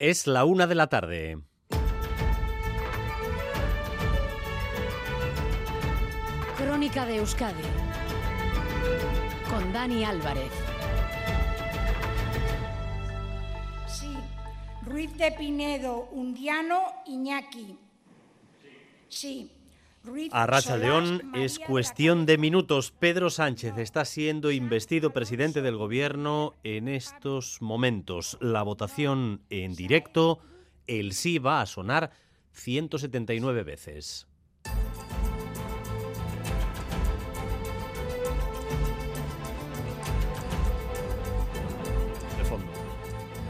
Es 0.00 0.28
la 0.28 0.44
una 0.44 0.68
de 0.68 0.76
la 0.76 0.86
tarde. 0.86 1.42
Crónica 6.56 7.04
de 7.04 7.16
Euskadi 7.16 7.64
con 9.50 9.72
Dani 9.72 10.04
Álvarez. 10.04 10.52
Sí. 13.88 14.16
Ruiz 14.86 15.16
de 15.16 15.32
Pinedo, 15.32 16.08
Undiano, 16.12 16.80
Iñaki. 17.06 17.76
Sí. 19.08 19.50
Ruiz 19.50 19.57
A 20.30 20.46
Racha 20.46 20.76
León 20.76 21.32
es 21.34 21.58
cuestión 21.58 22.26
de 22.26 22.38
minutos. 22.38 22.92
Pedro 22.92 23.30
Sánchez 23.30 23.76
está 23.78 24.04
siendo 24.04 24.50
investido 24.50 25.10
presidente 25.10 25.62
del 25.62 25.76
gobierno 25.76 26.54
en 26.64 26.88
estos 26.88 27.60
momentos. 27.60 28.38
La 28.40 28.62
votación 28.62 29.42
en 29.50 29.74
directo, 29.74 30.38
el 30.86 31.12
sí 31.12 31.38
va 31.38 31.60
a 31.60 31.66
sonar 31.66 32.10
179 32.52 33.62
veces. 33.64 34.26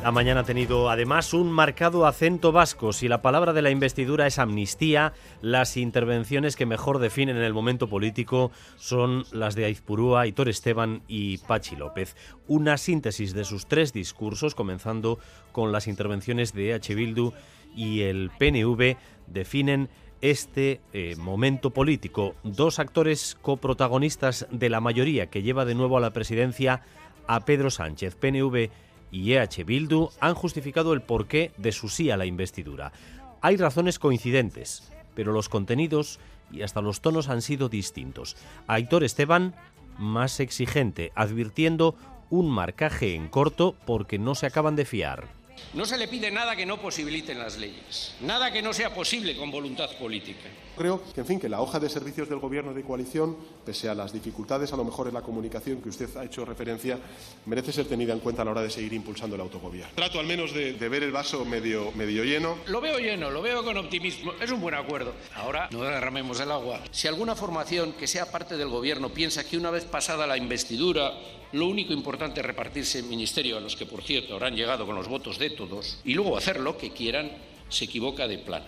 La 0.03 0.13
mañana 0.13 0.41
ha 0.41 0.45
tenido 0.45 0.91
además 0.91 1.35
un 1.35 1.51
marcado 1.51 2.07
acento 2.07 2.53
vasco. 2.53 2.93
Si 2.93 3.09
la 3.09 3.21
palabra 3.21 3.53
de 3.53 3.63
la 3.63 3.71
investidura 3.71 4.29
es 4.29 4.39
amnistía, 4.39 5.13
las 5.43 5.77
intervenciones 5.77 6.55
que 6.55 6.67
mejor 6.67 7.01
definen 7.01 7.37
el 7.37 7.53
momento 7.53 7.89
político 7.89 8.53
son 8.77 9.25
las 9.33 9.57
de 9.57 9.65
Aizpurúa, 9.65 10.21
Aitor 10.21 10.49
Esteban 10.49 11.03
y 11.09 11.39
Pachi 11.39 11.75
López. 11.75 12.17
Una 12.47 12.79
síntesis 12.79 13.35
de 13.35 13.45
sus 13.45 13.67
tres 13.67 13.93
discursos, 13.93 14.55
comenzando 14.55 15.19
con 15.51 15.73
las 15.73 15.89
intervenciones 15.89 16.55
de 16.55 16.71
EH 16.71 16.95
Bildu 16.95 17.33
y 17.75 18.03
el 18.03 18.31
PNV, 18.39 18.97
definen 19.27 19.89
este 20.21 20.81
eh, 20.93 21.17
momento 21.17 21.71
político. 21.71 22.37
Dos 22.45 22.79
actores 22.79 23.37
coprotagonistas 23.43 24.47
de 24.53 24.71
la 24.71 24.81
mayoría 24.81 25.27
que 25.27 25.43
lleva 25.43 25.65
de 25.65 25.75
nuevo 25.75 25.99
a 25.99 26.01
la 26.01 26.13
presidencia 26.13 26.83
a 27.27 27.41
Pedro 27.41 27.71
Sánchez, 27.71 28.15
PNV 28.15 28.71
y 29.11 29.33
EH 29.33 29.65
Bildu 29.65 30.11
han 30.21 30.35
justificado 30.35 30.93
el 30.93 31.03
porqué 31.03 31.53
de 31.57 31.73
su 31.73 31.89
sí 31.89 32.11
a 32.11 32.17
la 32.17 32.27
investidura. 32.27 32.93
Hay 33.41 33.57
razones 33.57 33.99
coincidentes, 33.99 34.91
pero 35.15 35.33
los 35.33 35.49
contenidos 35.49 36.19
y 36.51 36.63
hasta 36.63 36.81
los 36.81 37.01
tonos 37.01 37.29
han 37.29 37.43
sido 37.43 37.69
distintos. 37.69 38.37
Aitor 38.67 39.05
Esteban, 39.05 39.55
más 39.99 40.41
exigente, 40.41 41.13
advirtiendo 41.15 41.95
un 42.31 42.51
marcaje 42.51 43.15
en 43.15 43.29
corto 43.29 43.75
porque 43.87 44.19
no 44.19 44.35
se 44.35 44.47
acaban 44.47 44.77
de 44.77 44.85
fiar. 44.85 45.27
No 45.75 45.85
se 45.85 45.99
le 45.99 46.09
pide 46.09 46.31
nada 46.31 46.57
que 46.57 46.65
no 46.65 46.81
posibiliten 46.81 47.39
las 47.39 47.59
leyes, 47.59 48.15
nada 48.21 48.51
que 48.51 48.63
no 48.63 48.73
sea 48.73 48.95
posible 48.95 49.37
con 49.37 49.51
voluntad 49.51 49.91
política. 49.99 50.49
Creo 50.77 51.03
que, 51.13 51.21
en 51.21 51.27
fin, 51.27 51.41
que 51.41 51.49
la 51.49 51.61
hoja 51.61 51.81
de 51.81 51.89
servicios 51.91 52.29
del 52.29 52.39
Gobierno 52.39 52.73
de 52.73 52.83
coalición, 52.85 53.37
pese 53.67 53.89
a 53.89 53.95
las 53.95 54.13
dificultades 54.13 54.73
a 54.73 54.77
lo 54.77 54.85
mejor 54.85 55.09
en 55.09 55.15
la 55.15 55.23
comunicación 55.23 55.83
que 55.83 55.89
usted 55.89 56.17
ha 56.17 56.25
hecho 56.25 56.45
referencia, 56.45 56.99
merece 57.47 57.73
ser 57.73 57.87
tenida 57.87 58.13
en 58.13 58.21
cuenta 58.21 58.43
a 58.43 58.45
la 58.45 58.53
hora 58.53 58.63
de 58.63 58.71
seguir 58.71 58.93
impulsando 58.93 59.35
el 59.35 59.43
autogobierno. 59.43 59.93
Trato 59.95 60.21
al 60.21 60.27
menos 60.27 60.55
de, 60.55 60.75
de 60.75 60.89
ver 60.89 61.03
el 61.03 61.11
vaso 61.11 61.45
medio, 61.45 61.91
medio 61.93 62.23
lleno. 62.25 62.59
Lo 62.67 62.81
veo 62.81 62.99
lleno, 62.99 63.31
lo 63.31 63.43
veo 63.43 63.65
con 63.65 63.77
optimismo, 63.77 64.33
es 64.41 64.51
un 64.51 64.61
buen 64.61 64.77
acuerdo. 64.77 65.15
Ahora 65.35 65.69
no 65.73 65.83
derramemos 65.83 66.39
el 66.41 66.53
agua. 66.53 66.81
Si 66.93 67.09
alguna 67.09 67.35
formación 67.35 67.93
que 67.95 68.07
sea 68.07 68.31
parte 68.31 68.57
del 68.57 68.69
gobierno 68.69 69.09
piensa 69.11 69.45
que 69.45 69.57
una 69.59 69.71
vez 69.71 69.85
pasada 69.85 70.27
la 70.27 70.37
investidura, 70.37 71.13
lo 71.53 71.67
único 71.67 71.93
importante 71.93 72.41
es 72.41 72.47
repartirse 72.47 72.99
el 72.99 73.07
ministerio, 73.07 73.57
a 73.57 73.61
los 73.61 73.77
que 73.77 73.87
por 73.87 74.03
cierto 74.03 74.35
habrán 74.35 74.55
llegado 74.55 74.87
con 74.87 74.95
los 74.95 75.09
votos 75.09 75.39
de 75.39 75.51
todos, 75.51 76.01
y 76.05 76.15
luego 76.15 76.37
hacer 76.37 76.61
lo 76.61 76.77
que 76.77 76.91
quieran, 76.91 77.31
se 77.69 77.87
equivoca 77.87 78.29
de 78.29 78.39
plano. 78.39 78.67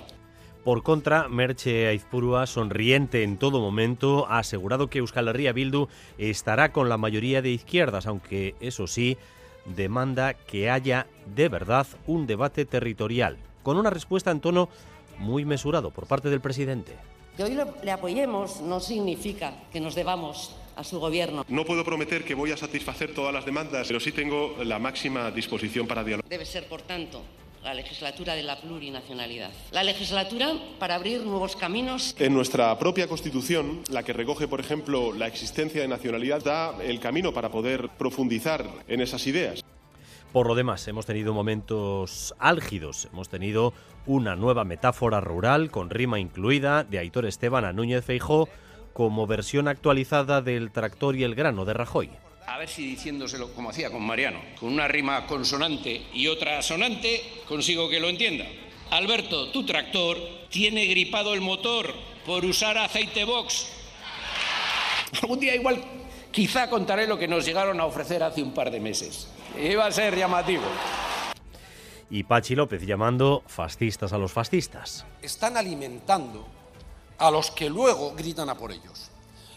Por 0.64 0.82
contra, 0.82 1.28
Merche 1.28 1.88
Aizpurua, 1.88 2.46
sonriente 2.46 3.22
en 3.22 3.38
todo 3.38 3.60
momento, 3.60 4.26
ha 4.28 4.40
asegurado 4.40 4.90
que 4.90 4.98
Euskal 4.98 5.28
Herria 5.28 5.52
Bildu 5.52 5.88
estará 6.18 6.70
con 6.70 6.90
la 6.90 6.98
mayoría 6.98 7.40
de 7.40 7.50
izquierdas, 7.50 8.06
aunque 8.06 8.54
eso 8.60 8.86
sí, 8.86 9.16
demanda 9.64 10.34
que 10.34 10.70
haya 10.70 11.06
de 11.34 11.48
verdad 11.48 11.86
un 12.06 12.26
debate 12.26 12.66
territorial, 12.66 13.38
con 13.62 13.78
una 13.78 13.88
respuesta 13.88 14.30
en 14.30 14.40
tono 14.40 14.68
muy 15.18 15.46
mesurado 15.46 15.90
por 15.90 16.06
parte 16.06 16.28
del 16.28 16.42
presidente. 16.42 16.94
Que 17.36 17.44
hoy 17.44 17.56
le 17.82 17.90
apoyemos 17.90 18.60
no 18.60 18.80
significa 18.80 19.54
que 19.72 19.80
nos 19.80 19.94
debamos 19.94 20.56
a 20.80 20.84
su 20.84 20.98
gobierno. 20.98 21.44
No 21.48 21.64
puedo 21.64 21.84
prometer 21.84 22.24
que 22.24 22.34
voy 22.34 22.52
a 22.52 22.56
satisfacer 22.56 23.14
todas 23.14 23.32
las 23.32 23.44
demandas, 23.44 23.86
pero 23.86 24.00
sí 24.00 24.12
tengo 24.12 24.56
la 24.64 24.78
máxima 24.78 25.30
disposición 25.30 25.86
para 25.86 26.02
dialogar. 26.02 26.28
Debe 26.28 26.46
ser, 26.46 26.66
por 26.66 26.82
tanto, 26.82 27.22
la 27.62 27.74
legislatura 27.74 28.34
de 28.34 28.42
la 28.42 28.58
plurinacionalidad. 28.60 29.50
La 29.70 29.82
legislatura 29.82 30.54
para 30.78 30.94
abrir 30.94 31.20
nuevos 31.20 31.56
caminos 31.56 32.16
En 32.18 32.32
nuestra 32.32 32.78
propia 32.78 33.06
Constitución, 33.06 33.82
la 33.90 34.02
que 34.02 34.14
recoge, 34.14 34.48
por 34.48 34.60
ejemplo, 34.60 35.12
la 35.12 35.26
existencia 35.26 35.82
de 35.82 35.88
nacionalidad, 35.88 36.42
da 36.42 36.82
el 36.82 36.98
camino 36.98 37.32
para 37.34 37.50
poder 37.50 37.90
profundizar 37.90 38.64
en 38.88 39.02
esas 39.02 39.26
ideas. 39.26 39.62
Por 40.32 40.46
lo 40.46 40.54
demás, 40.54 40.86
hemos 40.88 41.06
tenido 41.06 41.34
momentos 41.34 42.34
álgidos, 42.38 43.08
hemos 43.12 43.28
tenido 43.28 43.74
una 44.06 44.36
nueva 44.36 44.64
metáfora 44.64 45.20
rural 45.20 45.70
con 45.70 45.90
rima 45.90 46.20
incluida 46.20 46.84
de 46.84 46.98
Aitor 47.00 47.26
Esteban 47.26 47.64
a 47.64 47.72
Núñez 47.72 48.04
Feijó 48.04 48.48
como 48.92 49.26
versión 49.26 49.68
actualizada 49.68 50.42
del 50.42 50.70
tractor 50.70 51.16
y 51.16 51.24
el 51.24 51.34
grano 51.34 51.64
de 51.64 51.74
Rajoy. 51.74 52.10
A 52.46 52.58
ver 52.58 52.68
si 52.68 52.84
diciéndoselo 52.84 53.52
como 53.54 53.70
hacía 53.70 53.90
con 53.90 54.02
Mariano, 54.02 54.40
con 54.58 54.72
una 54.72 54.88
rima 54.88 55.26
consonante 55.26 56.06
y 56.12 56.26
otra 56.26 56.58
asonante, 56.58 57.22
consigo 57.46 57.88
que 57.88 58.00
lo 58.00 58.08
entienda. 58.08 58.46
Alberto, 58.90 59.50
tu 59.50 59.64
tractor 59.64 60.18
tiene 60.48 60.86
gripado 60.86 61.32
el 61.32 61.40
motor 61.40 61.94
por 62.26 62.44
usar 62.44 62.76
aceite 62.76 63.24
box. 63.24 63.66
Algún 65.22 65.38
día 65.38 65.54
igual, 65.54 65.82
quizá 66.32 66.68
contaré 66.68 67.06
lo 67.06 67.18
que 67.18 67.28
nos 67.28 67.44
llegaron 67.44 67.80
a 67.80 67.86
ofrecer 67.86 68.22
hace 68.22 68.42
un 68.42 68.52
par 68.52 68.70
de 68.70 68.80
meses. 68.80 69.28
Iba 69.60 69.86
a 69.86 69.92
ser 69.92 70.16
llamativo. 70.16 70.64
Y 72.10 72.24
Pachi 72.24 72.56
López 72.56 72.84
llamando 72.84 73.44
fascistas 73.46 74.12
a 74.12 74.18
los 74.18 74.32
fascistas. 74.32 75.06
están 75.22 75.56
alimentando 75.56 76.48
a 77.20 77.30
los 77.30 77.50
que 77.50 77.70
luego 77.70 78.12
gritan 78.16 78.48
a 78.48 78.56
por 78.56 78.72
ellos. 78.72 79.10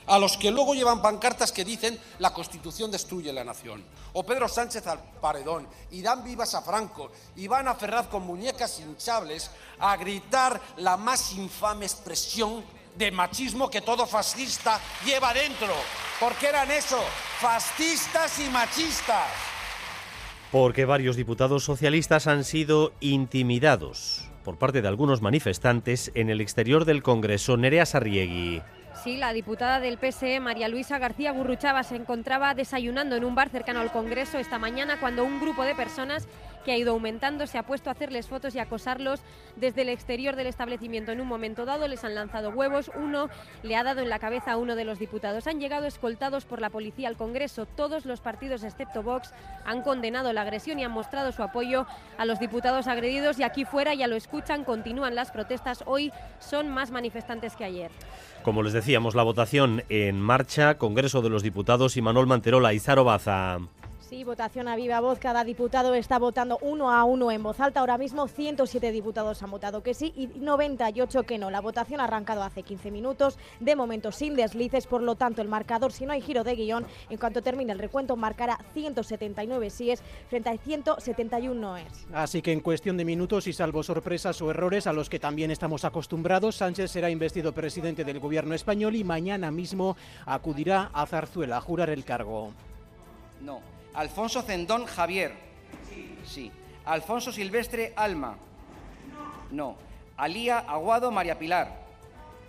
A 0.06 0.20
los 0.20 0.36
que 0.36 0.52
luego 0.52 0.76
llevan 0.76 1.02
pancartas 1.02 1.54
que 1.54 1.64
dicen 1.64 1.98
la 2.20 2.34
Constitución 2.34 2.92
destruye 2.92 3.32
la 3.32 3.46
nación. 3.46 3.84
O 4.12 4.24
Pedro 4.24 4.50
Sánchez 4.50 4.86
al 4.88 5.00
paredón, 5.00 5.66
y 5.92 6.02
dan 6.02 6.24
vivas 6.24 6.54
a 6.56 6.62
Franco, 6.62 7.12
y 7.38 7.48
van 7.48 7.70
a 7.70 7.76
Ferraz 7.76 8.08
con 8.08 8.24
muñecas 8.24 8.80
hinchables 8.80 9.50
a 9.80 9.96
gritar 9.96 10.62
la 10.78 10.98
más 10.98 11.32
infame 11.34 11.86
expresión 11.86 12.64
de 12.98 13.12
machismo 13.12 13.70
que 13.70 13.82
todo 13.82 14.06
fascista 14.06 14.80
lleva 15.06 15.34
dentro. 15.34 15.74
Porque 16.20 16.48
eran 16.48 16.70
eso, 16.70 17.02
fascistas 17.40 18.40
y 18.40 18.50
machistas. 18.50 19.32
Porque 20.52 20.84
varios 20.84 21.16
diputados 21.16 21.64
socialistas 21.64 22.28
han 22.28 22.44
sido 22.44 22.92
intimidados 23.00 24.23
por 24.44 24.58
parte 24.58 24.82
de 24.82 24.88
algunos 24.88 25.22
manifestantes 25.22 26.12
en 26.16 26.30
el 26.30 26.42
exterior 26.42 26.86
del 26.86 27.02
Congreso. 27.02 27.58
Nerea 27.58 27.86
Sarriegui. 27.86 28.62
Sí, 29.04 29.18
la 29.18 29.34
diputada 29.34 29.82
del 29.82 29.98
PSE, 29.98 30.40
María 30.40 30.70
Luisa 30.70 30.98
García 30.98 31.34
Gurruchava, 31.34 31.84
se 31.84 31.98
encontraba 31.98 32.54
desayunando 32.54 33.18
en 33.18 33.26
un 33.26 33.36
bar 33.36 33.50
cercano 33.50 33.82
al 33.82 33.92
Congreso 33.92 34.38
esta 34.38 34.60
mañana 34.60 34.98
cuando 34.98 35.26
un 35.26 35.42
grupo 35.42 35.64
de 35.64 35.76
personas 35.76 36.26
que 36.64 36.72
ha 36.72 36.78
ido 36.78 36.94
aumentando 36.94 37.46
se 37.46 37.58
ha 37.58 37.64
puesto 37.64 37.90
a 37.90 37.92
hacerles 37.92 38.28
fotos 38.28 38.56
y 38.56 38.60
acosarlos 38.60 39.20
desde 39.58 39.82
el 39.82 39.90
exterior 39.90 40.38
del 40.38 40.48
establecimiento. 40.48 41.12
En 41.12 41.20
un 41.20 41.28
momento 41.28 41.66
dado 41.66 41.90
les 41.90 42.06
han 42.06 42.16
lanzado 42.16 42.52
huevos, 42.52 42.90
uno 42.96 43.28
le 43.62 43.76
ha 43.76 43.84
dado 43.84 44.00
en 44.00 44.08
la 44.08 44.20
cabeza 44.20 44.54
a 44.54 44.58
uno 44.58 44.78
de 44.78 44.86
los 44.86 45.00
diputados. 45.00 45.48
Han 45.48 45.60
llegado 45.60 45.86
escoltados 45.86 46.46
por 46.46 46.62
la 46.62 46.70
policía 46.70 47.10
al 47.10 47.18
Congreso. 47.18 47.66
Todos 47.66 48.06
los 48.06 48.22
partidos, 48.22 48.64
excepto 48.64 49.04
Vox, 49.04 49.34
han 49.66 49.82
condenado 49.82 50.32
la 50.32 50.44
agresión 50.44 50.80
y 50.80 50.86
han 50.86 50.92
mostrado 50.92 51.34
su 51.34 51.44
apoyo 51.44 51.86
a 52.18 52.24
los 52.24 52.40
diputados 52.40 52.88
agredidos 52.88 53.38
y 53.38 53.44
aquí 53.44 53.66
fuera 53.66 53.94
ya 53.94 54.08
lo 54.08 54.16
escuchan, 54.16 54.64
continúan 54.64 55.16
las 55.16 55.32
protestas. 55.32 55.84
Hoy 55.86 56.14
son 56.40 56.70
más 56.70 56.92
manifestantes 56.92 57.58
que 57.58 57.66
ayer. 57.66 57.92
Como 58.44 58.62
les 58.62 58.74
decíamos, 58.74 59.16
la 59.16 59.24
votación 59.24 59.84
en 59.88 60.20
marcha, 60.20 60.78
Congreso 60.78 61.22
de 61.22 61.30
los 61.30 61.44
Diputados 61.44 61.96
y 61.96 62.02
Manuel 62.02 62.28
Manterola 62.28 62.74
y 62.74 62.80
Zaro 62.80 63.06
Baza. 63.06 63.60
Sí, 64.14 64.24
votación 64.24 64.68
a 64.68 64.76
viva 64.76 65.00
voz. 65.00 65.18
Cada 65.18 65.44
diputado 65.44 65.96
está 65.96 66.20
votando 66.20 66.60
uno 66.62 66.92
a 66.92 67.04
uno 67.04 67.32
en 67.32 67.42
voz 67.42 67.60
alta. 67.60 67.80
Ahora 67.80 67.98
mismo 67.98 68.28
107 68.28 68.92
diputados 68.92 69.42
han 69.42 69.50
votado 69.50 69.82
que 69.82 69.96
sí 69.96 70.14
y 70.16 70.28
98 70.28 71.24
que 71.24 71.40
no. 71.40 71.50
La 71.50 71.62
votación 71.62 72.00
ha 72.00 72.04
arrancado 72.04 72.44
hace 72.44 72.62
15 72.62 72.92
minutos. 72.92 73.40
De 73.60 73.76
momento 73.76 74.12
sin 74.12 74.36
deslices. 74.36 74.86
Por 74.86 75.02
lo 75.02 75.16
tanto, 75.16 75.42
el 75.42 75.48
marcador, 75.48 75.92
si 75.92 76.06
no 76.06 76.14
hay 76.14 76.22
giro 76.22 76.44
de 76.44 76.54
guion, 76.56 76.86
en 77.10 77.18
cuanto 77.18 77.42
termine 77.42 77.72
el 77.74 77.80
recuento, 77.80 78.16
marcará 78.16 78.60
179 78.76 79.72
síes 79.72 80.04
frente 80.30 80.52
a 80.52 80.58
171 80.60 81.60
noes. 81.60 82.06
Así 82.14 82.44
que 82.44 82.52
en 82.52 82.60
cuestión 82.60 82.98
de 82.98 83.06
minutos 83.06 83.48
y 83.48 83.54
salvo 83.54 83.82
sorpresas 83.82 84.40
o 84.44 84.52
errores 84.52 84.86
a 84.86 84.94
los 84.94 85.10
que 85.10 85.18
también 85.18 85.50
estamos 85.50 85.86
acostumbrados, 85.86 86.58
Sánchez 86.58 86.92
será 86.92 87.10
investido 87.10 87.52
presidente 87.52 88.04
del 88.04 88.20
gobierno 88.20 88.54
español 88.54 88.96
y 88.96 89.04
mañana 89.04 89.50
mismo 89.50 89.98
acudirá 90.28 90.92
a 90.94 91.04
Zarzuela 91.08 91.58
a 91.58 91.62
jurar 91.62 91.90
el 91.90 92.06
cargo. 92.06 92.52
No. 93.42 93.73
Alfonso 93.94 94.42
Cendón 94.42 94.86
Javier. 94.86 95.34
Sí. 96.26 96.52
Alfonso 96.86 97.32
Silvestre 97.32 97.94
Alma. 97.96 98.36
No. 99.52 99.76
Alía 100.18 100.60
Aguado 100.60 101.12
María 101.12 101.38
Pilar. 101.38 101.84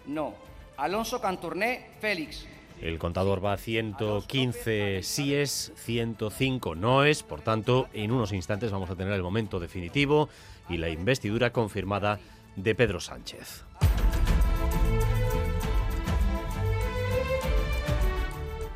No. 0.07 0.35
Alonso 0.77 1.21
Canturné 1.21 1.91
Félix. 2.01 2.47
El 2.81 2.99
contador 2.99 3.45
va 3.45 3.53
a 3.53 3.57
115 3.57 5.03
síes, 5.03 5.73
105 5.77 6.75
noes, 6.75 7.23
por 7.23 7.41
tanto, 7.41 7.89
en 7.93 8.11
unos 8.11 8.33
instantes 8.33 8.73
vamos 8.73 8.91
a 8.91 8.97
tener 8.97 9.13
el 9.15 9.23
momento 9.23 9.61
definitivo 9.61 10.29
y 10.69 10.79
la 10.79 10.89
investidura 10.89 11.53
confirmada 11.53 12.19
de 12.57 12.75
Pedro 12.75 13.01
Sánchez. 13.01 13.65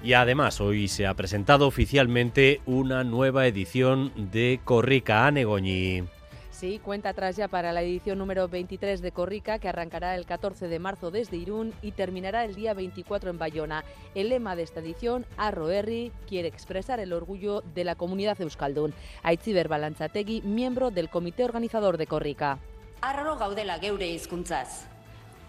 Y 0.09 0.15
además 0.15 0.63
hoy 0.63 0.89
se 0.89 1.07
ha 1.07 1.13
presentado 1.13 1.67
oficialmente 1.67 2.63
una 2.65 3.05
nueva 3.05 3.47
edición 3.47 4.11
de 4.17 4.59
Corrica 4.65 5.27
Anegoñi. 5.27 6.03
Sí, 6.51 6.81
cuenta 6.83 7.11
atrás 7.11 7.37
ya 7.37 7.47
para 7.47 7.73
la 7.73 7.83
edición 7.83 8.17
número 8.17 8.49
23 8.49 9.03
de 9.03 9.13
Corrica, 9.13 9.59
que 9.59 9.69
arrancará 9.69 10.15
el 10.15 10.25
14 10.25 10.69
de 10.69 10.79
marzo 10.79 11.11
desde 11.11 11.37
Irún 11.37 11.75
y 11.83 11.93
terminará 11.93 12.47
el 12.47 12.55
día 12.55 12.73
24 12.73 13.29
en 13.29 13.37
Bayona. 13.37 13.85
El 14.15 14.31
lema 14.31 14.57
de 14.57 14.63
esta 14.63 14.81
edición, 14.81 15.27
Arro 15.37 15.69
Herri, 15.71 16.11
quiere 16.27 16.49
expresar 16.49 17.01
el 17.01 17.13
orgullo 17.13 17.61
de 17.75 17.85
la 17.85 17.95
comunidad 17.95 18.41
euskaldun. 18.41 18.95
Aitziber 19.23 19.69
Balantzategi, 19.69 20.41
miembro 20.41 20.91
del 20.91 21.11
comité 21.11 21.45
organizador 21.45 21.99
de 21.99 22.07
Corrica. 22.07 22.59
Arro 23.03 23.37
gaudela 23.37 23.79
geure 23.79 24.09
hizkuntzaz. 24.09 24.87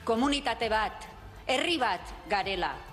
Komunitate 0.04 0.68
bat, 0.68 1.06
herri 1.48 1.78
bat 1.78 2.02
garela. 2.30 2.89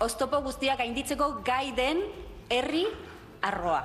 Oztopo 0.00 0.38
guztiak 0.40 0.78
gainditzeko 0.80 1.26
gai 1.44 1.72
den 1.76 1.98
herri 2.48 2.86
arroa. 3.44 3.82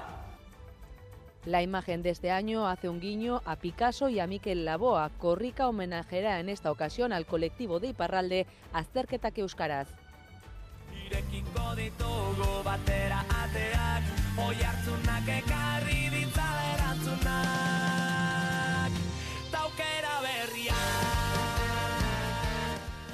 La 1.46 1.62
imagen 1.62 2.04
de 2.04 2.12
este 2.12 2.32
año 2.32 2.68
hace 2.70 2.88
un 2.88 3.02
guiño 3.02 3.42
a 3.44 3.58
Picasso 3.58 4.08
y 4.08 4.22
a 4.22 4.26
Miquel 4.26 4.64
Laboa. 4.64 5.10
Corrica 5.18 5.68
homenajeará 5.68 6.40
en 6.40 6.48
esta 6.48 6.72
ocasión 6.72 7.12
al 7.12 7.26
colectivo 7.26 7.82
de 7.82 7.88
Iparralde 7.88 8.48
Azterketak 8.72 9.38
Euskaraz. 9.40 9.90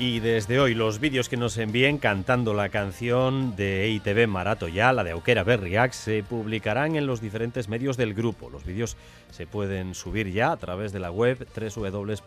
Y 0.02 0.20
desde 0.20 0.60
hoy 0.60 0.74
los 0.74 1.00
vídeos 1.00 1.30
que 1.30 1.38
nos 1.38 1.60
envíen 1.60 2.00
cantando 2.00 2.56
la 2.56 2.70
canción 2.70 3.56
de 3.56 3.84
EITV 3.84 4.28
Marato 4.28 4.68
ya, 4.68 4.92
la 4.94 5.04
de 5.04 5.12
Auquera 5.12 5.44
Berriac, 5.44 5.92
se 5.92 6.24
publicarán 6.24 6.96
en 6.96 7.06
los 7.06 7.22
diferentes 7.22 7.70
medios 7.70 7.98
del 7.98 8.16
grupo. 8.16 8.50
Los 8.50 8.66
vídeos 8.66 8.98
se 9.30 9.46
pueden 9.46 9.94
subir 9.94 10.32
ya 10.32 10.54
a 10.54 10.58
través 10.58 10.92
de 10.92 11.00
la 11.00 11.12
web 11.12 11.48
www.eitv.eus. 11.56 12.20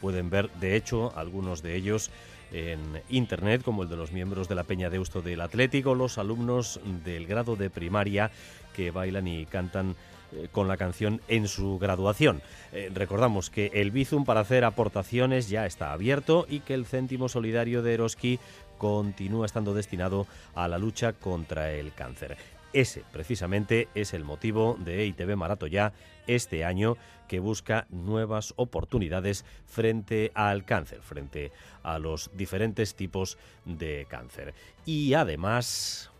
Pueden 0.00 0.30
ver, 0.30 0.48
de 0.52 0.74
hecho, 0.74 1.12
algunos 1.18 1.62
de 1.62 1.76
ellos 1.76 2.10
en 2.50 2.80
internet, 3.10 3.62
como 3.62 3.82
el 3.82 3.90
de 3.90 3.96
los 3.96 4.10
miembros 4.10 4.48
de 4.48 4.54
la 4.54 4.64
Peña 4.64 4.88
de 4.88 4.96
Eusto 4.96 5.20
del 5.20 5.42
Atlético, 5.42 5.94
los 5.94 6.16
alumnos 6.16 6.80
del 7.04 7.26
grado 7.26 7.56
de 7.56 7.68
primaria 7.68 8.30
que 8.74 8.90
bailan 8.90 9.28
y 9.28 9.44
cantan 9.44 9.96
eh, 10.34 10.48
con 10.50 10.68
la 10.68 10.76
canción 10.76 11.20
en 11.28 11.48
su 11.48 11.78
graduación. 11.78 12.42
Eh, 12.72 12.90
recordamos 12.92 13.50
que 13.50 13.70
el 13.74 13.90
Bizum 13.90 14.24
para 14.24 14.40
hacer 14.40 14.64
aportaciones 14.64 15.48
ya 15.48 15.66
está 15.66 15.92
abierto 15.92 16.46
y 16.48 16.60
que 16.60 16.74
el 16.74 16.86
céntimo 16.86 17.28
solidario 17.28 17.82
de 17.82 17.94
Eroski 17.94 18.38
continúa 18.78 19.46
estando 19.46 19.74
destinado 19.74 20.26
a 20.54 20.68
la 20.68 20.78
lucha 20.78 21.12
contra 21.12 21.72
el 21.72 21.92
cáncer. 21.92 22.36
Ese, 22.72 23.04
precisamente, 23.12 23.88
es 23.94 24.14
el 24.14 24.24
motivo 24.24 24.76
de 24.80 25.02
EITB 25.02 25.36
Marato 25.36 25.68
Ya 25.68 25.92
este 26.26 26.64
año, 26.64 26.96
que 27.28 27.38
busca 27.38 27.86
nuevas 27.88 28.52
oportunidades 28.56 29.44
frente 29.66 30.32
al 30.34 30.64
cáncer, 30.64 31.00
frente 31.00 31.52
a 31.84 31.98
los 31.98 32.30
diferentes 32.34 32.96
tipos 32.96 33.38
de 33.64 34.06
cáncer. 34.10 34.54
Y 34.84 35.14
además... 35.14 36.10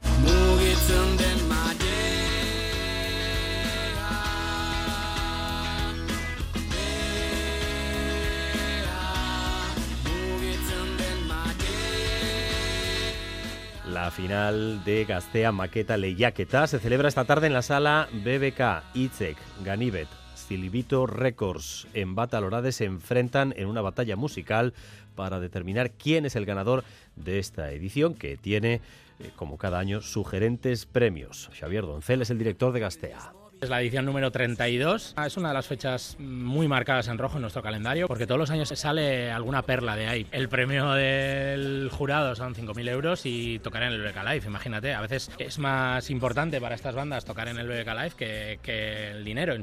La 14.04 14.10
final 14.10 14.84
de 14.84 15.06
Gastea 15.06 15.50
Maqueta 15.50 15.96
Leyaqueta 15.96 16.66
se 16.66 16.78
celebra 16.78 17.08
esta 17.08 17.24
tarde 17.24 17.46
en 17.46 17.54
la 17.54 17.62
sala 17.62 18.06
BBK 18.12 18.82
Itzek 18.92 19.38
Ganibet 19.64 20.08
Silvito 20.34 21.06
Records 21.06 21.86
en 21.94 22.14
Batalorade 22.14 22.72
se 22.72 22.84
enfrentan 22.84 23.54
en 23.56 23.66
una 23.66 23.80
batalla 23.80 24.14
musical 24.14 24.74
para 25.14 25.40
determinar 25.40 25.92
quién 25.92 26.26
es 26.26 26.36
el 26.36 26.44
ganador 26.44 26.84
de 27.16 27.38
esta 27.38 27.72
edición 27.72 28.12
que 28.12 28.36
tiene, 28.36 28.82
eh, 29.20 29.30
como 29.36 29.56
cada 29.56 29.78
año, 29.78 30.02
sugerentes 30.02 30.84
premios. 30.84 31.48
Xavier 31.58 31.86
Doncel 31.86 32.20
es 32.20 32.28
el 32.28 32.36
director 32.36 32.74
de 32.74 32.80
Gastea. 32.80 33.32
Es 33.64 33.70
la 33.70 33.80
edición 33.80 34.04
número 34.04 34.30
32. 34.30 35.14
Ah, 35.16 35.26
es 35.26 35.38
una 35.38 35.48
de 35.48 35.54
las 35.54 35.66
fechas 35.66 36.16
muy 36.18 36.68
marcadas 36.68 37.08
en 37.08 37.16
rojo 37.16 37.36
en 37.36 37.40
nuestro 37.40 37.62
calendario 37.62 38.06
porque 38.06 38.26
todos 38.26 38.38
los 38.38 38.50
años 38.50 38.68
sale 38.68 39.32
alguna 39.32 39.62
perla 39.62 39.96
de 39.96 40.06
ahí. 40.06 40.26
El 40.32 40.50
premio 40.50 40.92
del 40.92 41.88
jurado 41.90 42.34
son 42.34 42.54
5.000 42.54 42.90
euros 42.90 43.24
y 43.24 43.60
tocar 43.60 43.84
en 43.84 43.94
el 43.94 44.02
BBK 44.02 44.22
Live, 44.22 44.46
imagínate. 44.46 44.92
A 44.92 45.00
veces 45.00 45.30
es 45.38 45.58
más 45.58 46.10
importante 46.10 46.60
para 46.60 46.74
estas 46.74 46.94
bandas 46.94 47.24
tocar 47.24 47.48
en 47.48 47.56
el 47.56 47.66
BBK 47.66 47.88
Live 47.94 48.12
que, 48.18 48.58
que 48.62 49.12
el 49.12 49.24
dinero. 49.24 49.54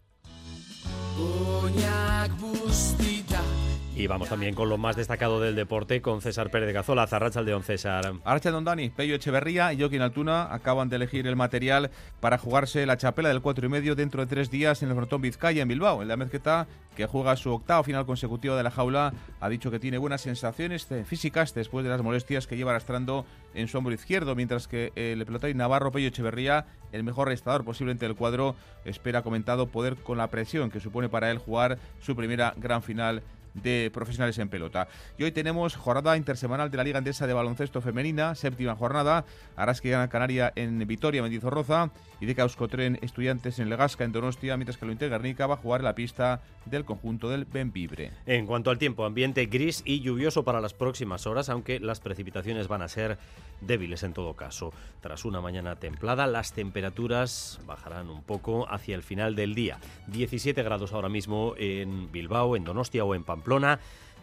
Y 4.02 4.08
vamos 4.08 4.30
también 4.30 4.56
con 4.56 4.68
lo 4.68 4.80
más 4.80 4.96
destacado 4.96 5.40
del 5.40 5.54
deporte 5.54 6.02
con 6.02 6.22
César 6.24 6.50
Pérez 6.50 6.66
de 6.66 6.74
Cazola, 6.74 7.06
Zarracha 7.06 7.44
Don 7.44 7.62
César. 7.62 8.14
Archa 8.26 8.50
Don 8.50 8.64
Dani, 8.64 8.90
Pello 8.90 9.14
Echeverría 9.14 9.74
y 9.74 9.80
Joaquín 9.80 10.02
Altuna 10.02 10.52
acaban 10.52 10.90
de 10.90 10.96
elegir 10.96 11.28
el 11.28 11.36
material 11.36 11.92
para 12.20 12.40
jugarse 12.40 12.84
la 12.88 12.98
chapela 12.98 13.30
del 13.30 13.44
4 13.44 13.68
y 13.68 13.70
medio 13.70 13.94
dentro 13.94 14.22
de 14.22 14.28
tres 14.28 14.50
días 14.50 14.82
en 14.82 14.90
el 14.90 14.96
Frontón 14.96 15.22
Vizcaya 15.22 15.62
en 15.62 15.68
Bilbao. 15.68 16.02
El 16.02 16.08
de 16.08 16.16
Amezqueta, 16.16 16.66
que 16.96 17.06
juega 17.06 17.36
su 17.36 17.52
octavo 17.52 17.84
final 17.84 18.08
consecutivo 18.08 18.56
de 18.56 18.64
la 18.64 18.72
jaula, 18.72 19.14
ha 19.40 19.50
dicho 19.50 19.70
que 19.70 19.78
tiene 19.78 20.00
buenas 20.00 20.22
sensaciones 20.22 20.88
físicas 21.06 21.54
después 21.54 21.84
de 21.84 21.92
las 21.92 22.02
molestias 22.02 22.48
que 22.48 22.58
lleva 22.58 22.72
arrastrando 22.72 23.24
en 23.54 23.68
su 23.68 23.78
hombro 23.78 23.94
izquierdo, 23.94 24.34
mientras 24.34 24.68
que 24.68 24.92
el 24.96 25.24
pelotari 25.28 25.54
Navarro 25.54 25.92
Pello 25.92 26.08
Echeverría, 26.08 26.66
el 26.92 27.04
mejor 27.04 27.28
restador 27.28 27.64
posiblemente 27.64 28.08
del 28.08 28.16
cuadro, 28.16 28.56
espera 28.84 29.22
comentado 29.22 29.68
poder 29.68 29.96
con 29.96 30.18
la 30.18 30.32
presión 30.32 30.72
que 30.72 30.80
supone 30.80 31.08
para 31.08 31.30
él 31.30 31.38
jugar 31.38 31.78
su 32.02 32.16
primera 32.16 32.56
gran 32.58 32.82
final 32.82 33.22
de 33.54 33.90
profesionales 33.94 34.38
en 34.38 34.50
pelota. 34.50 34.88
Y 35.18 35.24
hoy 35.24 35.32
tenemos 35.32 35.76
jornada 35.76 36.18
intersemanal 36.18 36.72
de 36.72 36.78
la 36.78 36.84
Liga 36.84 36.98
Andesa 36.98 37.28
de 37.28 37.34
Baloncesto 37.34 37.82
Femenina, 37.82 38.36
séptima 38.36 38.76
jornada, 38.76 39.26
Arasque 39.56 39.90
Gran 39.90 40.08
Canaria 40.08 40.54
en 40.56 40.80
Vitoria, 40.88 41.22
Mendizorroza 41.22 41.92
y 42.20 42.26
de 42.28 42.36
Causcotren 42.36 43.00
Estudiantes 43.02 43.60
en 43.60 43.70
Legasca, 43.70 44.04
en 44.04 44.12
Donostia, 44.12 44.56
mientras 44.58 44.78
que 44.78 44.86
lo 44.86 44.96
Guernica 44.96 45.48
va 45.48 45.56
a 45.56 45.58
jugar 45.58 45.82
en 45.82 45.86
la 45.86 45.96
pista 45.96 46.42
del 46.66 46.86
conjunto 46.86 47.30
del 47.30 47.46
Benvibre. 47.46 48.12
En 48.26 48.46
cuanto 48.46 48.70
al 48.70 48.78
tiempo, 48.78 49.06
ambiente 49.06 49.46
gris 49.48 49.82
y 49.86 50.02
lluvioso 50.02 50.44
para 50.44 50.62
las 50.62 50.74
próximas 50.74 51.26
horas, 51.26 51.50
aunque 51.50 51.80
las 51.80 52.00
precipitaciones 52.00 52.68
van 52.68 52.84
a 52.84 52.88
ser 52.88 53.18
débiles 53.62 54.04
en 54.04 54.14
todo 54.14 54.36
caso. 54.36 54.74
Tras 55.02 55.26
una 55.26 55.42
mañana 55.42 55.76
templada, 55.78 56.28
las 56.28 56.54
temperaturas 56.54 57.60
bajarán 57.66 58.10
un 58.10 58.22
poco 58.24 58.68
hacia 58.70 58.96
el 58.96 59.04
final 59.04 59.36
del 59.36 59.56
día. 59.56 59.80
17 60.08 60.62
grados 60.64 60.94
ahora 60.94 61.10
mismo 61.10 61.56
en 61.58 62.12
Bilbao, 62.12 62.56
en 62.56 62.64
Donostia 62.64 63.04
o 63.04 63.16
en 63.16 63.24
Pamplona. 63.24 63.41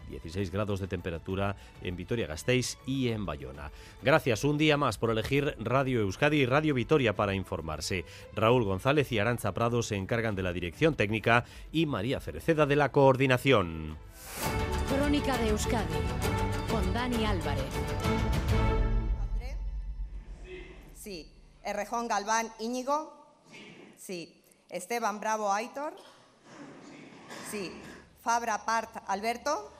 16 0.09 0.51
grados 0.51 0.79
de 0.79 0.87
temperatura 0.87 1.55
en 1.81 1.95
Vitoria-Gasteiz 1.95 2.77
y 2.85 3.09
en 3.09 3.25
Bayona. 3.25 3.71
Gracias 4.01 4.43
un 4.43 4.57
día 4.57 4.77
más 4.77 4.97
por 4.97 5.11
elegir 5.11 5.55
Radio 5.59 6.01
Euskadi 6.01 6.37
y 6.37 6.45
Radio 6.45 6.73
Vitoria 6.73 7.15
para 7.15 7.33
informarse. 7.33 8.05
Raúl 8.33 8.63
González 8.63 9.11
y 9.11 9.19
Aranza 9.19 9.53
Prado 9.53 9.83
se 9.83 9.95
encargan 9.95 10.35
de 10.35 10.43
la 10.43 10.53
dirección 10.53 10.95
técnica 10.95 11.45
y 11.71 11.85
María 11.85 12.19
Cereceda 12.19 12.65
de 12.65 12.75
la 12.75 12.91
coordinación. 12.91 13.97
Crónica 14.89 15.37
de 15.37 15.49
Euskadi 15.49 15.85
con 16.69 16.93
Dani 16.93 17.25
Álvarez. 17.25 17.65
Sí. 20.95 21.31
Errejón 21.63 22.07
Galván 22.07 22.47
Íñigo. 22.59 23.13
Sí. 23.97 24.43
Esteban 24.69 25.19
Bravo 25.19 25.51
Aitor. 25.51 25.93
Sí. 27.49 27.71
Fabra 28.21 28.65
Part 28.65 28.97
Alberto. 29.07 29.71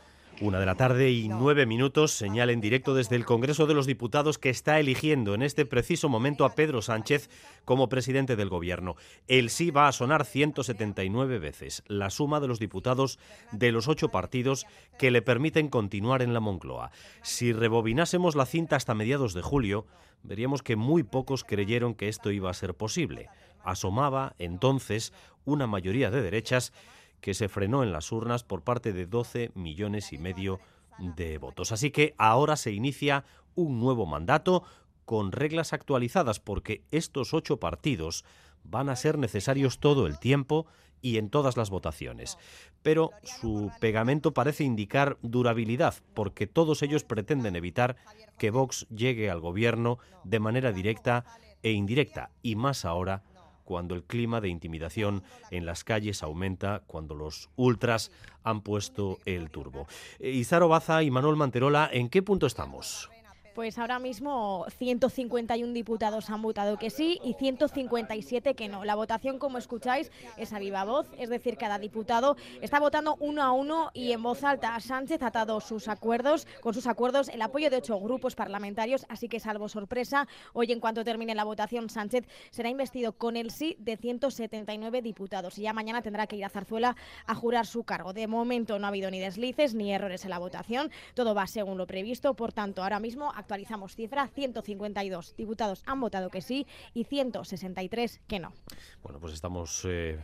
Una 0.42 0.62
de 0.62 0.66
la 0.66 0.76
tarde 0.76 1.12
y 1.12 1.28
nueve 1.28 1.66
minutos, 1.66 2.12
señal 2.12 2.50
en 2.50 2.62
directo 2.62 2.96
desde 2.96 3.18
el 3.18 3.26
Congreso 3.26 3.68
de 3.68 3.74
los 3.74 3.86
Diputados 3.86 4.38
que 4.38 4.50
está 4.50 4.80
eligiendo 4.80 5.36
en 5.36 5.42
este 5.42 5.66
preciso 5.66 6.08
momento 6.08 6.46
a 6.46 6.56
Pedro 6.56 6.82
Sánchez 6.82 7.30
como 7.66 7.90
presidente 7.90 8.38
del 8.38 8.48
Gobierno. 8.48 8.96
El 9.28 9.50
sí 9.50 9.70
va 9.70 9.90
a 9.90 9.92
sonar 9.92 10.24
179 10.24 11.40
veces, 11.40 11.84
la 11.88 12.10
suma 12.10 12.40
de 12.40 12.48
los 12.48 12.58
diputados 12.58 13.20
de 13.52 13.74
los 13.74 13.90
ocho 13.90 14.10
partidos 14.10 14.66
que 14.98 15.12
le 15.12 15.22
permiten 15.22 15.68
continuar 15.68 16.22
en 16.22 16.34
la 16.34 16.40
Moncloa. 16.40 16.92
Si 17.22 17.52
rebobinásemos 17.52 18.36
la 18.36 18.46
cinta 18.46 18.78
hasta 18.78 18.96
mediados 18.96 19.34
de 19.34 19.42
julio, 19.42 19.88
veríamos 20.24 20.64
que 20.64 20.78
muy 20.78 21.04
pocos 21.04 21.44
creyeron 21.44 21.96
que 21.96 22.08
esto 22.08 22.32
iba 22.32 22.50
a 22.50 22.54
ser 22.54 22.76
posible. 22.76 23.28
Asomaba 23.62 24.36
entonces 24.40 25.12
una 25.44 25.68
mayoría 25.68 26.12
de 26.12 26.22
derechas 26.22 26.72
que 27.22 27.34
se 27.34 27.50
frenó 27.50 27.84
en 27.84 27.92
las 27.92 28.12
urnas 28.12 28.44
por 28.44 28.64
parte 28.64 28.94
de 28.94 29.06
12 29.06 29.52
millones 29.56 30.14
y 30.14 30.18
medio 30.18 30.60
de 31.00 31.38
votos. 31.38 31.72
Así 31.72 31.92
que 31.92 32.16
ahora 32.18 32.56
se 32.56 32.72
inicia 32.72 33.24
un 33.56 33.80
nuevo 33.80 34.06
mandato 34.06 34.64
con 35.06 35.32
reglas 35.32 35.74
actualizadas 35.74 36.40
porque 36.40 36.84
estos 36.92 37.34
ocho 37.34 37.60
partidos 37.60 38.26
van 38.64 38.90
a 38.90 38.96
ser 38.96 39.18
necesarios 39.18 39.80
todo 39.80 40.06
el 40.06 40.20
tiempo 40.20 40.68
y 41.02 41.18
en 41.18 41.30
todas 41.30 41.58
las 41.58 41.70
votaciones. 41.70 42.38
Pero 42.82 43.12
su 43.24 43.72
pegamento 43.80 44.34
parece 44.34 44.64
indicar 44.64 45.18
durabilidad, 45.22 45.96
porque 46.14 46.48
todos 46.48 46.84
ellos 46.84 47.04
pretenden 47.04 47.56
evitar 47.56 47.96
que 48.38 48.52
Vox 48.52 48.88
llegue 48.90 49.30
al 49.30 49.40
gobierno 49.40 49.98
de 50.24 50.40
manera 50.40 50.72
directa 50.72 51.26
e 51.64 51.72
indirecta, 51.72 52.32
y 52.42 52.56
más 52.56 52.86
ahora 52.86 53.24
cuando 53.70 53.94
el 53.94 54.02
clima 54.02 54.42
de 54.42 54.50
intimidación 54.50 55.22
en 55.52 55.64
las 55.64 55.84
calles 55.84 56.24
aumenta, 56.24 56.82
cuando 56.88 57.14
los 57.14 57.52
ultras 57.56 58.12
han 58.44 58.62
puesto 58.62 59.20
el 59.26 59.52
turbo. 59.52 59.86
Eh, 60.18 60.32
Izaro 60.32 60.68
Baza 60.68 61.04
y 61.04 61.12
Manuel 61.12 61.36
Manterola, 61.36 61.88
¿en 61.94 62.10
qué 62.10 62.24
punto 62.24 62.48
estamos? 62.48 63.12
Pues 63.60 63.78
ahora 63.78 64.00
mismo 64.00 64.66
151 64.78 65.74
diputados 65.74 66.30
han 66.30 66.42
votado 66.42 66.78
que 66.78 66.90
sí 66.90 67.20
y 67.26 67.34
157 67.34 68.56
que 68.56 68.70
no. 68.70 68.86
La 68.86 68.96
votación, 68.96 69.38
como 69.38 69.58
escucháis, 69.58 70.14
es 70.38 70.54
a 70.54 70.60
viva 70.60 70.86
voz, 70.86 71.10
es 71.18 71.28
decir, 71.28 71.58
cada 71.58 71.78
diputado 71.78 72.38
está 72.62 72.80
votando 72.80 73.18
uno 73.20 73.44
a 73.44 73.52
uno 73.52 73.92
y 73.94 74.14
en 74.14 74.24
voz 74.24 74.46
alta. 74.46 74.80
Sánchez 74.80 75.22
ha 75.24 75.32
dado 75.32 75.60
sus 75.60 75.90
acuerdos, 75.90 76.48
con 76.62 76.74
sus 76.74 76.88
acuerdos 76.88 77.28
el 77.28 77.42
apoyo 77.42 77.70
de 77.70 77.76
ocho 77.76 78.00
grupos 78.00 78.34
parlamentarios, 78.34 79.06
así 79.10 79.28
que 79.28 79.42
salvo 79.42 79.68
sorpresa, 79.68 80.26
hoy 80.54 80.72
en 80.72 80.80
cuanto 80.80 81.04
termine 81.04 81.36
la 81.36 81.44
votación, 81.44 81.90
Sánchez 81.90 82.30
será 82.52 82.70
investido 82.70 83.12
con 83.12 83.36
el 83.36 83.52
sí 83.52 83.76
de 83.78 83.98
179 83.98 85.02
diputados 85.02 85.58
y 85.58 85.64
ya 85.64 85.74
mañana 85.74 86.02
tendrá 86.02 86.28
que 86.28 86.38
ir 86.38 86.46
a 86.46 86.50
Zarzuela 86.50 86.96
a 87.26 87.36
jurar 87.36 87.66
su 87.66 87.84
cargo. 87.84 88.14
De 88.14 88.26
momento 88.26 88.80
no 88.80 88.86
ha 88.86 88.88
habido 88.88 89.12
ni 89.12 89.20
deslices 89.20 89.76
ni 89.76 89.92
errores 89.92 90.24
en 90.24 90.30
la 90.30 90.40
votación, 90.40 90.92
todo 91.14 91.36
va 91.36 91.46
según 91.46 91.78
lo 91.78 91.88
previsto, 91.88 92.36
por 92.36 92.54
tanto, 92.54 92.84
ahora 92.84 93.02
mismo 93.02 93.34
actualizamos 93.50 93.96
cifra, 93.96 94.28
152 94.28 95.36
diputados 95.36 95.82
han 95.88 96.00
votado 96.00 96.30
que 96.30 96.42
sí 96.42 96.68
y 96.94 97.06
163 97.06 98.22
que 98.28 98.38
no. 98.38 98.54
Bueno, 99.02 99.20
pues 99.20 99.34
estamos 99.34 99.86
eh, 99.86 100.20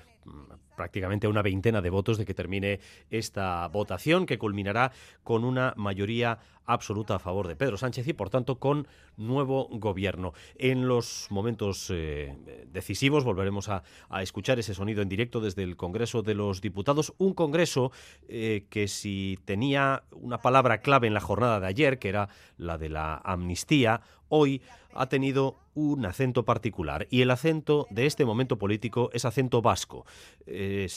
prácticamente 0.75 1.27
una 1.27 1.41
veintena 1.41 1.81
de 1.81 1.89
votos 1.89 2.17
de 2.17 2.25
que 2.25 2.33
termine 2.33 2.79
esta 3.09 3.67
votación 3.67 4.25
que 4.25 4.37
culminará 4.37 4.91
con 5.23 5.43
una 5.43 5.73
mayoría 5.77 6.39
absoluta 6.65 7.15
a 7.15 7.19
favor 7.19 7.47
de 7.47 7.55
Pedro 7.55 7.77
Sánchez 7.77 8.07
y 8.07 8.13
por 8.13 8.29
tanto 8.29 8.59
con 8.59 8.87
nuevo 9.17 9.67
gobierno. 9.71 10.33
En 10.55 10.87
los 10.87 11.27
momentos 11.29 11.91
eh, 11.93 12.35
decisivos 12.71 13.23
volveremos 13.23 13.69
a, 13.69 13.83
a, 14.09 14.23
escuchar 14.23 14.59
ese 14.59 14.73
sonido 14.73 15.01
en 15.01 15.09
directo 15.09 15.39
desde 15.39 15.63
el 15.63 15.77
Congreso 15.77 16.23
de 16.23 16.33
los 16.33 16.61
Diputados, 16.61 17.13
un 17.17 17.33
Congreso 17.33 17.91
eh, 18.27 18.65
que 18.69 18.87
si 18.87 19.37
tenía 19.45 20.03
una 20.11 20.41
palabra 20.41 20.79
clave 20.79 21.07
en 21.07 21.13
la 21.13 21.21
jornada 21.21 21.59
de 21.59 21.67
ayer, 21.67 21.99
que 21.99 22.09
era 22.09 22.29
la 22.57 22.77
de 22.77 22.89
la 22.89 23.21
amnistía, 23.23 24.01
hoy 24.29 24.61
ha 24.95 25.07
tenido 25.07 25.57
un 25.73 26.05
acento 26.05 26.45
particular 26.45 27.07
y 27.09 27.21
el 27.21 27.31
acento 27.31 27.87
de 27.89 28.05
este 28.05 28.25
momento 28.25 28.57
político 28.57 29.09
es 29.13 29.25
acento 29.25 29.61
vasco. 29.61 30.05
Eh, 30.47 30.87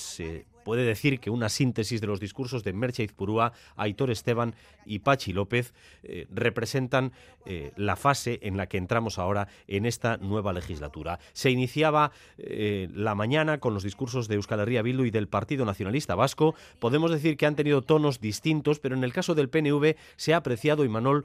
puede 0.68 0.84
decir 0.84 1.18
que 1.18 1.30
una 1.30 1.48
síntesis 1.48 2.02
de 2.02 2.06
los 2.06 2.20
discursos 2.20 2.62
de 2.62 2.74
Merche 2.74 3.02
Izpurúa, 3.02 3.54
Aitor 3.76 4.10
Esteban 4.10 4.54
y 4.84 4.98
Pachi 4.98 5.32
López 5.32 5.72
eh, 6.02 6.26
representan 6.30 7.12
eh, 7.46 7.72
la 7.76 7.96
fase 7.96 8.38
en 8.42 8.58
la 8.58 8.66
que 8.66 8.76
entramos 8.76 9.18
ahora 9.18 9.48
en 9.66 9.86
esta 9.86 10.18
nueva 10.18 10.52
legislatura. 10.52 11.20
Se 11.32 11.50
iniciaba 11.50 12.12
eh, 12.36 12.90
la 12.92 13.14
mañana 13.14 13.60
con 13.60 13.72
los 13.72 13.82
discursos 13.82 14.28
de 14.28 14.34
Euskal 14.34 14.60
Herria 14.60 14.82
Bildu 14.82 15.06
y 15.06 15.10
del 15.10 15.26
Partido 15.26 15.64
Nacionalista 15.64 16.14
Vasco. 16.14 16.54
Podemos 16.80 17.10
decir 17.10 17.38
que 17.38 17.46
han 17.46 17.56
tenido 17.56 17.80
tonos 17.80 18.20
distintos, 18.20 18.78
pero 18.78 18.94
en 18.94 19.04
el 19.04 19.14
caso 19.14 19.34
del 19.34 19.48
PNV 19.48 19.96
se 20.16 20.34
ha 20.34 20.36
apreciado, 20.36 20.84
Imanol, 20.84 21.24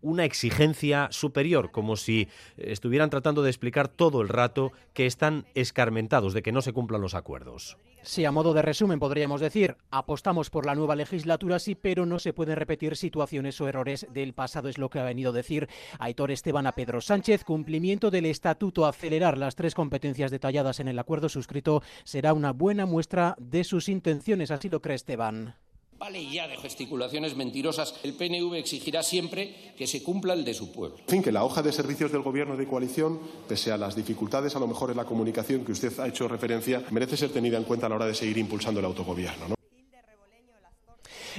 una 0.00 0.24
exigencia 0.24 1.08
superior, 1.10 1.72
como 1.72 1.96
si 1.96 2.28
estuvieran 2.56 3.10
tratando 3.10 3.42
de 3.42 3.50
explicar 3.50 3.88
todo 3.88 4.22
el 4.22 4.30
rato 4.30 4.72
que 4.94 5.04
están 5.04 5.44
escarmentados 5.54 6.32
de 6.32 6.40
que 6.40 6.52
no 6.52 6.62
se 6.62 6.72
cumplan 6.72 7.02
los 7.02 7.14
acuerdos. 7.14 7.76
Sí, 8.02 8.24
a 8.24 8.32
modo 8.32 8.54
de 8.54 8.62
resumen 8.62 8.98
podríamos 8.98 9.42
decir, 9.42 9.76
apostamos 9.90 10.48
por 10.48 10.64
la 10.64 10.74
nueva 10.74 10.96
legislatura, 10.96 11.58
sí, 11.58 11.74
pero 11.74 12.06
no 12.06 12.18
se 12.18 12.32
pueden 12.32 12.56
repetir 12.56 12.96
situaciones 12.96 13.60
o 13.60 13.68
errores 13.68 14.06
del 14.10 14.32
pasado, 14.32 14.68
es 14.68 14.78
lo 14.78 14.88
que 14.88 15.00
ha 15.00 15.04
venido 15.04 15.30
a 15.30 15.34
decir 15.34 15.68
Aitor 15.98 16.30
Esteban 16.30 16.66
a 16.66 16.72
Pedro 16.72 17.02
Sánchez. 17.02 17.44
Cumplimiento 17.44 18.10
del 18.10 18.26
estatuto, 18.26 18.86
acelerar 18.86 19.36
las 19.36 19.54
tres 19.54 19.74
competencias 19.74 20.30
detalladas 20.30 20.80
en 20.80 20.88
el 20.88 20.98
acuerdo 20.98 21.28
suscrito 21.28 21.82
será 22.04 22.32
una 22.32 22.52
buena 22.52 22.86
muestra 22.86 23.36
de 23.38 23.64
sus 23.64 23.88
intenciones, 23.88 24.50
así 24.50 24.70
lo 24.70 24.80
cree 24.80 24.96
Esteban. 24.96 25.54
Vale 26.00 26.30
ya 26.30 26.48
de 26.48 26.56
gesticulaciones 26.56 27.36
mentirosas. 27.36 27.94
El 28.02 28.14
PNV 28.14 28.54
exigirá 28.54 29.02
siempre 29.02 29.74
que 29.76 29.86
se 29.86 30.02
cumpla 30.02 30.32
el 30.32 30.46
de 30.46 30.54
su 30.54 30.72
pueblo. 30.72 30.96
En 31.00 31.06
fin, 31.06 31.22
que 31.22 31.30
la 31.30 31.44
hoja 31.44 31.60
de 31.60 31.72
servicios 31.72 32.10
del 32.10 32.22
Gobierno 32.22 32.56
de 32.56 32.66
coalición, 32.66 33.20
pese 33.46 33.70
a 33.70 33.76
las 33.76 33.94
dificultades 33.94 34.56
a 34.56 34.60
lo 34.60 34.66
mejor 34.66 34.90
en 34.90 34.96
la 34.96 35.04
comunicación 35.04 35.62
que 35.62 35.72
usted 35.72 36.00
ha 36.00 36.08
hecho 36.08 36.26
referencia, 36.26 36.82
merece 36.90 37.18
ser 37.18 37.28
tenida 37.28 37.58
en 37.58 37.64
cuenta 37.64 37.84
a 37.84 37.90
la 37.90 37.96
hora 37.96 38.06
de 38.06 38.14
seguir 38.14 38.38
impulsando 38.38 38.80
el 38.80 38.86
autogobierno. 38.86 39.48
¿no? 39.48 39.54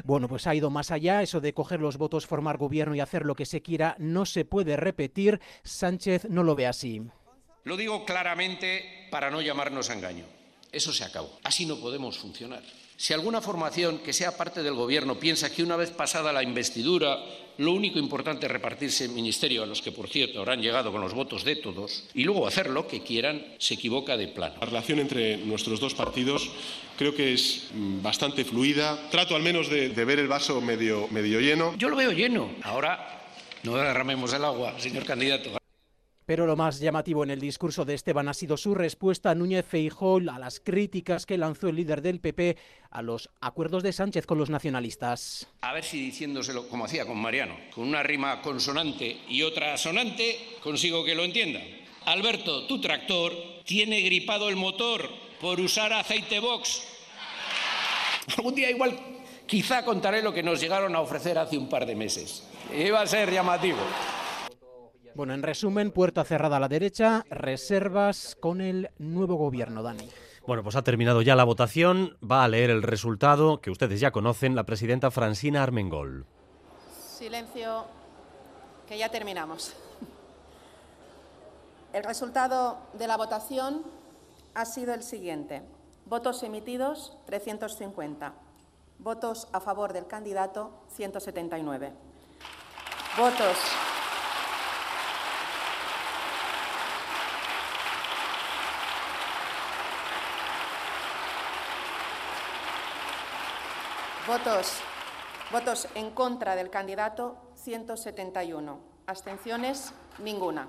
Bueno, 0.03 0.27
pues 0.27 0.45
ha 0.45 0.53
ido 0.53 0.69
más 0.69 0.91
allá. 0.91 1.23
Eso 1.23 1.41
de 1.41 1.55
coger 1.55 1.79
los 1.79 1.97
votos, 1.97 2.27
formar 2.27 2.59
gobierno 2.59 2.93
y 2.93 2.99
hacer 2.99 3.25
lo 3.25 3.33
que 3.33 3.47
se 3.47 3.63
quiera 3.63 3.95
no 3.97 4.27
se 4.27 4.45
puede 4.45 4.77
repetir. 4.77 5.41
Sánchez 5.63 6.27
no 6.29 6.43
lo 6.43 6.53
ve 6.53 6.67
así. 6.67 7.01
Lo 7.63 7.77
digo 7.77 8.05
claramente 8.05 9.07
para 9.09 9.31
no 9.31 9.41
llamarnos 9.41 9.89
a 9.89 9.93
engaño. 9.93 10.25
Eso 10.71 10.93
se 10.93 11.03
acabó. 11.03 11.39
Así 11.43 11.65
no 11.65 11.77
podemos 11.77 12.19
funcionar. 12.19 12.61
Si 13.01 13.13
alguna 13.13 13.41
formación 13.41 13.97
que 13.97 14.13
sea 14.13 14.37
parte 14.37 14.61
del 14.61 14.75
Gobierno 14.75 15.15
piensa 15.15 15.51
que 15.51 15.63
una 15.63 15.75
vez 15.75 15.89
pasada 15.89 16.31
la 16.31 16.43
investidura 16.43 17.17
lo 17.57 17.71
único 17.71 17.97
importante 17.97 18.45
es 18.45 18.51
repartirse 18.51 19.05
el 19.05 19.09
ministerio, 19.09 19.63
a 19.63 19.65
los 19.65 19.81
que, 19.81 19.91
por 19.91 20.07
cierto, 20.07 20.37
habrán 20.37 20.61
llegado 20.61 20.91
con 20.91 21.01
los 21.01 21.15
votos 21.15 21.43
de 21.43 21.55
todos, 21.55 22.03
y 22.13 22.25
luego 22.25 22.45
hacer 22.45 22.69
lo 22.69 22.87
que 22.87 23.01
quieran, 23.01 23.43
se 23.57 23.73
equivoca 23.73 24.17
de 24.17 24.27
plano. 24.27 24.53
La 24.59 24.67
relación 24.67 24.99
entre 24.99 25.37
nuestros 25.37 25.79
dos 25.79 25.95
partidos 25.95 26.51
creo 26.95 27.15
que 27.15 27.33
es 27.33 27.69
bastante 27.73 28.45
fluida. 28.45 29.09
Trato 29.09 29.35
al 29.35 29.41
menos 29.41 29.67
de, 29.67 29.89
de 29.89 30.05
ver 30.05 30.19
el 30.19 30.27
vaso 30.27 30.61
medio, 30.61 31.07
medio 31.09 31.39
lleno. 31.39 31.73
Yo 31.79 31.89
lo 31.89 31.95
veo 31.95 32.11
lleno. 32.11 32.51
Ahora 32.61 33.19
no 33.63 33.77
derramemos 33.77 34.31
el 34.31 34.45
agua, 34.45 34.79
señor 34.79 35.05
candidato. 35.05 35.60
Pero 36.31 36.47
lo 36.47 36.55
más 36.55 36.79
llamativo 36.79 37.25
en 37.25 37.29
el 37.29 37.41
discurso 37.41 37.83
de 37.83 37.93
Esteban 37.93 38.29
ha 38.29 38.33
sido 38.33 38.55
su 38.55 38.73
respuesta 38.73 39.31
a 39.31 39.35
Núñez 39.35 39.65
Feijóo 39.65 40.21
a 40.31 40.39
las 40.39 40.61
críticas 40.61 41.25
que 41.25 41.37
lanzó 41.37 41.67
el 41.67 41.75
líder 41.75 42.01
del 42.01 42.21
PP 42.21 42.55
a 42.89 43.01
los 43.01 43.29
acuerdos 43.41 43.83
de 43.83 43.91
Sánchez 43.91 44.25
con 44.25 44.37
los 44.37 44.49
nacionalistas. 44.49 45.49
A 45.59 45.73
ver 45.73 45.83
si 45.83 45.99
diciéndoselo 45.99 46.69
como 46.69 46.85
hacía 46.85 47.05
con 47.05 47.17
Mariano, 47.17 47.57
con 47.75 47.85
una 47.85 48.01
rima 48.01 48.41
consonante 48.41 49.17
y 49.27 49.41
otra 49.41 49.75
sonante, 49.75 50.39
consigo 50.63 51.03
que 51.03 51.15
lo 51.15 51.25
entienda. 51.25 51.59
Alberto, 52.05 52.65
tu 52.65 52.79
tractor 52.79 53.33
tiene 53.65 53.99
gripado 53.99 54.47
el 54.47 54.55
motor 54.55 55.09
por 55.41 55.59
usar 55.59 55.91
aceite 55.91 56.39
box. 56.39 56.81
Algún 58.37 58.55
día 58.55 58.69
igual 58.69 58.97
quizá 59.45 59.83
contaré 59.83 60.21
lo 60.21 60.33
que 60.33 60.43
nos 60.43 60.61
llegaron 60.61 60.95
a 60.95 61.01
ofrecer 61.01 61.37
hace 61.37 61.57
un 61.57 61.67
par 61.67 61.85
de 61.85 61.97
meses. 61.97 62.47
Iba 62.73 63.01
a 63.01 63.05
ser 63.05 63.29
llamativo. 63.33 63.79
Bueno, 65.13 65.33
en 65.33 65.43
resumen, 65.43 65.91
puerta 65.91 66.23
cerrada 66.23 66.57
a 66.57 66.59
la 66.59 66.69
derecha, 66.69 67.25
reservas 67.29 68.37
con 68.39 68.61
el 68.61 68.89
nuevo 68.97 69.35
gobierno, 69.35 69.83
Dani. 69.83 70.09
Bueno, 70.47 70.63
pues 70.63 70.75
ha 70.75 70.83
terminado 70.83 71.21
ya 71.21 71.35
la 71.35 71.43
votación. 71.43 72.17
Va 72.23 72.43
a 72.43 72.47
leer 72.47 72.69
el 72.69 72.81
resultado 72.81 73.61
que 73.61 73.71
ustedes 73.71 73.99
ya 73.99 74.11
conocen, 74.11 74.55
la 74.55 74.63
presidenta 74.63 75.11
Francina 75.11 75.63
Armengol. 75.63 76.25
Silencio, 77.17 77.85
que 78.87 78.97
ya 78.97 79.09
terminamos. 79.09 79.73
El 81.93 82.05
resultado 82.05 82.77
de 82.93 83.05
la 83.05 83.17
votación 83.17 83.83
ha 84.53 84.63
sido 84.63 84.93
el 84.93 85.03
siguiente. 85.03 85.61
Votos 86.05 86.41
emitidos, 86.41 87.17
350. 87.25 88.31
Votos 88.97 89.49
a 89.51 89.59
favor 89.59 89.91
del 89.91 90.07
candidato, 90.07 90.71
179. 90.95 91.91
Votos 93.17 93.57
Votos 104.31 104.79
Votos 105.51 105.87
en 105.93 106.11
contra 106.11 106.55
del 106.55 106.69
candidato, 106.69 107.35
171. 107.55 108.79
Abstenciones, 109.05 109.93
ninguna. 110.19 110.67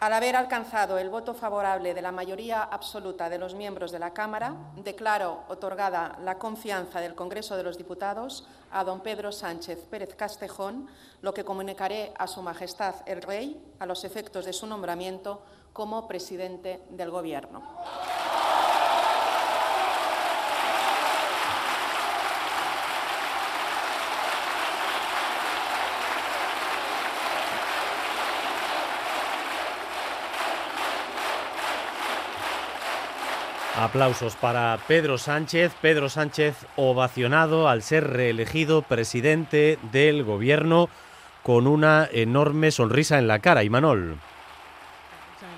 Al 0.00 0.12
haber 0.12 0.34
alcanzado 0.34 0.98
el 0.98 1.08
voto 1.08 1.32
favorable 1.32 1.94
de 1.94 2.02
la 2.02 2.10
mayoría 2.10 2.64
absoluta 2.64 3.28
de 3.28 3.38
los 3.38 3.54
miembros 3.54 3.92
de 3.92 4.00
la 4.00 4.12
Cámara, 4.12 4.56
declaro 4.78 5.44
otorgada 5.46 6.18
la 6.24 6.38
confianza 6.38 7.00
del 7.00 7.14
Congreso 7.14 7.56
de 7.56 7.62
los 7.62 7.78
Diputados 7.78 8.48
a 8.72 8.82
don 8.82 8.98
Pedro 9.00 9.30
Sánchez 9.30 9.86
Pérez 9.88 10.16
Castejón, 10.16 10.88
lo 11.22 11.32
que 11.32 11.44
comunicaré 11.44 12.12
a 12.18 12.26
Su 12.26 12.42
Majestad 12.42 12.96
el 13.06 13.22
Rey 13.22 13.62
a 13.78 13.86
los 13.86 14.02
efectos 14.02 14.44
de 14.44 14.52
su 14.52 14.66
nombramiento 14.66 15.40
como 15.72 16.08
presidente 16.08 16.82
del 16.90 17.12
Gobierno. 17.12 17.62
Aplausos 33.78 34.36
para 34.36 34.78
Pedro 34.88 35.18
Sánchez. 35.18 35.74
Pedro 35.82 36.08
Sánchez 36.08 36.66
ovacionado 36.76 37.68
al 37.68 37.82
ser 37.82 38.08
reelegido 38.08 38.80
presidente 38.80 39.78
del 39.92 40.24
gobierno 40.24 40.88
con 41.42 41.66
una 41.66 42.08
enorme 42.10 42.70
sonrisa 42.70 43.18
en 43.18 43.28
la 43.28 43.40
cara. 43.40 43.64
Y 43.64 43.68
Manol. 43.68 44.12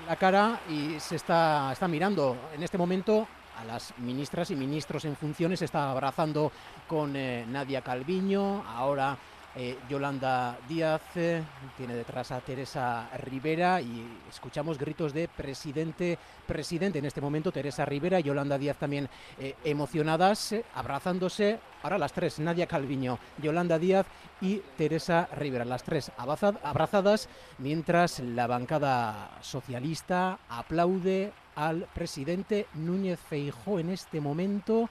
En 0.01 0.05
la 0.05 0.17
cara 0.17 0.59
y 0.69 0.99
se 0.99 1.15
está, 1.15 1.71
está 1.71 1.87
mirando 1.87 2.35
en 2.53 2.61
este 2.61 2.77
momento 2.77 3.25
a 3.57 3.63
las 3.63 3.93
ministras 3.99 4.51
y 4.51 4.55
ministros 4.57 5.05
en 5.05 5.15
funciones, 5.15 5.61
está 5.61 5.89
abrazando 5.89 6.51
con 6.87 7.15
eh, 7.15 7.45
Nadia 7.47 7.81
Calviño, 7.81 8.65
ahora 8.67 9.17
eh, 9.55 9.77
Yolanda 9.89 10.57
Díaz, 10.67 11.01
eh, 11.15 11.41
tiene 11.75 11.95
detrás 11.95 12.31
a 12.31 12.39
Teresa 12.39 13.09
Rivera 13.17 13.81
y 13.81 14.05
escuchamos 14.29 14.77
gritos 14.77 15.11
de 15.11 15.27
presidente, 15.27 16.19
presidente 16.45 16.99
en 16.99 17.05
este 17.05 17.19
momento, 17.19 17.51
Teresa 17.51 17.83
Rivera 17.83 18.19
y 18.19 18.23
Yolanda 18.23 18.57
Díaz 18.57 18.77
también 18.77 19.09
eh, 19.39 19.55
emocionadas, 19.63 20.55
abrazándose. 20.75 21.59
Ahora 21.81 21.97
las 21.97 22.13
tres, 22.13 22.39
Nadia 22.39 22.67
Calviño, 22.67 23.17
Yolanda 23.41 23.79
Díaz 23.79 24.05
y 24.39 24.61
Teresa 24.77 25.27
Rivera, 25.35 25.65
las 25.65 25.83
tres 25.83 26.11
abrazadas, 26.17 27.27
mientras 27.57 28.19
la 28.19 28.45
bancada 28.45 29.31
socialista 29.41 30.39
aplaude 30.47 31.33
al 31.55 31.87
presidente 31.93 32.67
Núñez 32.75 33.19
Feijó 33.19 33.79
en 33.79 33.89
este 33.89 34.21
momento, 34.21 34.89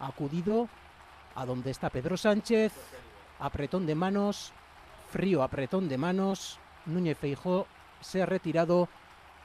acudido 0.00 0.68
a 1.36 1.46
donde 1.46 1.70
está 1.70 1.90
Pedro 1.90 2.16
Sánchez 2.16 2.72
apretón 3.40 3.86
de 3.86 3.94
manos, 3.94 4.52
frío 5.10 5.42
apretón 5.42 5.88
de 5.88 5.98
manos, 5.98 6.58
Núñez 6.86 7.18
Feijó 7.18 7.66
se 8.00 8.22
ha 8.22 8.26
retirado 8.26 8.88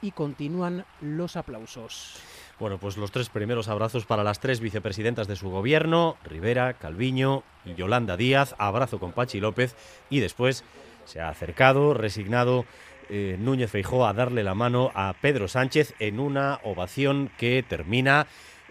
y 0.02 0.10
continúan 0.12 0.84
los 1.00 1.36
aplausos. 1.36 2.16
Bueno, 2.58 2.78
pues 2.78 2.96
los 2.96 3.10
tres 3.10 3.28
primeros 3.28 3.68
abrazos 3.68 4.06
para 4.06 4.24
las 4.24 4.40
tres 4.40 4.60
vicepresidentas 4.60 5.28
de 5.28 5.36
su 5.36 5.50
gobierno, 5.50 6.16
Rivera, 6.24 6.74
Calviño 6.74 7.42
y 7.64 7.74
Yolanda 7.74 8.16
Díaz, 8.16 8.54
abrazo 8.58 8.98
con 8.98 9.12
Pachi 9.12 9.40
López 9.40 9.76
y 10.08 10.20
después 10.20 10.64
se 11.04 11.20
ha 11.20 11.28
acercado, 11.28 11.94
resignado 11.94 12.64
eh, 13.08 13.36
Núñez 13.38 13.70
Feijó 13.70 14.06
a 14.06 14.12
darle 14.12 14.42
la 14.42 14.54
mano 14.54 14.90
a 14.94 15.14
Pedro 15.20 15.48
Sánchez 15.48 15.94
en 15.98 16.18
una 16.18 16.60
ovación 16.64 17.30
que 17.38 17.62
termina, 17.62 18.26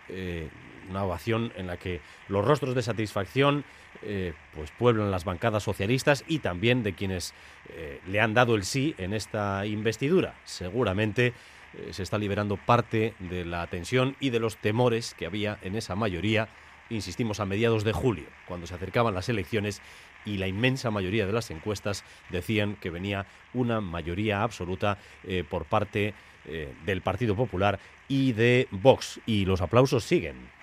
eh, 0.09 0.49
una 0.89 1.03
ovación 1.03 1.53
en 1.55 1.67
la 1.67 1.77
que 1.77 2.01
los 2.27 2.43
rostros 2.43 2.75
de 2.75 2.81
satisfacción 2.81 3.63
eh, 4.03 4.33
pues 4.53 4.71
pueblan 4.71 5.11
las 5.11 5.25
bancadas 5.25 5.63
socialistas 5.63 6.23
y 6.27 6.39
también 6.39 6.83
de 6.83 6.93
quienes 6.93 7.33
eh, 7.69 7.99
le 8.07 8.21
han 8.21 8.33
dado 8.33 8.55
el 8.55 8.63
sí 8.63 8.95
en 8.97 9.13
esta 9.13 9.65
investidura. 9.65 10.35
Seguramente 10.43 11.33
eh, 11.73 11.89
se 11.91 12.03
está 12.03 12.17
liberando 12.17 12.57
parte 12.57 13.13
de 13.19 13.45
la 13.45 13.65
tensión 13.67 14.15
y 14.19 14.29
de 14.29 14.39
los 14.39 14.57
temores 14.57 15.13
que 15.13 15.25
había 15.25 15.57
en 15.61 15.75
esa 15.75 15.95
mayoría, 15.95 16.49
insistimos, 16.89 17.39
a 17.39 17.45
mediados 17.45 17.83
de 17.83 17.93
julio, 17.93 18.25
cuando 18.47 18.67
se 18.67 18.75
acercaban 18.75 19.13
las 19.13 19.29
elecciones 19.29 19.81
y 20.25 20.37
la 20.37 20.47
inmensa 20.47 20.91
mayoría 20.91 21.25
de 21.25 21.33
las 21.33 21.51
encuestas 21.51 22.03
decían 22.29 22.75
que 22.75 22.89
venía 22.89 23.27
una 23.53 23.79
mayoría 23.79 24.41
absoluta 24.41 24.97
por 25.49 25.65
parte 25.65 26.15
del 26.83 27.01
Partido 27.01 27.35
Popular 27.35 27.79
y 28.07 28.33
de 28.33 28.67
Vox. 28.71 29.19
Y 29.27 29.45
los 29.45 29.61
aplausos 29.61 30.03
siguen. 30.03 30.54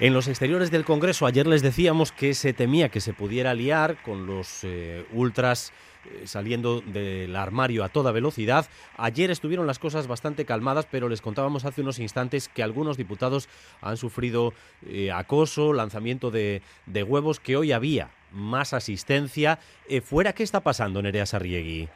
En 0.00 0.12
los 0.12 0.26
exteriores 0.26 0.72
del 0.72 0.84
Congreso 0.84 1.24
ayer 1.24 1.46
les 1.46 1.62
decíamos 1.62 2.10
que 2.10 2.34
se 2.34 2.52
temía 2.52 2.88
que 2.88 3.00
se 3.00 3.12
pudiera 3.12 3.54
liar 3.54 4.02
con 4.02 4.26
los 4.26 4.64
eh, 4.64 5.06
ultras 5.12 5.72
eh, 6.04 6.26
saliendo 6.26 6.80
del 6.80 7.36
armario 7.36 7.84
a 7.84 7.88
toda 7.88 8.10
velocidad. 8.10 8.66
Ayer 8.96 9.30
estuvieron 9.30 9.68
las 9.68 9.78
cosas 9.78 10.08
bastante 10.08 10.44
calmadas, 10.44 10.88
pero 10.90 11.08
les 11.08 11.20
contábamos 11.20 11.64
hace 11.64 11.82
unos 11.82 12.00
instantes 12.00 12.48
que 12.48 12.64
algunos 12.64 12.96
diputados 12.96 13.48
han 13.82 13.96
sufrido 13.96 14.52
eh, 14.84 15.12
acoso, 15.12 15.72
lanzamiento 15.72 16.32
de, 16.32 16.60
de, 16.86 17.02
huevos, 17.04 17.38
que 17.38 17.56
hoy 17.56 17.70
había 17.70 18.10
más 18.32 18.72
asistencia. 18.72 19.60
¿Fuera 20.02 20.32
qué 20.32 20.42
está 20.42 20.58
pasando, 20.58 21.02
Nerea 21.02 21.24
Sarriegui? 21.24 21.88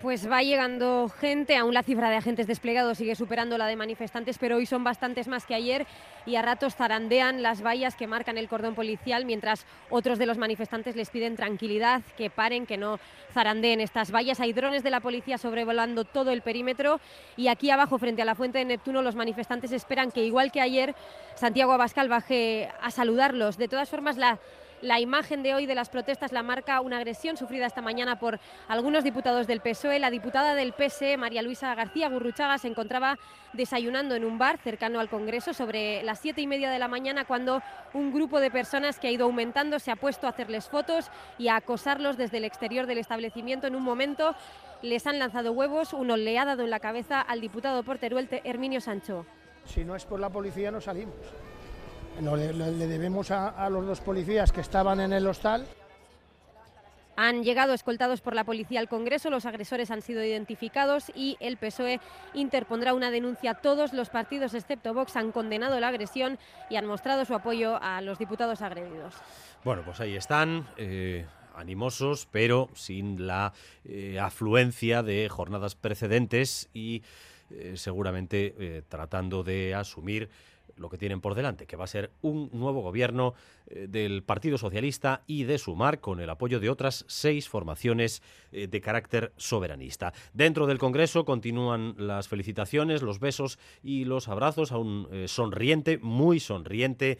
Pues 0.00 0.30
va 0.30 0.44
llegando 0.44 1.08
gente, 1.08 1.56
aún 1.56 1.74
la 1.74 1.82
cifra 1.82 2.08
de 2.08 2.14
agentes 2.14 2.46
desplegados 2.46 2.98
sigue 2.98 3.16
superando 3.16 3.58
la 3.58 3.66
de 3.66 3.74
manifestantes, 3.74 4.38
pero 4.38 4.58
hoy 4.58 4.64
son 4.64 4.84
bastantes 4.84 5.26
más 5.26 5.44
que 5.44 5.56
ayer 5.56 5.88
y 6.24 6.36
a 6.36 6.42
ratos 6.42 6.76
zarandean 6.76 7.42
las 7.42 7.66
vallas 7.66 7.96
que 7.96 8.06
marcan 8.06 8.38
el 8.38 8.48
cordón 8.48 8.76
policial, 8.76 9.24
mientras 9.24 9.66
otros 9.90 10.20
de 10.20 10.26
los 10.26 10.38
manifestantes 10.38 10.94
les 10.94 11.10
piden 11.10 11.34
tranquilidad, 11.34 12.02
que 12.16 12.30
paren, 12.30 12.64
que 12.64 12.76
no 12.76 13.00
zarandeen 13.32 13.80
estas 13.80 14.12
vallas. 14.12 14.38
Hay 14.38 14.52
drones 14.52 14.84
de 14.84 14.90
la 14.90 15.00
policía 15.00 15.36
sobrevolando 15.36 16.04
todo 16.04 16.30
el 16.30 16.42
perímetro 16.42 17.00
y 17.36 17.48
aquí 17.48 17.68
abajo, 17.70 17.98
frente 17.98 18.22
a 18.22 18.24
la 18.24 18.36
fuente 18.36 18.58
de 18.58 18.66
Neptuno, 18.66 19.02
los 19.02 19.16
manifestantes 19.16 19.72
esperan 19.72 20.12
que, 20.12 20.22
igual 20.22 20.52
que 20.52 20.60
ayer, 20.60 20.94
Santiago 21.34 21.72
Abascal 21.72 22.08
baje 22.08 22.70
a 22.80 22.92
saludarlos. 22.92 23.58
De 23.58 23.66
todas 23.66 23.88
formas, 23.88 24.16
la 24.16 24.38
la 24.82 25.00
imagen 25.00 25.42
de 25.42 25.54
hoy 25.54 25.66
de 25.66 25.74
las 25.74 25.88
protestas 25.88 26.32
la 26.32 26.42
marca 26.42 26.80
una 26.80 26.98
agresión 26.98 27.36
sufrida 27.36 27.66
esta 27.66 27.82
mañana 27.82 28.18
por 28.18 28.38
algunos 28.68 29.04
diputados 29.04 29.46
del 29.46 29.60
PSOE. 29.60 29.98
La 29.98 30.10
diputada 30.10 30.54
del 30.54 30.72
PSE, 30.72 31.16
María 31.16 31.42
Luisa 31.42 31.74
García 31.74 32.08
Gurruchaga, 32.08 32.58
se 32.58 32.68
encontraba 32.68 33.18
desayunando 33.52 34.14
en 34.14 34.24
un 34.24 34.38
bar 34.38 34.58
cercano 34.58 35.00
al 35.00 35.08
Congreso 35.08 35.54
sobre 35.54 36.02
las 36.02 36.20
siete 36.20 36.40
y 36.40 36.46
media 36.46 36.70
de 36.70 36.78
la 36.78 36.88
mañana 36.88 37.24
cuando 37.24 37.62
un 37.94 38.12
grupo 38.12 38.40
de 38.40 38.50
personas 38.50 38.98
que 38.98 39.08
ha 39.08 39.10
ido 39.10 39.24
aumentando 39.24 39.78
se 39.78 39.90
ha 39.90 39.96
puesto 39.96 40.26
a 40.26 40.30
hacerles 40.30 40.68
fotos 40.68 41.10
y 41.38 41.48
a 41.48 41.56
acosarlos 41.56 42.16
desde 42.16 42.38
el 42.38 42.44
exterior 42.44 42.86
del 42.86 42.98
establecimiento. 42.98 43.66
En 43.66 43.74
un 43.74 43.82
momento 43.82 44.34
les 44.82 45.06
han 45.06 45.18
lanzado 45.18 45.52
huevos, 45.52 45.92
uno 45.92 46.16
le 46.16 46.38
ha 46.38 46.44
dado 46.44 46.64
en 46.64 46.70
la 46.70 46.80
cabeza 46.80 47.20
al 47.20 47.40
diputado 47.40 47.82
por 47.82 47.98
Teruel, 47.98 48.28
Herminio 48.44 48.80
Sancho. 48.80 49.26
Si 49.64 49.84
no 49.84 49.96
es 49.96 50.04
por 50.04 50.20
la 50.20 50.30
policía 50.30 50.70
no 50.70 50.80
salimos 50.80 51.16
le, 52.20 52.86
debemos 52.86 53.30
a, 53.30 53.68
los 53.70 53.86
dos 53.86 54.00
policías 54.00 54.52
que 54.52 54.60
estaban 54.60 55.00
en 55.00 55.12
el 55.12 55.26
hostal. 55.26 55.66
Han 57.16 57.42
llegado 57.42 57.74
escoltados 57.74 58.20
por 58.20 58.36
la 58.36 58.44
policía 58.44 58.78
al 58.78 58.88
Congreso, 58.88 59.28
los 59.28 59.44
agresores 59.44 59.90
han 59.90 60.02
sido 60.02 60.22
identificados 60.22 61.10
y 61.16 61.36
el 61.40 61.56
PSOE 61.56 62.00
interpondrá 62.32 62.94
una 62.94 63.10
denuncia. 63.10 63.54
Todos 63.54 63.92
los 63.92 64.08
partidos, 64.08 64.54
excepto 64.54 64.94
Vox, 64.94 65.16
han 65.16 65.32
condenado 65.32 65.80
la 65.80 65.88
agresión 65.88 66.38
y 66.70 66.76
han 66.76 66.86
mostrado 66.86 67.24
su 67.24 67.34
apoyo 67.34 67.76
a 67.82 68.00
los 68.02 68.18
diputados 68.18 68.62
agredidos. 68.62 69.14
Bueno, 69.64 69.82
pues 69.84 69.98
ahí 70.00 70.14
están. 70.14 70.68
Eh, 70.76 71.26
animosos, 71.56 72.28
pero 72.30 72.68
sin 72.74 73.26
la 73.26 73.52
eh, 73.84 74.20
afluencia 74.20 75.02
de 75.02 75.28
jornadas 75.28 75.74
precedentes 75.74 76.68
y 76.72 77.02
eh, 77.50 77.72
seguramente 77.74 78.84
tratando 78.88 79.42
de 79.42 79.74
asumir 79.74 80.30
lo 80.78 80.88
que 80.88 80.98
tienen 80.98 81.20
por 81.20 81.34
delante, 81.34 81.66
que 81.66 81.76
va 81.76 81.84
a 81.84 81.88
ser 81.88 82.10
un 82.22 82.50
nuevo 82.52 82.80
gobierno 82.80 83.34
eh, 83.66 83.86
del 83.88 84.22
Partido 84.22 84.58
Socialista 84.58 85.22
y 85.26 85.44
de 85.44 85.58
Sumar 85.58 86.00
con 86.00 86.20
el 86.20 86.30
apoyo 86.30 86.60
de 86.60 86.70
otras 86.70 87.04
seis 87.08 87.48
formaciones 87.48 88.22
eh, 88.52 88.66
de 88.66 88.80
carácter 88.80 89.32
soberanista. 89.36 90.12
Dentro 90.32 90.66
del 90.66 90.78
Congreso 90.78 91.24
continúan 91.24 91.94
las 91.98 92.28
felicitaciones, 92.28 93.02
los 93.02 93.20
besos 93.20 93.58
y 93.82 94.04
los 94.04 94.28
abrazos 94.28 94.72
a 94.72 94.78
un 94.78 95.08
eh, 95.10 95.28
sonriente, 95.28 95.98
muy 95.98 96.40
sonriente. 96.40 97.18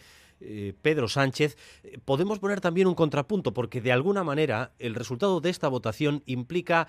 Pedro 0.83 1.09
Sánchez, 1.09 1.57
podemos 2.05 2.38
poner 2.38 2.61
también 2.61 2.87
un 2.87 2.94
contrapunto, 2.94 3.53
porque 3.53 3.81
de 3.81 3.90
alguna 3.90 4.23
manera 4.23 4.71
el 4.79 4.94
resultado 4.94 5.40
de 5.40 5.51
esta 5.51 5.66
votación 5.66 6.23
implica 6.27 6.87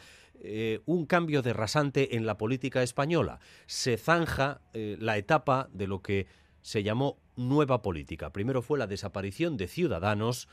un 0.86 1.08
cambio 1.08 1.42
de 1.42 1.54
rasante 1.54 2.16
en 2.16 2.28
la 2.28 2.38
política 2.38 2.84
española. 2.84 3.40
Se 3.66 3.98
zanja 3.98 4.62
la 4.74 5.18
etapa 5.18 5.68
de 5.74 5.88
lo 5.88 6.04
que 6.04 6.28
se 6.62 6.84
llamó 6.84 7.18
Nueva 7.36 7.82
Política. 7.82 8.32
Primero 8.32 8.62
fue 8.62 8.80
la 8.80 8.88
desaparición 8.88 9.58
de 9.58 9.68
Ciudadanos 9.68 10.48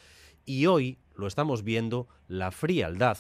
y 0.45 0.67
hoy 0.67 0.99
lo 1.15 1.27
estamos 1.27 1.63
viendo 1.63 2.09
la 2.29 2.51
frialdad 2.51 3.19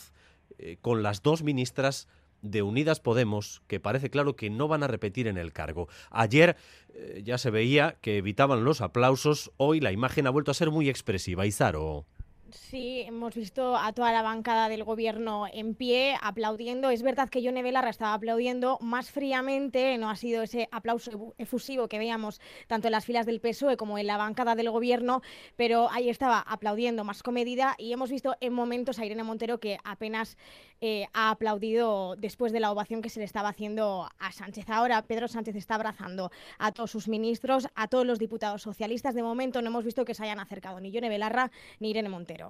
eh, 0.58 0.78
con 0.80 1.02
las 1.02 1.22
dos 1.22 1.42
ministras 1.42 2.08
de 2.42 2.62
Unidas 2.62 3.00
Podemos 3.00 3.62
que 3.66 3.80
parece 3.80 4.10
claro 4.10 4.36
que 4.36 4.50
no 4.50 4.68
van 4.68 4.82
a 4.82 4.86
repetir 4.86 5.26
en 5.26 5.36
el 5.36 5.52
cargo. 5.52 5.88
Ayer 6.10 6.56
eh, 6.94 7.22
ya 7.24 7.38
se 7.38 7.50
veía 7.50 7.96
que 8.00 8.18
evitaban 8.18 8.64
los 8.64 8.80
aplausos, 8.80 9.50
hoy 9.56 9.80
la 9.80 9.92
imagen 9.92 10.26
ha 10.26 10.30
vuelto 10.30 10.50
a 10.50 10.54
ser 10.54 10.70
muy 10.70 10.88
expresiva. 10.88 11.46
Izaro. 11.46 12.06
Sí, 12.56 13.02
hemos 13.06 13.34
visto 13.34 13.76
a 13.76 13.92
toda 13.92 14.12
la 14.12 14.22
bancada 14.22 14.68
del 14.68 14.82
gobierno 14.82 15.46
en 15.52 15.74
pie 15.74 16.16
aplaudiendo. 16.20 16.90
Es 16.90 17.02
verdad 17.02 17.28
que 17.28 17.42
Yone 17.42 17.62
Belarra 17.62 17.90
estaba 17.90 18.14
aplaudiendo 18.14 18.78
más 18.80 19.10
fríamente, 19.10 19.98
no 19.98 20.08
ha 20.08 20.16
sido 20.16 20.42
ese 20.42 20.68
aplauso 20.72 21.34
efusivo 21.38 21.86
que 21.88 21.98
veíamos 21.98 22.40
tanto 22.66 22.88
en 22.88 22.92
las 22.92 23.04
filas 23.04 23.26
del 23.26 23.40
PSOE 23.40 23.76
como 23.76 23.98
en 23.98 24.06
la 24.06 24.16
bancada 24.16 24.54
del 24.54 24.70
gobierno, 24.70 25.22
pero 25.56 25.90
ahí 25.90 26.08
estaba 26.08 26.40
aplaudiendo 26.40 27.04
más 27.04 27.22
comedida 27.22 27.74
y 27.78 27.92
hemos 27.92 28.10
visto 28.10 28.36
en 28.40 28.52
momentos 28.52 28.98
a 28.98 29.04
Irene 29.04 29.22
Montero 29.22 29.60
que 29.60 29.78
apenas 29.84 30.36
eh, 30.80 31.06
ha 31.12 31.30
aplaudido 31.30 32.16
después 32.16 32.52
de 32.52 32.60
la 32.60 32.70
ovación 32.70 33.02
que 33.02 33.10
se 33.10 33.20
le 33.20 33.26
estaba 33.26 33.50
haciendo 33.50 34.08
a 34.18 34.32
Sánchez. 34.32 34.68
Ahora 34.70 35.02
Pedro 35.02 35.28
Sánchez 35.28 35.56
está 35.56 35.76
abrazando 35.76 36.30
a 36.58 36.72
todos 36.72 36.90
sus 36.90 37.08
ministros, 37.08 37.68
a 37.74 37.88
todos 37.88 38.06
los 38.06 38.18
diputados 38.18 38.62
socialistas. 38.62 39.14
De 39.14 39.22
momento 39.22 39.62
no 39.62 39.68
hemos 39.68 39.84
visto 39.84 40.04
que 40.04 40.14
se 40.14 40.24
hayan 40.24 40.40
acercado 40.40 40.80
ni 40.80 40.90
Yone 40.90 41.08
Belarra 41.08 41.50
ni 41.80 41.90
Irene 41.90 42.08
Montero. 42.08 42.45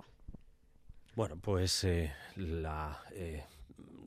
Bueno, 1.16 1.38
pues 1.40 1.83
eh, 1.85 2.12
la 2.37 3.00
eh, 3.12 3.42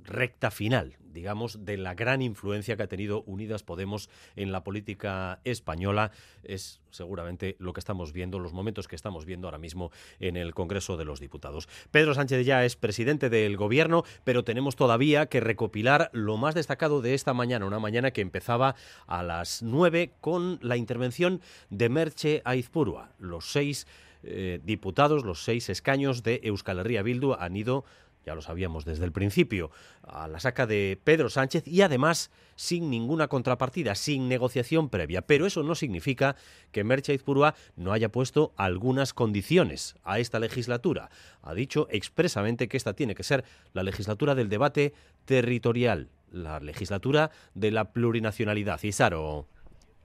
recta 0.04 0.52
final, 0.52 0.96
digamos, 1.12 1.66
de 1.66 1.76
la 1.76 1.96
gran 1.96 2.22
influencia 2.22 2.78
que 2.78 2.84
ha 2.84 2.88
tenido 2.88 3.24
Unidas 3.24 3.64
Podemos 3.64 4.12
en 4.36 4.52
la 4.52 4.64
política 4.64 5.40
española 5.44 6.12
es 6.44 6.82
seguramente 6.92 7.56
lo 7.58 7.74
que 7.74 7.80
estamos 7.80 8.14
viendo, 8.14 8.38
los 8.38 8.54
momentos 8.54 8.88
que 8.88 8.96
estamos 8.96 9.26
viendo 9.26 9.48
ahora 9.48 9.58
mismo 9.58 9.92
en 10.20 10.38
el 10.38 10.54
Congreso 10.54 10.98
de 10.98 11.06
los 11.06 11.20
Diputados. 11.20 11.68
Pedro 11.90 12.14
Sánchez 12.14 12.46
ya 12.46 12.64
es 12.64 12.76
presidente 12.76 13.32
del 13.32 13.58
Gobierno, 13.58 14.04
pero 14.24 14.44
tenemos 14.44 14.76
todavía 14.76 15.26
que 15.26 15.40
recopilar 15.40 16.12
lo 16.14 16.38
más 16.38 16.54
destacado 16.54 17.02
de 17.02 17.16
esta 17.16 17.34
mañana, 17.34 17.66
una 17.66 17.80
mañana 17.80 18.12
que 18.12 18.22
empezaba 18.22 18.76
a 19.08 19.24
las 19.24 19.64
nueve 19.64 20.12
con 20.22 20.60
la 20.62 20.78
intervención 20.78 21.42
de 21.72 21.90
Merche 21.90 22.44
Aizpurua, 22.46 23.14
los 23.18 23.52
seis 23.52 23.88
eh, 24.24 24.60
diputados, 24.64 25.24
los 25.24 25.44
seis 25.44 25.70
escaños 25.70 26.24
de 26.24 26.42
Euskal 26.44 26.80
Herria 26.80 27.04
Bildu 27.04 27.34
han 27.34 27.56
ido, 27.56 27.86
ya 28.26 28.36
lo 28.36 28.42
sabíamos 28.42 28.86
desde 28.86 29.06
el 29.06 29.12
principio, 29.12 29.72
a 30.04 30.28
la 30.28 30.40
saca 30.40 30.68
de 30.68 31.00
Pedro 31.04 31.30
Sánchez 31.30 31.68
y 31.68 31.82
además 31.82 32.32
sin 32.56 32.90
ninguna 32.90 33.30
contrapartida, 33.30 33.96
sin 33.96 34.28
negociación 34.28 34.90
previa. 34.90 35.22
Pero 35.22 35.46
eso 35.46 35.64
no 35.64 35.76
significa 35.76 36.36
que 36.72 36.84
Merche 36.84 37.14
Izpurua 37.14 37.56
no 37.78 37.94
haya 37.94 38.10
puesto 38.10 38.54
algunas 38.58 39.14
condiciones 39.14 39.96
a 40.04 40.20
esta 40.20 40.40
legislatura. 40.40 41.10
Ha 41.42 41.54
dicho 41.54 41.88
expresamente 41.90 42.68
que 42.68 42.76
esta 42.76 42.94
tiene 42.94 43.16
que 43.16 43.24
ser 43.24 43.46
la 43.72 43.84
legislatura 43.84 44.36
del 44.36 44.50
debate 44.50 44.94
territorial, 45.24 46.10
la 46.32 46.60
legislatura 46.60 47.32
de 47.54 47.72
la 47.72 47.94
plurinacionalidad. 47.94 48.84
Isaro. 48.84 49.48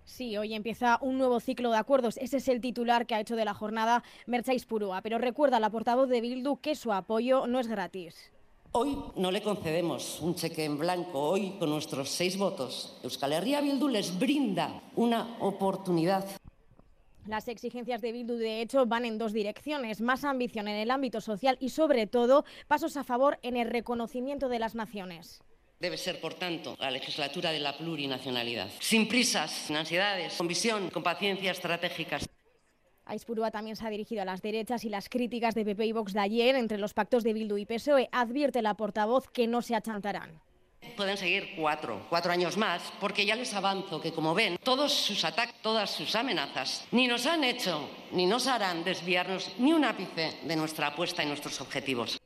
Sí, 0.05 0.37
hoy 0.37 0.55
empieza 0.55 0.99
un 1.01 1.19
nuevo 1.19 1.40
ciclo 1.40 1.71
de 1.71 1.79
acuerdos. 1.79 2.19
Ese 2.19 2.37
es 2.37 2.49
el 2.49 2.61
titular 2.61 3.07
que 3.07 3.14
ha 3.14 3.21
hecho 3.21 3.37
de 3.37 3.45
la 3.45 3.55
jornada 3.55 4.05
Merchais 4.27 4.67
Purúa. 4.67 5.01
Pero 5.03 5.19
recuerda 5.19 5.59
la 5.61 5.71
portavoz 5.71 6.09
de 6.09 6.21
Bildu 6.21 6.59
que 6.61 6.75
su 6.75 6.93
apoyo 6.93 7.47
no 7.47 7.59
es 7.59 7.69
gratis. 7.69 8.31
Hoy 8.73 8.99
no 9.17 9.31
le 9.31 9.40
concedemos 9.40 10.21
un 10.21 10.35
cheque 10.35 10.64
en 10.64 10.79
blanco. 10.79 11.21
Hoy, 11.21 11.57
con 11.59 11.71
nuestros 11.71 12.11
seis 12.11 12.37
votos, 12.37 12.99
Euskal 13.03 13.33
Herria 13.33 13.61
Bildu 13.61 13.88
les 13.88 14.19
brinda 14.19 14.83
una 14.97 15.37
oportunidad. 15.40 16.27
Las 17.27 17.49
exigencias 17.49 18.03
de 18.03 18.12
Bildu, 18.12 18.35
de 18.35 18.61
hecho, 18.61 18.85
van 18.85 19.07
en 19.07 19.17
dos 19.17 19.33
direcciones. 19.33 20.03
Más 20.03 20.25
ambición 20.25 20.69
en 20.69 20.77
el 20.77 20.90
ámbito 20.90 21.23
social 21.23 21.57
y, 21.59 21.71
sobre 21.71 22.07
todo, 22.07 22.45
pasos 22.69 22.99
a 22.99 23.05
favor 23.05 23.38
en 23.43 23.57
el 23.57 23.71
reconocimiento 23.71 24.51
de 24.51 24.59
las 24.59 24.75
naciones. 24.75 25.43
Debe 25.85 25.99
ser, 25.99 26.18
por 26.18 26.33
tanto, 26.33 26.79
la 26.81 26.90
legislatura 26.90 27.53
de 27.53 27.59
la 27.61 27.77
plurinacionalidad. 27.77 28.70
Sin 28.81 29.07
prisas, 29.07 29.51
sin 29.51 29.77
ansiedades, 29.77 30.33
con 30.33 30.49
visión, 30.49 30.88
con 30.88 31.03
paciencia 31.03 31.51
estratégicas. 31.51 32.27
Aispurúa 33.05 33.51
también 33.51 33.77
se 33.77 33.87
ha 33.87 33.90
dirigido 33.90 34.23
a 34.23 34.25
las 34.25 34.40
derechas 34.40 34.87
y 34.87 34.88
las 34.88 35.11
críticas 35.11 35.55
de 35.55 35.66
PP 35.66 35.85
y 35.85 35.92
Vox 35.92 36.14
de 36.14 36.20
ayer 36.20 36.57
entre 36.57 36.79
los 36.79 36.94
pactos 36.94 37.23
de 37.23 37.35
Bildu 37.35 37.59
y 37.59 37.66
PSOE. 37.66 38.09
Advierte 38.12 38.62
la 38.62 38.73
portavoz 38.79 39.29
que 39.29 39.47
no 39.47 39.61
se 39.61 39.75
achantarán. 39.75 40.40
Pueden 40.97 41.18
seguir 41.18 41.51
cuatro, 41.55 42.07
cuatro 42.09 42.33
años 42.33 42.57
más, 42.57 42.81
porque 42.99 43.27
ya 43.27 43.37
les 43.37 43.53
avanzo 43.53 44.01
que, 44.01 44.11
como 44.11 44.35
ven, 44.35 44.57
todos 44.62 44.90
sus 44.90 45.23
ataques, 45.23 45.61
todas 45.61 45.90
sus 45.90 46.14
amenazas, 46.14 46.87
ni 46.92 47.07
nos 47.07 47.27
han 47.27 47.44
hecho 47.44 47.90
ni 48.12 48.25
nos 48.25 48.47
harán 48.47 48.85
desviarnos 48.85 49.51
ni 49.59 49.75
un 49.75 49.85
ápice 49.85 50.38
de 50.44 50.57
nuestra 50.57 50.87
apuesta 50.87 51.23
y 51.23 51.27
nuestros 51.27 51.61
objetivos. 51.61 52.18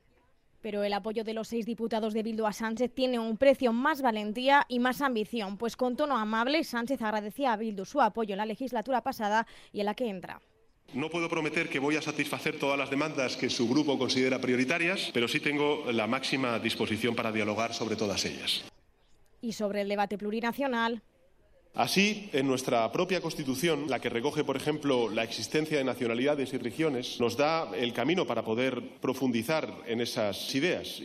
Pero 0.69 0.85
el 0.85 0.93
apoyo 0.93 1.25
de 1.25 1.33
los 1.33 1.49
seis 1.49 1.65
diputados 1.65 2.13
de 2.13 2.23
Bildu 2.23 2.45
a 2.45 2.53
Sánchez 2.53 2.93
tiene 2.95 3.19
un 3.19 3.39
precio 3.39 3.73
más 3.73 4.03
valentía 4.03 4.67
y 4.69 4.81
más 4.81 5.01
ambición, 5.01 5.57
pues 5.57 5.77
con 5.77 5.97
tono 5.97 6.19
amable 6.19 6.63
Sánchez 6.63 7.01
agradecía 7.01 7.55
a 7.55 7.57
Bildu 7.57 7.87
su 7.87 8.03
apoyo 8.03 8.35
en 8.35 8.37
la 8.37 8.45
legislatura 8.45 9.01
pasada 9.01 9.47
y 9.73 9.81
en 9.81 9.87
la 9.87 9.95
que 9.95 10.11
entra. 10.11 10.43
No 10.93 11.09
puedo 11.09 11.31
prometer 11.31 11.71
que 11.71 11.79
voy 11.79 11.97
a 11.97 12.03
satisfacer 12.03 12.59
todas 12.59 12.79
las 12.79 12.91
demandas 12.91 13.39
que 13.39 13.49
su 13.49 13.67
grupo 13.67 13.99
considera 13.99 14.43
prioritarias, 14.43 15.11
pero 15.15 15.27
sí 15.27 15.41
tengo 15.41 15.91
la 15.91 16.07
máxima 16.07 16.59
disposición 16.59 17.15
para 17.15 17.33
dialogar 17.33 17.73
sobre 17.73 17.97
todas 17.97 18.27
ellas. 18.27 18.67
Y 19.41 19.53
sobre 19.53 19.81
el 19.81 19.89
debate 19.89 20.19
plurinacional, 20.19 21.01
Así, 21.75 22.29
en 22.33 22.47
nuestra 22.47 22.91
propia 22.91 23.21
Constitución, 23.21 23.89
la 23.89 24.01
que 24.01 24.09
recoge, 24.09 24.43
por 24.43 24.57
ejemplo, 24.57 25.09
la 25.09 25.23
existencia 25.23 25.79
de 25.79 25.85
nacionalidades 25.85 26.53
y 26.53 26.59
regiones, 26.59 27.21
nos 27.21 27.37
da 27.37 27.71
el 27.77 27.93
camino 27.93 28.27
para 28.27 28.45
poder 28.45 28.83
profundizar 29.01 29.73
en 29.87 30.01
esas 30.01 30.55
ideas. 30.55 31.03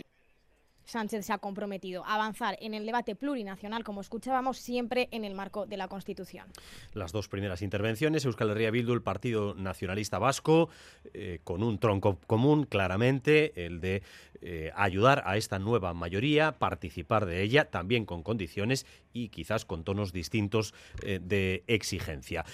Sánchez 0.85 1.25
se 1.25 1.33
ha 1.33 1.37
comprometido 1.37 2.05
a 2.05 2.15
avanzar 2.15 2.57
en 2.61 2.73
el 2.73 2.85
debate 2.85 3.15
plurinacional, 3.15 3.83
como 3.83 4.01
escuchábamos, 4.01 4.57
siempre 4.57 5.09
en 5.11 5.25
el 5.25 5.33
marco 5.33 5.65
de 5.65 5.77
la 5.77 5.87
Constitución. 5.87 6.47
Las 6.93 7.11
dos 7.11 7.27
primeras 7.27 7.61
intervenciones, 7.61 8.25
Euskal 8.25 8.51
Herria 8.51 8.71
Bildu, 8.71 8.93
el 8.93 9.01
Partido 9.01 9.55
Nacionalista 9.55 10.19
Vasco, 10.19 10.69
eh, 11.13 11.39
con 11.43 11.63
un 11.63 11.79
tronco 11.79 12.19
común, 12.27 12.65
claramente, 12.65 13.65
el 13.65 13.79
de 13.79 14.03
eh, 14.41 14.71
ayudar 14.75 15.23
a 15.25 15.37
esta 15.37 15.59
nueva 15.59 15.93
mayoría, 15.93 16.53
participar 16.59 17.25
de 17.25 17.41
ella, 17.41 17.69
también 17.69 18.05
con 18.05 18.23
condiciones 18.23 18.85
y 19.13 19.29
quizás 19.29 19.65
con 19.65 19.83
tonos 19.83 20.11
distintos 20.11 20.73
eh, 21.01 21.19
de 21.21 21.63
exigencia. 21.67 22.45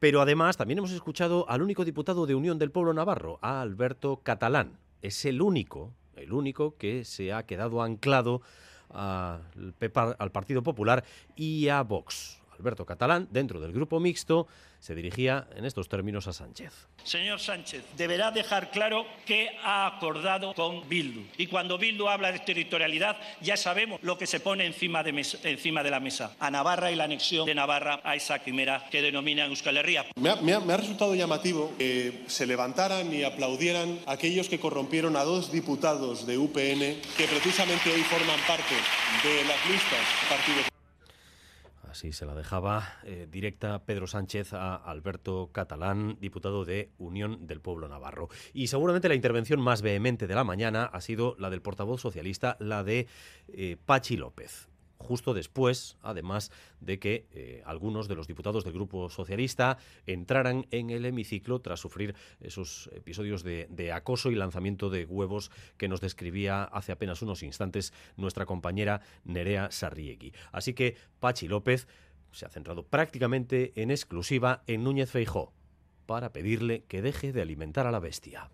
pero 0.00 0.20
además, 0.20 0.56
también 0.56 0.78
hemos 0.78 0.92
escuchado 0.92 1.48
al 1.48 1.62
único 1.62 1.84
diputado 1.84 2.26
de 2.26 2.34
Unión 2.34 2.58
del 2.58 2.70
Pueblo 2.70 2.92
Navarro, 2.92 3.38
a 3.42 3.60
Alberto 3.60 4.20
Catalán. 4.22 4.78
Es 5.02 5.24
el 5.24 5.40
único 5.42 5.92
el 6.16 6.32
único 6.32 6.76
que 6.76 7.04
se 7.04 7.32
ha 7.32 7.44
quedado 7.44 7.82
anclado 7.82 8.42
al, 8.90 10.30
Partido 10.32 10.62
Popular 10.62 11.04
y 11.34 11.68
a 11.68 11.82
Vox. 11.82 12.40
Alberto 12.58 12.84
Catalán, 12.84 13.28
dentro 13.30 13.60
del 13.60 13.72
grupo 13.72 14.00
mixto, 14.00 14.46
se 14.80 14.94
dirigía 14.94 15.48
en 15.56 15.64
estos 15.64 15.88
términos 15.88 16.26
a 16.26 16.32
Sánchez. 16.32 16.72
Señor 17.02 17.40
Sánchez, 17.40 17.84
deberá 17.96 18.30
dejar 18.30 18.70
claro 18.70 19.06
que 19.24 19.50
ha 19.62 19.86
acordado 19.86 20.54
con 20.54 20.88
Bildu. 20.88 21.22
Y 21.38 21.46
cuando 21.46 21.78
Bildu 21.78 22.08
habla 22.08 22.32
de 22.32 22.40
territorialidad, 22.40 23.16
ya 23.40 23.56
sabemos 23.56 24.00
lo 24.02 24.18
que 24.18 24.26
se 24.26 24.40
pone 24.40 24.66
encima 24.66 25.02
de, 25.02 25.10
encima 25.44 25.82
de 25.82 25.90
la 25.90 26.00
mesa. 26.00 26.36
A 26.40 26.50
Navarra 26.50 26.90
y 26.90 26.96
la 26.96 27.04
anexión 27.04 27.46
de 27.46 27.54
Navarra 27.54 28.00
a 28.04 28.14
esa 28.14 28.38
quimera 28.40 28.86
que 28.90 29.02
denominan 29.02 29.50
Euskal 29.50 29.76
Herria. 29.76 30.06
Me 30.16 30.30
ha, 30.30 30.36
me 30.36 30.72
ha 30.72 30.76
resultado 30.76 31.14
llamativo 31.14 31.72
que 31.78 32.24
se 32.26 32.46
levantaran 32.46 33.12
y 33.12 33.24
aplaudieran 33.24 33.98
aquellos 34.06 34.48
que 34.48 34.60
corrompieron 34.60 35.16
a 35.16 35.24
dos 35.24 35.52
diputados 35.52 36.26
de 36.26 36.38
UPN 36.38 37.00
que 37.16 37.26
precisamente 37.28 37.92
hoy 37.92 38.02
forman 38.02 38.38
parte 38.46 38.74
de 39.22 39.44
las 39.44 39.70
listas 39.70 40.00
partidos. 40.28 40.75
Así 41.88 42.12
se 42.12 42.26
la 42.26 42.34
dejaba 42.34 42.98
eh, 43.04 43.26
directa 43.30 43.84
Pedro 43.84 44.06
Sánchez 44.06 44.52
a 44.52 44.74
Alberto 44.74 45.50
Catalán, 45.52 46.18
diputado 46.20 46.64
de 46.64 46.90
Unión 46.98 47.46
del 47.46 47.60
Pueblo 47.60 47.88
Navarro. 47.88 48.28
Y 48.52 48.66
seguramente 48.66 49.08
la 49.08 49.14
intervención 49.14 49.60
más 49.60 49.82
vehemente 49.82 50.26
de 50.26 50.34
la 50.34 50.44
mañana 50.44 50.84
ha 50.84 51.00
sido 51.00 51.36
la 51.38 51.50
del 51.50 51.62
portavoz 51.62 52.00
socialista, 52.00 52.56
la 52.60 52.84
de 52.84 53.06
eh, 53.48 53.76
Pachi 53.84 54.16
López 54.16 54.68
justo 54.98 55.34
después, 55.34 55.96
además, 56.02 56.50
de 56.80 56.98
que 56.98 57.26
eh, 57.32 57.62
algunos 57.64 58.08
de 58.08 58.14
los 58.14 58.26
diputados 58.26 58.64
del 58.64 58.72
Grupo 58.72 59.10
Socialista 59.10 59.78
entraran 60.06 60.66
en 60.70 60.90
el 60.90 61.04
hemiciclo 61.04 61.60
tras 61.60 61.80
sufrir 61.80 62.14
esos 62.40 62.90
episodios 62.92 63.42
de, 63.42 63.66
de, 63.70 63.92
acoso 63.92 64.30
y 64.30 64.34
lanzamiento 64.34 64.90
de 64.90 65.04
huevos 65.04 65.50
que 65.76 65.88
nos 65.88 66.00
describía 66.00 66.64
hace 66.64 66.92
apenas 66.92 67.22
unos 67.22 67.42
instantes 67.42 67.92
nuestra 68.16 68.46
compañera 68.46 69.00
Nerea 69.24 69.70
Sarriegui. 69.70 70.32
Así 70.52 70.74
que 70.74 70.96
Pachi 71.20 71.48
López 71.48 71.86
se 72.32 72.46
ha 72.46 72.50
centrado 72.50 72.84
prácticamente 72.84 73.72
en 73.76 73.90
exclusiva 73.90 74.62
en 74.66 74.84
Núñez 74.84 75.10
Feijó 75.10 75.52
para 76.06 76.32
pedirle 76.32 76.84
que 76.84 77.02
deje 77.02 77.32
de 77.32 77.42
alimentar 77.42 77.86
a 77.86 77.90
la 77.90 77.98
bestia. 77.98 78.50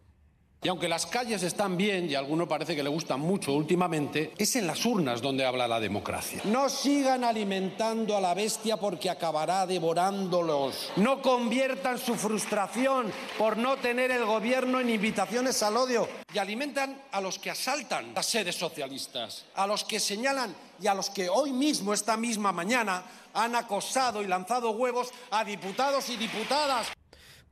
Y 0.64 0.68
aunque 0.68 0.88
las 0.88 1.06
calles 1.06 1.42
están 1.42 1.76
bien 1.76 2.08
y 2.08 2.14
a 2.14 2.20
alguno 2.20 2.46
parece 2.46 2.76
que 2.76 2.84
le 2.84 2.88
gustan 2.88 3.18
mucho 3.18 3.52
últimamente, 3.52 4.32
es 4.38 4.54
en 4.54 4.68
las 4.68 4.84
urnas 4.84 5.20
donde 5.20 5.44
habla 5.44 5.66
la 5.66 5.80
democracia. 5.80 6.40
No 6.44 6.68
sigan 6.68 7.24
alimentando 7.24 8.16
a 8.16 8.20
la 8.20 8.32
bestia 8.32 8.76
porque 8.76 9.10
acabará 9.10 9.66
devorándolos. 9.66 10.92
No 10.94 11.20
conviertan 11.20 11.98
su 11.98 12.14
frustración 12.14 13.12
por 13.36 13.56
no 13.56 13.76
tener 13.78 14.12
el 14.12 14.24
gobierno 14.24 14.78
en 14.78 14.90
invitaciones 14.90 15.60
al 15.64 15.76
odio 15.76 16.08
y 16.32 16.38
alimentan 16.38 17.02
a 17.10 17.20
los 17.20 17.40
que 17.40 17.50
asaltan 17.50 18.14
las 18.14 18.26
sedes 18.26 18.54
socialistas, 18.54 19.46
a 19.56 19.66
los 19.66 19.82
que 19.82 19.98
señalan 19.98 20.54
y 20.80 20.86
a 20.86 20.94
los 20.94 21.10
que 21.10 21.28
hoy 21.28 21.50
mismo, 21.50 21.92
esta 21.92 22.16
misma 22.16 22.52
mañana, 22.52 23.02
han 23.34 23.56
acosado 23.56 24.22
y 24.22 24.28
lanzado 24.28 24.70
huevos 24.70 25.10
a 25.32 25.42
diputados 25.42 26.08
y 26.08 26.16
diputadas. 26.16 26.86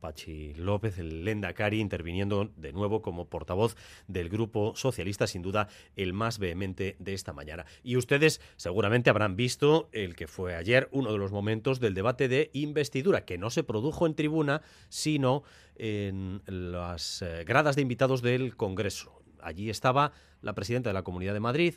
Pachi 0.01 0.53
López, 0.55 0.99
el 0.99 1.23
Lendakari, 1.23 1.79
interviniendo 1.79 2.51
de 2.57 2.73
nuevo 2.73 3.01
como 3.01 3.29
portavoz 3.29 3.77
del 4.07 4.27
Grupo 4.27 4.73
Socialista, 4.75 5.27
sin 5.27 5.41
duda 5.41 5.69
el 5.95 6.11
más 6.11 6.39
vehemente 6.39 6.97
de 6.99 7.13
esta 7.13 7.31
mañana. 7.31 7.65
Y 7.83 7.95
ustedes 7.95 8.41
seguramente 8.57 9.09
habrán 9.09 9.37
visto 9.37 9.87
el 9.93 10.15
que 10.15 10.27
fue 10.27 10.55
ayer 10.55 10.89
uno 10.91 11.11
de 11.13 11.17
los 11.17 11.31
momentos 11.31 11.79
del 11.79 11.93
debate 11.93 12.27
de 12.27 12.49
investidura, 12.53 13.23
que 13.23 13.37
no 13.37 13.49
se 13.49 13.63
produjo 13.63 14.05
en 14.05 14.15
tribuna, 14.15 14.61
sino 14.89 15.43
en 15.75 16.41
las 16.47 17.21
eh, 17.21 17.43
gradas 17.45 17.75
de 17.75 17.83
invitados 17.83 18.21
del 18.21 18.57
Congreso. 18.57 19.21
Allí 19.41 19.69
estaba 19.69 20.11
la 20.41 20.53
presidenta 20.53 20.89
de 20.89 20.93
la 20.93 21.03
Comunidad 21.03 21.33
de 21.33 21.39
Madrid, 21.39 21.75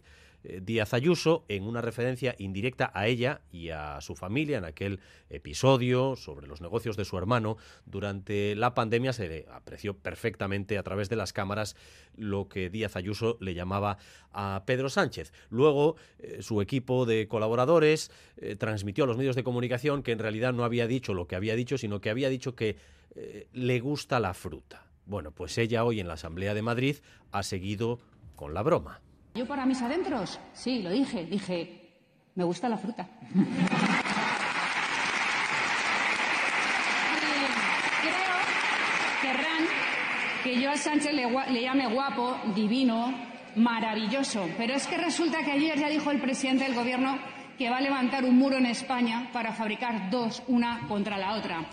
Díaz 0.63 0.95
Ayuso 0.95 1.45
en 1.49 1.65
una 1.65 1.81
referencia 1.81 2.35
indirecta 2.39 2.91
a 2.95 3.07
ella 3.07 3.41
y 3.51 3.71
a 3.71 4.01
su 4.01 4.15
familia 4.15 4.59
en 4.59 4.65
aquel 4.65 5.01
episodio 5.31 6.17
sobre 6.17 6.47
los 6.47 6.61
negocios 6.61 6.97
de 6.97 7.05
su 7.05 7.17
hermano. 7.19 7.57
Durante 7.87 8.55
la 8.55 8.75
pandemia 8.75 9.13
se 9.13 9.47
apreció 9.51 9.97
perfectamente 9.97 10.79
a 10.79 10.83
través 10.83 11.09
de 11.09 11.17
las 11.17 11.33
cámaras 11.33 11.77
lo 12.17 12.49
que 12.49 12.71
Díaz 12.71 12.97
Ayuso 12.97 13.39
le 13.41 13.55
llamaba 13.55 13.99
a 14.33 14.65
Pedro 14.67 14.89
Sánchez. 14.89 15.33
Luego 15.51 15.97
eh, 16.19 16.43
su 16.43 16.61
equipo 16.61 17.07
de 17.07 17.29
colaboradores 17.29 18.11
eh, 18.37 18.57
transmitió 18.57 19.05
a 19.05 19.07
los 19.07 19.17
medios 19.17 19.37
de 19.37 19.45
comunicación 19.45 20.03
que 20.03 20.13
en 20.13 20.19
realidad 20.19 20.53
no 20.53 20.65
había 20.65 20.87
dicho 20.87 21.15
lo 21.15 21.27
que 21.27 21.37
había 21.37 21.57
dicho, 21.57 21.79
sino 21.79 22.01
que 22.01 22.11
había 22.11 22.29
dicho 22.29 22.55
que 22.55 22.77
eh, 23.15 23.49
le 23.53 23.81
gusta 23.81 24.21
la 24.21 24.35
fruta. 24.35 24.87
Bueno, 25.07 25.33
pues 25.33 25.59
ella 25.59 25.85
hoy 25.85 26.01
en 26.01 26.09
la 26.09 26.15
Asamblea 26.15 26.55
de 26.55 26.63
Madrid 26.63 26.97
ha 27.31 27.43
seguido 27.43 28.01
con 28.37 28.55
la 28.55 28.63
broma. 28.63 29.01
Yo 29.35 29.47
para 29.47 29.67
mis 29.67 29.83
adentros, 29.83 30.39
sí, 30.53 30.81
lo 30.81 30.91
dije, 30.91 31.25
dije, 31.25 31.91
me 32.37 32.45
gusta 32.45 32.69
la 32.69 32.79
fruta. 32.79 33.09
Creo, 38.01 38.37
querrán 39.23 39.65
que 40.45 40.61
yo 40.61 40.71
a 40.71 40.77
Sánchez 40.77 41.13
le, 41.15 41.63
llame 41.63 41.89
guapo, 41.89 42.37
divino, 42.55 43.13
maravilloso. 43.57 44.49
Pero 44.57 44.75
es 44.75 44.87
que 44.87 44.99
resulta 44.99 45.43
que 45.43 45.51
ayer 45.51 45.81
ya 45.81 45.89
dijo 45.89 46.13
el 46.13 46.21
presidente 46.21 46.63
del 46.63 46.77
gobierno 46.77 47.19
que 47.59 47.71
va 47.71 47.79
a 47.79 47.81
levantar 47.81 48.25
un 48.25 48.39
muro 48.39 48.57
en 48.59 48.67
España 48.67 49.31
para 49.33 49.53
fabricar 49.53 50.11
dos, 50.11 50.45
una 50.47 50.87
contra 50.87 51.19
la 51.19 51.33
otra. 51.33 51.67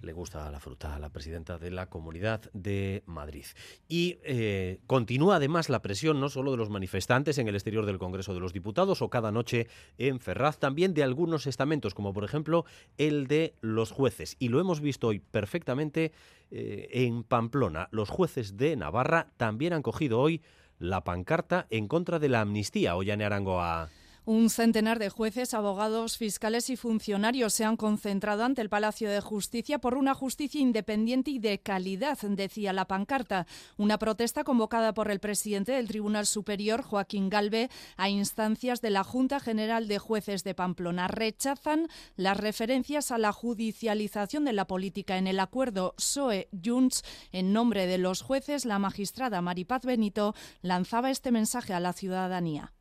Le 0.00 0.12
gusta 0.12 0.50
la 0.50 0.60
fruta 0.60 0.94
a 0.94 0.98
la 0.98 1.08
presidenta 1.08 1.58
de 1.58 1.70
la 1.70 1.86
Comunidad 1.86 2.50
de 2.52 3.02
Madrid. 3.06 3.46
Y 3.88 4.18
eh, 4.24 4.78
continúa 4.86 5.36
además 5.36 5.70
la 5.70 5.80
presión 5.80 6.20
no 6.20 6.28
solo 6.28 6.50
de 6.50 6.58
los 6.58 6.70
manifestantes 6.70 7.38
en 7.38 7.48
el 7.48 7.54
exterior 7.54 7.86
del 7.86 7.98
Congreso 7.98 8.34
de 8.34 8.40
los 8.40 8.52
Diputados 8.52 9.00
o 9.00 9.08
cada 9.08 9.32
noche 9.32 9.68
en 9.96 10.20
Ferraz, 10.20 10.58
también 10.58 10.92
de 10.92 11.02
algunos 11.02 11.46
estamentos, 11.46 11.94
como 11.94 12.12
por 12.12 12.24
ejemplo 12.24 12.66
el 12.98 13.26
de 13.26 13.54
los 13.62 13.90
jueces. 13.90 14.36
Y 14.38 14.48
lo 14.48 14.60
hemos 14.60 14.80
visto 14.80 15.08
hoy 15.08 15.18
perfectamente 15.18 16.12
eh, 16.50 16.88
en 16.92 17.24
Pamplona. 17.24 17.88
Los 17.90 18.10
jueces 18.10 18.56
de 18.56 18.76
Navarra 18.76 19.32
también 19.36 19.72
han 19.72 19.82
cogido 19.82 20.20
hoy 20.20 20.42
la 20.78 21.04
pancarta 21.04 21.66
en 21.70 21.88
contra 21.88 22.18
de 22.18 22.28
la 22.28 22.42
amnistía. 22.42 22.96
Ollane 22.96 23.24
Arangoa. 23.24 23.88
Un 24.28 24.50
centenar 24.50 24.98
de 24.98 25.08
jueces, 25.08 25.54
abogados, 25.54 26.18
fiscales 26.18 26.68
y 26.68 26.76
funcionarios 26.76 27.54
se 27.54 27.64
han 27.64 27.76
concentrado 27.76 28.42
ante 28.42 28.60
el 28.60 28.68
Palacio 28.68 29.08
de 29.08 29.20
Justicia 29.20 29.78
por 29.78 29.94
una 29.94 30.14
justicia 30.14 30.60
independiente 30.60 31.30
y 31.30 31.38
de 31.38 31.60
calidad, 31.60 32.18
decía 32.18 32.72
la 32.72 32.88
pancarta. 32.88 33.46
Una 33.76 34.00
protesta 34.00 34.42
convocada 34.42 34.94
por 34.94 35.12
el 35.12 35.20
presidente 35.20 35.70
del 35.70 35.86
Tribunal 35.86 36.26
Superior, 36.26 36.82
Joaquín 36.82 37.28
Galve, 37.28 37.70
a 37.96 38.08
instancias 38.08 38.80
de 38.80 38.90
la 38.90 39.04
Junta 39.04 39.38
General 39.38 39.86
de 39.86 40.00
Jueces 40.00 40.42
de 40.42 40.56
Pamplona. 40.56 41.06
Rechazan 41.06 41.86
las 42.16 42.36
referencias 42.36 43.12
a 43.12 43.18
la 43.18 43.30
judicialización 43.30 44.44
de 44.44 44.54
la 44.54 44.66
política 44.66 45.18
en 45.18 45.28
el 45.28 45.38
acuerdo 45.38 45.94
PSOE-Junts. 45.98 47.04
En 47.30 47.52
nombre 47.52 47.86
de 47.86 47.98
los 47.98 48.22
jueces, 48.22 48.64
la 48.64 48.80
magistrada 48.80 49.40
Maripaz 49.40 49.84
Benito 49.84 50.34
lanzaba 50.62 51.12
este 51.12 51.30
mensaje 51.30 51.74
a 51.74 51.78
la 51.78 51.92
ciudadanía. 51.92 52.72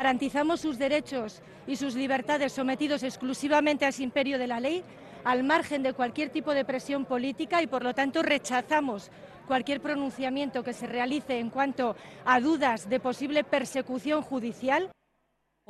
Garantizamos 0.00 0.62
sus 0.62 0.78
derechos 0.78 1.42
y 1.66 1.76
sus 1.76 1.94
libertades 1.94 2.54
sometidos 2.54 3.02
exclusivamente 3.02 3.84
al 3.84 3.92
imperio 4.00 4.38
de 4.38 4.46
la 4.46 4.58
ley, 4.58 4.82
al 5.24 5.44
margen 5.44 5.82
de 5.82 5.92
cualquier 5.92 6.30
tipo 6.30 6.54
de 6.54 6.64
presión 6.64 7.04
política 7.04 7.60
y, 7.60 7.66
por 7.66 7.82
lo 7.82 7.92
tanto, 7.92 8.22
rechazamos 8.22 9.10
cualquier 9.46 9.82
pronunciamiento 9.82 10.64
que 10.64 10.72
se 10.72 10.86
realice 10.86 11.38
en 11.38 11.50
cuanto 11.50 11.96
a 12.24 12.40
dudas 12.40 12.88
de 12.88 12.98
posible 12.98 13.44
persecución 13.44 14.22
judicial. 14.22 14.90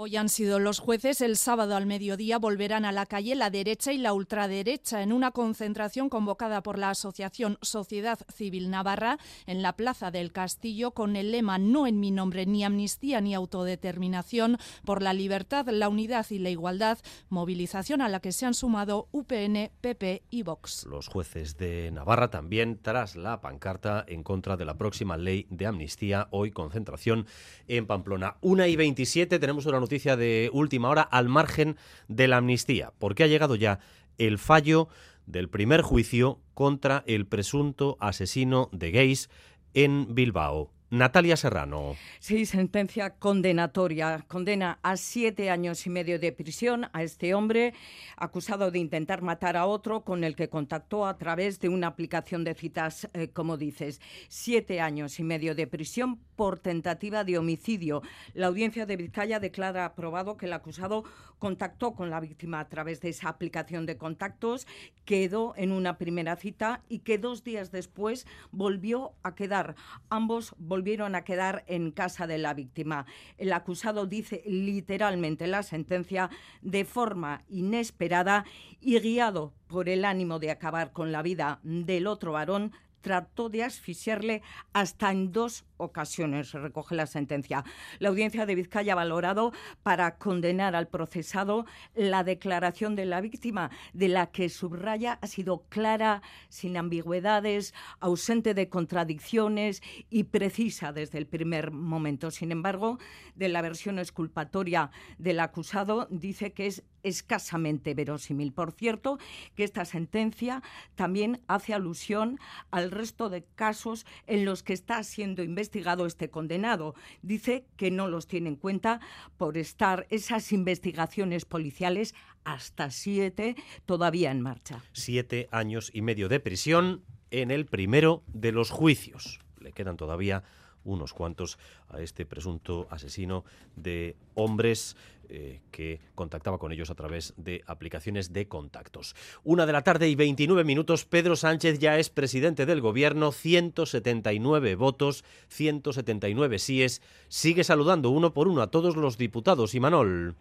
Hoy 0.02 0.16
han 0.16 0.30
sido 0.30 0.58
los 0.58 0.78
jueces. 0.78 1.20
El 1.20 1.36
sábado 1.36 1.76
al 1.76 1.84
mediodía 1.84 2.38
volverán 2.38 2.86
a 2.86 2.90
la 2.90 3.04
calle 3.04 3.34
la 3.34 3.50
derecha 3.50 3.92
y 3.92 3.98
la 3.98 4.14
ultraderecha 4.14 5.02
en 5.02 5.12
una 5.12 5.30
concentración 5.30 6.08
convocada 6.08 6.62
por 6.62 6.78
la 6.78 6.88
Asociación 6.88 7.58
Sociedad 7.60 8.18
Civil 8.32 8.70
Navarra 8.70 9.18
en 9.44 9.60
la 9.60 9.74
Plaza 9.74 10.10
del 10.10 10.32
Castillo 10.32 10.92
con 10.92 11.16
el 11.16 11.32
lema 11.32 11.58
No 11.58 11.86
en 11.86 12.00
mi 12.00 12.12
nombre, 12.12 12.46
ni 12.46 12.64
amnistía 12.64 13.20
ni 13.20 13.34
autodeterminación 13.34 14.56
por 14.86 15.02
la 15.02 15.12
libertad, 15.12 15.68
la 15.68 15.90
unidad 15.90 16.24
y 16.30 16.38
la 16.38 16.48
igualdad. 16.48 16.96
Movilización 17.28 18.00
a 18.00 18.08
la 18.08 18.20
que 18.20 18.32
se 18.32 18.46
han 18.46 18.54
sumado 18.54 19.08
UPN, 19.12 19.70
PP 19.82 20.22
y 20.30 20.44
Vox. 20.44 20.86
Los 20.86 21.08
jueces 21.08 21.58
de 21.58 21.90
Navarra 21.90 22.30
también 22.30 22.78
tras 22.80 23.16
la 23.16 23.42
pancarta 23.42 24.06
en 24.08 24.22
contra 24.22 24.56
de 24.56 24.64
la 24.64 24.78
próxima 24.78 25.18
ley 25.18 25.46
de 25.50 25.66
amnistía. 25.66 26.28
Hoy 26.30 26.52
concentración 26.52 27.26
en 27.68 27.86
Pamplona. 27.86 28.38
Una 28.40 28.66
y 28.66 28.76
27 28.76 29.38
tenemos 29.38 29.66
una 29.66 29.78
de 29.90 30.50
última 30.52 30.88
hora 30.88 31.02
al 31.02 31.28
margen 31.28 31.76
de 32.08 32.28
la 32.28 32.36
amnistía, 32.38 32.92
porque 32.98 33.24
ha 33.24 33.26
llegado 33.26 33.56
ya 33.56 33.80
el 34.18 34.38
fallo 34.38 34.88
del 35.26 35.48
primer 35.48 35.82
juicio 35.82 36.40
contra 36.54 37.02
el 37.06 37.26
presunto 37.26 37.96
asesino 38.00 38.68
de 38.72 38.90
gays 38.90 39.30
en 39.74 40.14
Bilbao. 40.14 40.72
Natalia 40.90 41.36
Serrano. 41.36 41.94
Sí, 42.18 42.46
sentencia 42.46 43.10
condenatoria. 43.10 44.24
Condena 44.26 44.80
a 44.82 44.96
siete 44.96 45.48
años 45.48 45.86
y 45.86 45.90
medio 45.90 46.18
de 46.18 46.32
prisión 46.32 46.88
a 46.92 47.04
este 47.04 47.32
hombre 47.32 47.74
acusado 48.16 48.72
de 48.72 48.80
intentar 48.80 49.22
matar 49.22 49.56
a 49.56 49.66
otro 49.66 50.02
con 50.02 50.24
el 50.24 50.34
que 50.34 50.48
contactó 50.48 51.06
a 51.06 51.16
través 51.16 51.60
de 51.60 51.68
una 51.68 51.86
aplicación 51.86 52.42
de 52.42 52.54
citas, 52.54 53.08
eh, 53.14 53.28
como 53.28 53.56
dices. 53.56 54.00
Siete 54.28 54.80
años 54.80 55.20
y 55.20 55.22
medio 55.22 55.54
de 55.54 55.68
prisión 55.68 56.18
por 56.34 56.58
tentativa 56.58 57.22
de 57.22 57.38
homicidio. 57.38 58.02
La 58.34 58.48
audiencia 58.48 58.84
de 58.84 58.96
Vizcaya 58.96 59.38
declara 59.38 59.84
aprobado 59.84 60.36
que 60.36 60.46
el 60.46 60.52
acusado 60.52 61.04
contactó 61.38 61.94
con 61.94 62.10
la 62.10 62.18
víctima 62.18 62.58
a 62.58 62.68
través 62.68 63.00
de 63.00 63.10
esa 63.10 63.28
aplicación 63.28 63.86
de 63.86 63.96
contactos, 63.96 64.66
quedó 65.04 65.54
en 65.56 65.72
una 65.72 65.96
primera 65.98 66.36
cita 66.36 66.82
y 66.88 66.98
que 66.98 67.16
dos 67.16 67.44
días 67.44 67.70
después 67.70 68.26
volvió 68.50 69.12
a 69.22 69.34
quedar. 69.34 69.76
Ambos 70.10 70.54
volvieron 70.58 70.79
a 71.14 71.24
quedar 71.24 71.64
en 71.66 71.90
casa 71.90 72.26
de 72.26 72.38
la 72.38 72.54
víctima. 72.54 73.06
El 73.38 73.52
acusado 73.52 74.06
dice 74.06 74.42
literalmente 74.46 75.46
la 75.46 75.62
sentencia 75.62 76.30
de 76.62 76.84
forma 76.84 77.44
inesperada 77.48 78.44
y 78.80 78.98
guiado 78.98 79.52
por 79.66 79.88
el 79.88 80.04
ánimo 80.04 80.38
de 80.38 80.50
acabar 80.50 80.92
con 80.92 81.12
la 81.12 81.22
vida 81.22 81.60
del 81.62 82.06
otro 82.06 82.32
varón, 82.32 82.72
trató 83.00 83.48
de 83.48 83.64
asfixiarle 83.64 84.42
hasta 84.72 85.10
en 85.10 85.32
dos 85.32 85.64
ocasiones, 85.76 86.52
recoge 86.52 86.94
la 86.94 87.06
sentencia. 87.06 87.64
La 87.98 88.10
audiencia 88.10 88.46
de 88.46 88.54
Vizcaya 88.54 88.92
ha 88.92 88.96
valorado 88.96 89.52
para 89.82 90.16
condenar 90.18 90.76
al 90.76 90.88
procesado 90.88 91.66
la 91.94 92.22
declaración 92.22 92.96
de 92.96 93.06
la 93.06 93.20
víctima, 93.20 93.70
de 93.92 94.08
la 94.08 94.26
que 94.30 94.48
subraya 94.48 95.18
ha 95.20 95.26
sido 95.26 95.64
clara, 95.68 96.22
sin 96.48 96.76
ambigüedades, 96.76 97.74
ausente 97.98 98.54
de 98.54 98.68
contradicciones 98.68 99.82
y 100.10 100.24
precisa 100.24 100.92
desde 100.92 101.18
el 101.18 101.26
primer 101.26 101.70
momento. 101.70 102.30
Sin 102.30 102.52
embargo, 102.52 102.98
de 103.34 103.48
la 103.48 103.62
versión 103.62 103.98
exculpatoria 103.98 104.90
del 105.18 105.40
acusado 105.40 106.06
dice 106.10 106.52
que 106.52 106.66
es 106.66 106.82
escasamente 107.02 107.94
verosímil. 107.94 108.52
Por 108.52 108.72
cierto, 108.72 109.18
que 109.54 109.64
esta 109.64 109.84
sentencia 109.84 110.62
también 110.94 111.40
hace 111.46 111.74
alusión 111.74 112.38
al 112.70 112.90
resto 112.90 113.28
de 113.28 113.44
casos 113.54 114.06
en 114.26 114.44
los 114.44 114.62
que 114.62 114.72
está 114.72 115.02
siendo 115.02 115.42
investigado 115.42 116.06
este 116.06 116.30
condenado. 116.30 116.94
Dice 117.22 117.64
que 117.76 117.90
no 117.90 118.08
los 118.08 118.26
tiene 118.26 118.48
en 118.48 118.56
cuenta 118.56 119.00
por 119.36 119.56
estar 119.56 120.06
esas 120.10 120.52
investigaciones 120.52 121.44
policiales 121.44 122.14
hasta 122.44 122.90
siete 122.90 123.56
todavía 123.86 124.30
en 124.30 124.40
marcha. 124.40 124.82
Siete 124.92 125.48
años 125.50 125.90
y 125.92 126.02
medio 126.02 126.28
de 126.28 126.40
prisión 126.40 127.02
en 127.30 127.50
el 127.50 127.66
primero 127.66 128.22
de 128.26 128.52
los 128.52 128.70
juicios. 128.70 129.40
Le 129.60 129.72
quedan 129.72 129.96
todavía 129.96 130.42
unos 130.84 131.12
cuantos 131.12 131.58
a 131.88 132.00
este 132.00 132.24
presunto 132.24 132.88
asesino 132.90 133.44
de 133.76 134.16
hombres 134.34 134.96
eh, 135.32 135.60
que 135.70 136.00
contactaba 136.14 136.58
con 136.58 136.72
ellos 136.72 136.90
a 136.90 136.94
través 136.94 137.34
de 137.36 137.62
aplicaciones 137.66 138.32
de 138.32 138.48
contactos. 138.48 139.14
Una 139.44 139.64
de 139.64 139.72
la 139.72 139.82
tarde 139.82 140.08
y 140.08 140.16
29 140.16 140.64
minutos, 140.64 141.04
Pedro 141.04 141.36
Sánchez 141.36 141.78
ya 141.78 141.98
es 141.98 142.10
presidente 142.10 142.66
del 142.66 142.80
gobierno, 142.80 143.30
179 143.30 144.74
votos, 144.74 145.24
179 145.48 146.58
síes, 146.58 147.00
sigue 147.28 147.62
saludando 147.62 148.10
uno 148.10 148.34
por 148.34 148.48
uno 148.48 148.62
a 148.62 148.72
todos 148.72 148.96
los 148.96 149.18
diputados. 149.18 149.74
Y 149.74 149.80
Manol. 149.80 150.34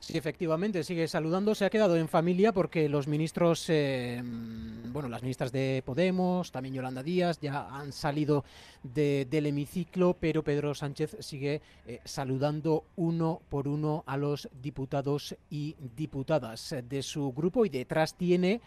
Sí, 0.00 0.16
efectivamente, 0.16 0.82
sigue 0.82 1.06
saludando. 1.08 1.54
Se 1.54 1.66
ha 1.66 1.70
quedado 1.70 1.94
en 1.94 2.08
familia 2.08 2.52
porque 2.52 2.88
los 2.88 3.06
ministros, 3.06 3.66
eh, 3.68 4.22
bueno, 4.24 5.10
las 5.10 5.20
ministras 5.20 5.52
de 5.52 5.82
Podemos, 5.84 6.50
también 6.50 6.74
Yolanda 6.74 7.02
Díaz, 7.02 7.38
ya 7.38 7.68
han 7.68 7.92
salido 7.92 8.44
del 8.82 9.46
hemiciclo, 9.46 10.16
pero 10.18 10.42
Pedro 10.42 10.74
Sánchez 10.74 11.18
sigue 11.20 11.60
eh, 11.86 12.00
saludando 12.06 12.84
uno 12.96 13.42
por 13.50 13.68
uno 13.68 14.02
a 14.06 14.16
los 14.16 14.48
diputados 14.62 15.36
y 15.50 15.76
diputadas 15.94 16.74
de 16.88 17.02
su 17.02 17.30
grupo 17.32 17.66
y 17.66 17.68
detrás 17.68 18.14
tiene 18.14 18.62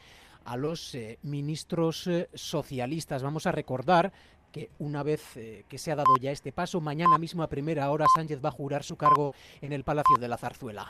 a 0.45 0.55
los 0.55 0.93
eh, 0.93 1.17
ministros 1.23 2.07
socialistas. 2.35 3.23
Vamos 3.23 3.47
a 3.47 3.51
recordar 3.51 4.13
que 4.51 4.69
una 4.77 5.01
vez 5.01 5.23
que 5.67 5.77
se 5.79 5.91
ha 5.91 5.95
dado 5.95 6.15
ya 6.21 6.29
este 6.29 6.51
paso, 6.51 6.79
mañana 6.79 7.17
mismo 7.17 7.41
a 7.41 7.49
primera 7.49 7.89
hora 7.89 8.05
Sánchez 8.15 8.39
va 8.39 8.49
a 8.49 8.51
jurar 8.51 8.83
su 8.83 8.97
cargo 8.97 9.33
en 9.61 9.73
el 9.73 9.83
Palacio 9.83 10.17
de 10.19 10.27
la 10.27 10.37
Zarzuela. 10.37 10.87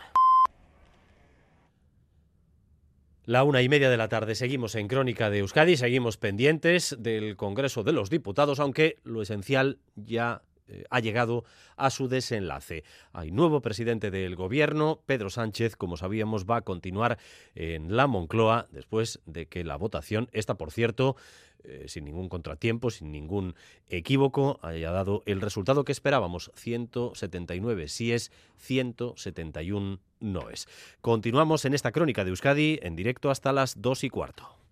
La 3.26 3.46
una 3.46 3.62
y 3.62 3.70
media 3.70 3.90
de 3.90 3.96
la 3.96 4.10
tarde 4.10 4.36
seguimos 4.36 4.76
en 4.76 4.90
Crónica 4.90 5.30
de 5.30 5.40
Euskadi, 5.40 5.78
seguimos 5.78 6.18
pendientes 6.18 6.94
del 7.00 7.38
Congreso 7.38 7.82
de 7.84 7.94
los 7.94 8.10
Diputados, 8.10 8.60
aunque 8.60 8.98
lo 9.06 9.22
esencial 9.22 9.80
ya 9.96 10.42
eh, 10.68 10.84
ha 10.90 11.00
llegado 11.00 11.46
a 11.78 11.90
su 11.90 12.10
desenlace. 12.10 12.84
Hay 13.14 13.32
nuevo 13.32 13.62
presidente 13.62 14.12
del 14.12 14.36
gobierno, 14.36 15.00
Pedro 15.06 15.30
Sánchez, 15.30 15.78
como 15.78 15.96
sabíamos, 15.96 16.44
va 16.44 16.58
a 16.58 16.62
continuar 16.64 17.18
en 17.56 17.96
la 17.96 18.08
Moncloa 18.08 18.68
después 18.72 19.22
de 19.26 19.46
que 19.46 19.64
la 19.64 19.78
votación, 19.78 20.28
esta 20.34 20.56
por 20.56 20.72
cierto, 20.72 21.16
eh, 21.64 21.86
sin 21.88 22.06
ningún 22.06 22.30
contratiempo, 22.30 22.92
sin 22.92 23.12
ningún 23.12 23.56
equívoco, 23.88 24.60
haya 24.62 24.92
dado 24.92 25.24
el 25.26 25.42
resultado 25.42 25.86
que 25.86 25.92
esperábamos, 25.92 26.52
179 26.56 27.88
sí 27.88 28.12
es, 28.12 28.32
171 28.58 30.00
no 30.20 30.50
es. 30.50 30.68
Continuamos 31.02 31.66
en 31.66 31.74
esta 31.74 31.92
crónica 31.92 32.24
de 32.24 32.32
Euskadi 32.32 32.80
en 32.82 32.96
directo 32.96 33.30
hasta 33.30 33.52
las 33.52 33.82
2 33.82 34.04
y 34.06 34.10
cuarto. 34.10 34.63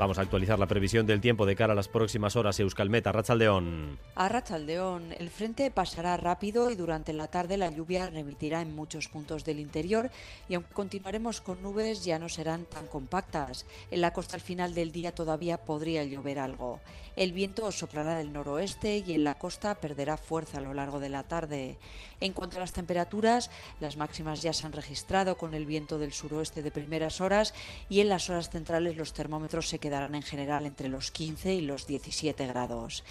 Vamos 0.00 0.16
a 0.16 0.22
actualizar 0.22 0.58
la 0.58 0.66
previsión 0.66 1.04
del 1.04 1.20
tiempo 1.20 1.44
de 1.44 1.54
cara 1.54 1.74
a 1.74 1.76
las 1.76 1.88
próximas 1.88 2.34
horas. 2.34 2.58
Euskalmeta, 2.58 3.12
Rachaldeón. 3.12 3.98
A 4.14 4.30
Rachaldeón, 4.30 5.12
el 5.18 5.28
frente 5.28 5.70
pasará 5.70 6.16
rápido 6.16 6.70
y 6.70 6.74
durante 6.74 7.12
la 7.12 7.26
tarde 7.26 7.58
la 7.58 7.68
lluvia 7.68 8.08
remitirá 8.08 8.62
en 8.62 8.74
muchos 8.74 9.08
puntos 9.08 9.44
del 9.44 9.60
interior 9.60 10.10
y 10.48 10.54
aunque 10.54 10.72
continuaremos 10.72 11.42
con 11.42 11.62
nubes 11.62 12.02
ya 12.02 12.18
no 12.18 12.30
serán 12.30 12.64
tan 12.64 12.86
compactas. 12.86 13.66
En 13.90 14.00
la 14.00 14.14
costa 14.14 14.36
al 14.36 14.40
final 14.40 14.72
del 14.72 14.90
día 14.90 15.14
todavía 15.14 15.58
podría 15.58 16.02
llover 16.02 16.38
algo. 16.38 16.80
El 17.14 17.32
viento 17.32 17.70
soplará 17.70 18.16
del 18.16 18.32
noroeste 18.32 19.04
y 19.06 19.12
en 19.12 19.24
la 19.24 19.36
costa 19.36 19.74
perderá 19.74 20.16
fuerza 20.16 20.56
a 20.56 20.62
lo 20.62 20.72
largo 20.72 21.00
de 21.00 21.10
la 21.10 21.24
tarde. 21.24 21.76
En 22.20 22.32
cuanto 22.32 22.56
a 22.56 22.60
las 22.60 22.72
temperaturas, 22.72 23.50
las 23.80 23.98
máximas 23.98 24.40
ya 24.40 24.54
se 24.54 24.64
han 24.66 24.72
registrado 24.72 25.36
con 25.36 25.52
el 25.52 25.66
viento 25.66 25.98
del 25.98 26.14
suroeste 26.14 26.62
de 26.62 26.70
primeras 26.70 27.20
horas 27.20 27.52
y 27.90 28.00
en 28.00 28.08
las 28.08 28.30
horas 28.30 28.48
centrales 28.48 28.96
los 28.96 29.12
termómetros 29.12 29.68
se 29.68 29.78
quedarán 29.90 30.14
en 30.14 30.22
general 30.22 30.66
entre 30.66 30.88
los 30.88 31.10
15 31.10 31.52
y 31.52 31.62
los 31.62 31.88
17 31.88 32.46
grados. 32.46 33.02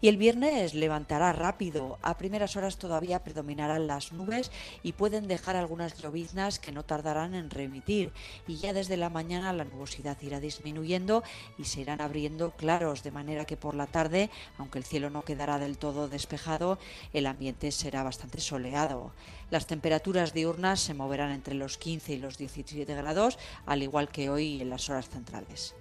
Y 0.00 0.08
el 0.08 0.18
viernes 0.18 0.74
levantará 0.74 1.32
rápido. 1.32 1.98
A 2.02 2.18
primeras 2.18 2.54
horas 2.54 2.76
todavía 2.76 3.24
predominarán 3.24 3.86
las 3.86 4.12
nubes 4.12 4.52
y 4.82 4.92
pueden 4.92 5.26
dejar 5.26 5.56
algunas 5.56 6.00
lloviznas 6.00 6.58
que 6.58 6.70
no 6.70 6.84
tardarán 6.84 7.34
en 7.34 7.50
remitir. 7.50 8.12
Y 8.46 8.56
ya 8.56 8.72
desde 8.72 8.96
la 8.96 9.08
mañana 9.10 9.52
la 9.52 9.64
nubosidad 9.64 10.16
irá 10.20 10.38
disminuyendo 10.38 11.24
y 11.56 11.64
se 11.64 11.80
irán 11.80 12.00
abriendo 12.00 12.50
claros, 12.52 13.02
de 13.02 13.10
manera 13.10 13.46
que 13.46 13.56
por 13.56 13.74
la 13.74 13.86
tarde, 13.86 14.30
aunque 14.58 14.78
el 14.78 14.84
cielo 14.84 15.08
no 15.10 15.22
quedará 15.22 15.58
del 15.58 15.78
todo 15.78 16.08
despejado, 16.08 16.78
el 17.12 17.26
ambiente 17.26 17.72
será 17.72 18.02
bastante 18.02 18.40
soleado. 18.40 19.12
Las 19.50 19.66
temperaturas 19.66 20.34
diurnas 20.34 20.78
se 20.78 20.94
moverán 20.94 21.32
entre 21.32 21.54
los 21.54 21.78
15 21.78 22.12
y 22.12 22.18
los 22.18 22.36
17 22.36 22.94
grados, 22.94 23.38
al 23.66 23.82
igual 23.82 24.10
que 24.10 24.30
hoy 24.30 24.60
en 24.60 24.70
las 24.70 24.90
horas 24.90 25.08
centrales. 25.08 25.74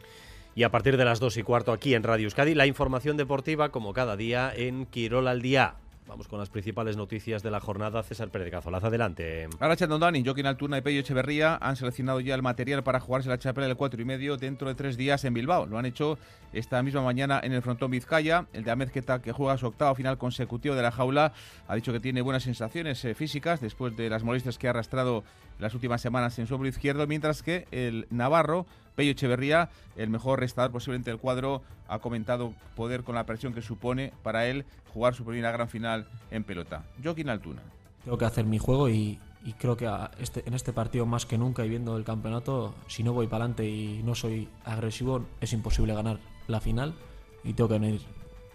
Y 0.58 0.64
a 0.64 0.72
partir 0.72 0.98
de 0.98 1.06
las 1.06 1.20
2 1.20 1.38
y 1.38 1.44
cuarto 1.44 1.72
aquí 1.72 1.94
en 1.94 2.02
Radio 2.02 2.24
Euskadi, 2.24 2.56
la 2.56 2.66
información 2.66 3.16
deportiva 3.16 3.70
como 3.70 3.94
cada 3.94 4.18
día 4.18 4.52
en 4.56 4.88
Quirol 4.88 5.28
al 5.28 5.44
día. 5.44 5.76
Vamos 6.08 6.28
con 6.28 6.40
las 6.40 6.50
principales 6.50 6.98
noticias 6.98 7.44
de 7.44 7.52
la 7.52 7.60
jornada. 7.60 8.02
César 8.02 8.30
Pérez 8.30 8.50
Cazolaz, 8.50 8.84
adelante. 8.84 9.48
Ahora 9.60 9.76
Dani, 9.76 10.24
Joaquín 10.24 10.48
Altuna 10.48 10.80
y 10.80 10.82
Pello 10.82 11.02
Echeverría 11.02 11.60
han 11.62 11.76
seleccionado 11.76 12.22
ya 12.22 12.34
el 12.34 12.42
material 12.42 12.82
para 12.82 13.00
jugarse 13.00 13.30
la 13.30 13.38
chapela 13.38 13.68
del 13.68 13.76
4 13.76 14.02
y 14.02 14.06
medio 14.06 14.36
dentro 14.38 14.68
de 14.68 14.74
tres 14.74 14.98
días 14.98 15.24
en 15.26 15.36
Bilbao. 15.36 15.68
Lo 15.68 15.78
han 15.78 15.86
hecho 15.86 16.18
esta 16.54 16.82
misma 16.82 17.04
mañana 17.04 17.40
en 17.44 17.54
el 17.54 17.62
frontón 17.62 17.92
Vizcaya. 17.92 18.48
El 18.52 18.64
de 18.64 18.72
Amezqueta, 18.72 19.22
que 19.22 19.34
juega 19.34 19.60
su 19.60 19.68
octavo 19.68 19.94
final 19.94 20.18
consecutivo 20.18 20.74
de 20.74 20.82
la 20.82 20.92
jaula, 20.92 21.34
ha 21.68 21.76
dicho 21.76 21.94
que 21.94 22.00
tiene 22.00 22.22
buenas 22.22 22.42
sensaciones 22.42 23.06
eh, 23.06 23.14
físicas 23.14 23.62
después 23.62 23.96
de 23.96 24.10
las 24.10 24.24
molestias 24.24 24.58
que 24.58 24.66
ha 24.66 24.72
arrastrado 24.72 25.24
las 25.60 25.76
últimas 25.76 26.02
semanas 26.02 26.40
en 26.40 26.48
su 26.48 26.56
hombro 26.56 26.68
izquierdo, 26.68 27.06
mientras 27.06 27.44
que 27.44 27.68
el 27.70 28.08
Navarro 28.10 28.66
Pello 28.98 29.12
Echeverría, 29.12 29.70
el 29.96 30.10
mejor 30.10 30.40
restador 30.40 30.72
posiblemente 30.72 31.12
del 31.12 31.20
cuadro, 31.20 31.62
ha 31.88 32.00
comentado 32.00 32.56
poder 32.76 33.04
con 33.04 33.14
la 33.14 33.28
presión 33.28 33.54
que 33.54 33.62
supone 33.62 34.12
para 34.24 34.48
él 34.48 34.66
jugar 34.92 35.14
su 35.14 35.24
primera 35.24 35.52
gran 35.52 35.70
final 35.70 36.08
en 36.32 36.44
pelota. 36.44 36.84
Joaquín 37.04 37.30
Altuna. 37.30 37.62
Tengo 38.04 38.18
que 38.18 38.26
hacer 38.26 38.46
mi 38.46 38.58
juego 38.58 38.90
y, 38.90 39.20
creo 39.60 39.78
que 39.78 39.88
este, 40.18 40.44
en 40.48 40.56
este 40.56 40.74
partido 40.74 41.06
más 41.06 41.28
que 41.28 41.38
nunca 41.38 41.64
y 41.64 41.70
viendo 41.70 41.96
el 41.96 42.04
campeonato, 42.06 42.74
si 42.88 43.04
no 43.04 43.14
voy 43.14 43.28
para 43.28 43.44
adelante 43.44 43.70
y 43.70 44.02
no 44.04 44.16
soy 44.16 44.50
agresivo, 44.66 45.28
es 45.42 45.54
imposible 45.54 45.94
ganar 45.94 46.18
la 46.48 46.60
final 46.60 46.96
y 47.44 47.54
tengo 47.54 47.68
que 47.68 47.78
venir 47.78 48.02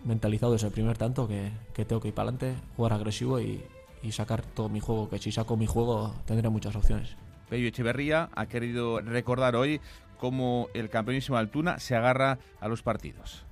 mentalizado 0.04 0.54
desde 0.54 0.66
el 0.66 0.72
primer 0.72 0.98
tanto 0.98 1.28
que, 1.28 1.52
tengo 1.84 2.00
que 2.00 2.08
ir 2.08 2.14
para 2.14 2.30
adelante, 2.30 2.60
jugar 2.76 2.94
agresivo 2.94 3.40
y, 3.40 3.62
y 4.02 4.10
sacar 4.10 4.42
todo 4.42 4.68
mi 4.68 4.80
juego, 4.80 5.08
que 5.08 5.20
si 5.20 5.30
saco 5.30 5.56
mi 5.56 5.68
juego 5.68 6.16
tendré 6.26 6.48
muchas 6.48 6.74
opciones. 6.74 7.16
Pello 7.48 7.68
Echeverría 7.68 8.30
ha 8.34 8.46
querido 8.46 9.00
recordar 9.00 9.56
hoy 9.56 9.78
cómo 10.22 10.68
el 10.72 10.88
campeonísimo 10.88 11.36
Altuna 11.36 11.80
se 11.80 11.96
agarra 11.96 12.38
a 12.60 12.68
los 12.68 12.84
partidos. 12.84 13.42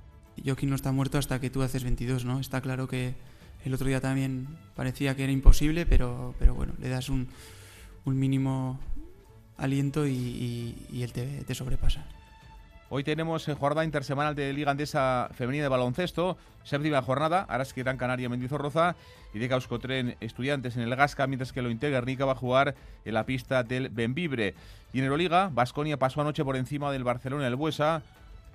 Joaquín 0.41 0.69
no 0.69 0.77
está 0.77 0.93
muerto 0.93 1.17
hasta 1.17 1.41
que 1.41 1.49
tú 1.49 1.63
haces 1.63 1.83
22, 1.83 2.23
¿no? 2.23 2.39
Está 2.39 2.61
claro 2.61 2.87
que 2.87 3.13
el 3.65 3.73
otro 3.73 3.87
día 3.87 3.99
también 3.99 4.47
parecía 4.73 5.13
que 5.13 5.25
era 5.25 5.33
imposible, 5.33 5.85
pero, 5.85 6.33
pero 6.39 6.55
bueno, 6.55 6.71
le 6.79 6.87
das 6.87 7.09
un, 7.09 7.27
mínimo 8.05 8.79
aliento 9.57 10.07
y, 10.07 10.73
él 10.93 11.11
te, 11.11 11.43
te 11.43 11.55
sobrepasa. 11.55 12.05
Hoy 12.93 13.05
tenemos 13.05 13.45
jornada 13.45 13.85
intersemanal 13.85 14.35
de 14.35 14.51
Liga 14.51 14.71
Andesa 14.71 15.29
Femenina 15.33 15.63
de 15.63 15.69
Baloncesto, 15.69 16.35
séptima 16.65 17.01
jornada, 17.01 17.45
Araski 17.47 17.83
Gran 17.83 17.95
Canaria 17.95 18.27
Mendizorroza 18.27 18.97
y 19.33 19.39
de 19.39 19.47
Tren 19.79 20.17
Estudiantes 20.19 20.75
en 20.75 20.83
el 20.83 20.93
Gasca, 20.97 21.25
mientras 21.25 21.53
que 21.53 21.61
lo 21.61 21.69
Guernica 21.89 22.25
va 22.25 22.33
a 22.33 22.35
jugar 22.35 22.75
en 23.05 23.13
la 23.13 23.25
pista 23.25 23.63
del 23.63 23.87
Benvibre. 23.87 24.55
Y 24.91 24.99
en 24.99 25.05
Euroliga, 25.05 25.49
Basconia 25.53 25.95
pasó 25.95 26.19
anoche 26.19 26.43
por 26.43 26.57
encima 26.57 26.91
del 26.91 27.05
Barcelona 27.05 27.47
el 27.47 27.55
Buesa, 27.55 28.01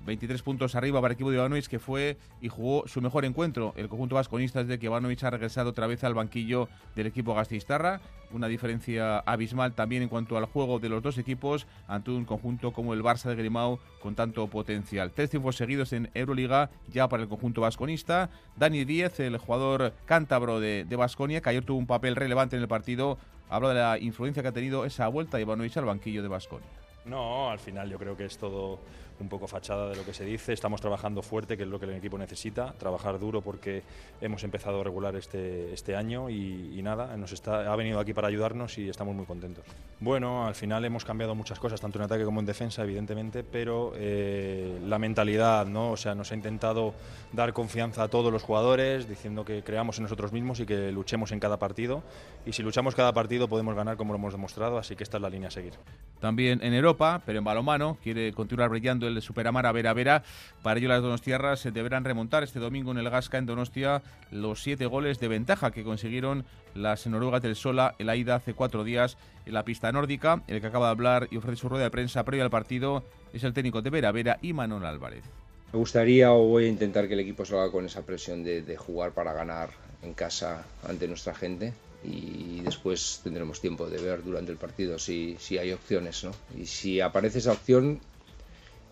23 0.07 0.41
puntos 0.43 0.75
arriba 0.75 1.01
para 1.01 1.13
el 1.13 1.17
equipo 1.17 1.31
de 1.31 1.37
Ivanovic, 1.37 1.67
que 1.67 1.79
fue 1.79 2.17
y 2.41 2.49
jugó 2.49 2.87
su 2.87 3.03
mejor 3.03 3.25
encuentro. 3.25 3.75
El 3.77 3.89
conjunto 3.89 4.15
vasconista 4.15 4.65
de 4.65 4.79
que 4.79 4.87
Ivanovic 4.87 5.25
ha 5.25 5.31
regresado 5.31 5.71
otra 5.71 5.87
vez 5.87 6.05
al 6.05 6.15
banquillo 6.15 6.69
del 6.95 7.09
equipo 7.09 7.35
Gastistarra. 7.35 8.01
Una 8.31 8.49
diferencia 8.49 9.19
abismal 9.19 9.75
también 9.75 10.03
en 10.03 10.09
cuanto 10.09 10.37
al 10.37 10.47
juego 10.47 10.79
de 10.79 10.89
los 10.89 11.03
dos 11.03 11.19
equipos 11.19 11.67
ante 11.89 12.11
un 12.11 12.25
conjunto 12.25 12.73
como 12.73 12.95
el 12.95 13.03
Barça 13.03 13.29
de 13.29 13.37
Grimao 13.37 13.79
con 14.01 14.15
tanto 14.15 14.47
potencial. 14.47 15.13
Tres 15.13 15.31
triunfos 15.31 15.57
seguidos 15.57 15.93
en 15.93 16.11
Euroliga 16.15 16.71
ya 16.93 17.09
para 17.09 17.25
el 17.25 17.29
conjunto 17.29 17.61
vasconista. 17.61 18.31
Dani 18.57 18.85
Díez, 18.85 19.21
el 19.21 19.37
jugador 19.39 19.93
cántabro 20.07 20.61
de 20.61 20.97
Vasconia, 20.97 21.41
que 21.41 21.51
ayer 21.51 21.65
tuvo 21.65 21.79
un 21.79 21.87
papel 21.87 22.17
relevante 22.17 22.57
en 22.57 22.63
el 22.63 22.69
partido, 22.69 23.19
habla 23.49 23.69
de 23.69 23.75
la 23.75 23.99
influencia 23.99 24.43
que 24.43 24.49
ha 24.49 24.53
tenido 24.53 24.85
esa 24.85 25.09
vuelta 25.09 25.37
de 25.37 25.43
Ivanovic 25.43 25.77
al 25.77 25.85
banquillo 25.85 26.23
de 26.23 26.29
Vasconia. 26.29 26.69
No, 27.05 27.51
al 27.51 27.61
final 27.61 27.89
yo 27.89 27.99
creo 27.99 28.17
que 28.17 28.25
es 28.25 28.37
todo 28.37 28.81
un 29.21 29.29
poco 29.29 29.47
fachada 29.47 29.91
de 29.91 29.97
lo 29.97 30.05
que 30.05 30.15
se 30.15 30.25
dice. 30.25 30.53
Estamos 30.53 30.81
trabajando 30.81 31.23
fuerte, 31.23 31.57
que 31.57 31.63
es 31.63 31.69
lo 31.69 31.79
que 31.79 31.87
el 31.87 31.95
equipo 31.95 32.19
necesita, 32.19 32.73
trabajar 32.79 33.19
duro 33.19 33.41
porque 33.41 33.83
hemos 34.21 34.45
empezado 34.45 34.81
a 34.81 34.85
regular 34.85 35.17
este, 35.17 35.73
este 35.73 35.97
año 35.97 36.31
y, 36.31 36.81
nada, 36.83 37.17
nos 37.17 37.33
está, 37.33 37.73
ha 37.73 37.77
venido 37.77 37.99
aquí 37.99 38.15
para 38.15 38.29
ayudarnos 38.29 38.79
y 38.79 38.89
estamos 38.89 39.15
muy 39.15 39.27
contentos. 39.27 39.65
Bueno, 39.99 40.47
al 40.47 40.55
final 40.55 40.85
hemos 40.85 41.05
cambiado 41.05 41.35
muchas 41.35 41.59
cosas, 41.59 41.81
tanto 41.81 41.99
en 41.99 42.05
ataque 42.05 42.25
como 42.25 42.41
en 42.41 42.47
defensa, 42.47 42.83
evidentemente, 42.85 43.43
pero 43.43 43.93
eh, 43.97 44.79
la 44.85 44.99
mentalidad, 44.99 45.67
¿no? 45.67 45.91
O 45.93 45.97
sea, 45.97 46.15
nos 46.15 46.31
ha 46.31 46.35
intentado 46.35 46.95
dar 47.33 47.53
confianza 47.53 48.05
a 48.05 48.09
todos 48.09 48.33
los 48.33 48.43
jugadores, 48.43 49.09
diciendo 49.09 49.45
que 49.45 49.63
creamos 49.63 49.99
en 49.99 50.05
nosotros 50.05 50.33
mismos 50.33 50.61
y 50.61 50.67
que 50.67 50.93
luchemos 50.93 51.33
en 51.33 51.41
cada 51.41 51.59
partido. 51.59 52.03
Y 52.45 52.53
si 52.53 52.63
luchamos 52.63 52.95
cada 52.95 53.13
partido 53.13 53.49
podemos 53.49 53.75
ganar 53.75 53.97
como 53.97 54.13
lo 54.13 54.19
hemos 54.19 54.33
demostrado, 54.33 54.79
así 54.79 54.95
que 54.95 55.03
esta 55.03 55.17
es 55.17 55.23
la 55.23 55.31
línea 55.31 55.49
a 55.49 55.51
seguir. 55.51 55.73
También 56.21 56.63
en 56.63 56.75
Europa, 56.75 57.23
pero 57.27 57.39
en 57.39 57.45
balomano, 57.45 57.99
quiere 58.03 58.33
continuar 58.33 58.71
brillando 58.71 59.06
el 59.09 59.15
de 59.15 59.21
Superamara 59.21 59.73
Vera 59.73 59.93
Vera. 59.93 60.23
Para 60.63 60.79
ello 60.79 60.89
las 60.89 61.03
Donostierras 61.03 61.61
se 61.61 61.71
deberán 61.71 62.05
remontar 62.05 62.43
este 62.43 62.59
domingo 62.59 62.91
en 62.91 62.99
el 62.99 63.11
Gasca 63.11 63.39
en 63.39 63.47
Donostia 63.47 64.03
los 64.31 64.63
siete 64.63 64.87
goles 64.87 65.21
de 65.21 65.29
ventaja 65.29 65.71
que 65.71 65.85
consiguieron 65.85 66.45
las 66.75 67.07
noruegas 67.07 67.43
del 67.43 67.57
Sola 67.57 67.95
en 67.99 68.07
la 68.07 68.17
ida 68.17 68.37
hace 68.37 68.55
cuatro 68.55 68.85
días 68.85 69.17
en 69.47 69.55
la 69.55 69.65
pista 69.65 69.93
nórdica. 69.93 70.43
El 70.47 70.61
que 70.61 70.67
acaba 70.67 70.87
de 70.87 70.93
hablar 70.93 71.29
y 71.31 71.37
ofrece 71.37 71.57
su 71.57 71.69
rueda 71.69 71.85
de 71.85 71.91
prensa 71.91 72.25
previo 72.25 72.45
al 72.45 72.51
partido 72.51 73.05
es 73.33 73.45
el 73.45 73.53
técnico 73.53 73.83
de 73.83 73.91
Vera 73.91 74.13
Vera 74.13 74.39
y 74.43 74.53
Manuel 74.53 74.85
Álvarez. 74.85 75.25
Me 75.73 75.79
gustaría 75.79 76.33
o 76.33 76.47
voy 76.47 76.65
a 76.65 76.69
intentar 76.69 77.09
que 77.09 77.15
el 77.15 77.21
equipo 77.21 77.45
salga 77.45 77.71
con 77.71 77.85
esa 77.85 78.03
presión 78.03 78.45
de, 78.45 78.63
de 78.63 78.77
jugar 78.77 79.13
para 79.13 79.33
ganar 79.33 79.71
en 80.03 80.15
casa 80.15 80.65
ante 80.89 81.09
nuestra 81.09 81.35
gente 81.35 81.73
y 82.05 82.61
después 82.61 83.21
tendremos 83.23 83.61
tiempo 83.61 83.89
de 83.89 84.01
ver 84.01 84.23
durante 84.23 84.53
el 84.53 84.59
partido 84.59 84.99
si, 84.99 85.37
si 85.39 85.59
hay 85.59 85.73
opciones. 85.73 86.25
¿no? 86.25 86.33
Y 86.57 86.67
si 86.67 87.01
aparece 87.01 87.39
esa 87.39 87.53
opción, 87.53 88.01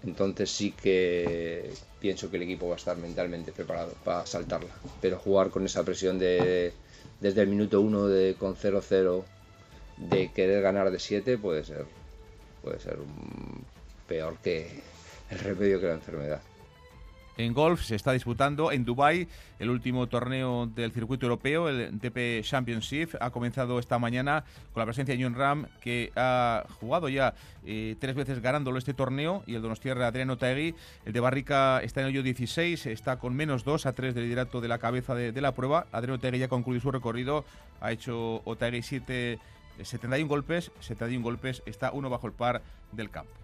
entonces 0.04 0.50
sí 0.50 0.72
que 0.72 1.70
pienso 2.00 2.30
que 2.30 2.36
el 2.36 2.42
equipo 2.42 2.68
va 2.68 2.74
a 2.74 2.78
estar 2.78 2.96
mentalmente 2.96 3.52
preparado 3.52 3.92
para 4.04 4.26
saltarla. 4.26 4.70
Pero 5.00 5.18
jugar 5.18 5.50
con 5.50 5.64
esa 5.64 5.82
presión 5.82 6.18
de 6.18 6.72
desde 7.20 7.42
el 7.42 7.48
minuto 7.48 7.80
uno 7.80 8.06
de 8.06 8.34
con 8.34 8.56
0-0 8.56 9.24
de 9.96 10.30
querer 10.32 10.62
ganar 10.62 10.90
de 10.90 10.98
7 10.98 11.38
puede 11.38 11.64
ser 11.64 11.86
puede 12.62 12.80
ser 12.80 12.98
peor 14.08 14.36
que 14.42 14.68
el 15.30 15.38
remedio 15.38 15.80
que 15.80 15.86
la 15.86 15.94
enfermedad. 15.94 16.40
En 17.36 17.52
golf 17.52 17.82
se 17.82 17.96
está 17.96 18.12
disputando 18.12 18.70
en 18.70 18.84
Dubai 18.84 19.26
el 19.58 19.68
último 19.68 20.06
torneo 20.06 20.66
del 20.66 20.92
circuito 20.92 21.26
europeo, 21.26 21.68
el 21.68 21.98
DP 21.98 22.44
Championship. 22.44 23.16
Ha 23.20 23.30
comenzado 23.30 23.80
esta 23.80 23.98
mañana 23.98 24.44
con 24.72 24.80
la 24.80 24.86
presencia 24.86 25.16
de 25.16 25.22
John 25.22 25.34
Ram, 25.34 25.66
que 25.80 26.12
ha 26.14 26.64
jugado 26.78 27.08
ya 27.08 27.34
eh, 27.64 27.96
tres 27.98 28.14
veces 28.14 28.40
ganándolo 28.40 28.78
este 28.78 28.94
torneo, 28.94 29.42
y 29.46 29.56
el 29.56 29.62
Donostierra 29.62 30.06
Adriano 30.06 30.38
Taegui. 30.38 30.76
El 31.04 31.12
de 31.12 31.20
Barrica 31.20 31.80
está 31.82 32.00
en 32.00 32.06
el 32.06 32.12
hoyo 32.12 32.22
16, 32.22 32.86
está 32.86 33.18
con 33.18 33.34
menos 33.34 33.64
2 33.64 33.86
a 33.86 33.94
3 33.94 34.14
del 34.14 34.24
liderato 34.24 34.60
de 34.60 34.68
la 34.68 34.78
cabeza 34.78 35.16
de, 35.16 35.32
la 35.40 35.54
prueba. 35.54 35.86
Adriano 35.90 36.20
Taegui 36.20 36.38
ya 36.38 36.46
ha 36.46 36.48
concluido 36.48 36.82
su 36.82 36.92
recorrido, 36.92 37.44
ha 37.80 37.90
hecho 37.90 38.42
Otaegui 38.44 38.82
7, 38.82 39.40
71 39.82 40.28
golpes, 40.28 40.70
71 40.78 41.24
golpes, 41.24 41.62
está 41.66 41.90
uno 41.90 42.08
bajo 42.10 42.28
el 42.28 42.32
par 42.32 42.62
del 42.92 43.10
campo. 43.10 43.43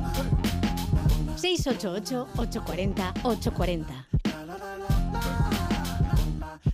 688-840-840. 1.37 4.07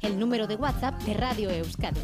El 0.02 0.20
número 0.20 0.48
de 0.48 0.56
WhatsApp 0.56 1.02
de 1.04 1.14
Radio 1.14 1.50
Euskadi. 1.50 2.02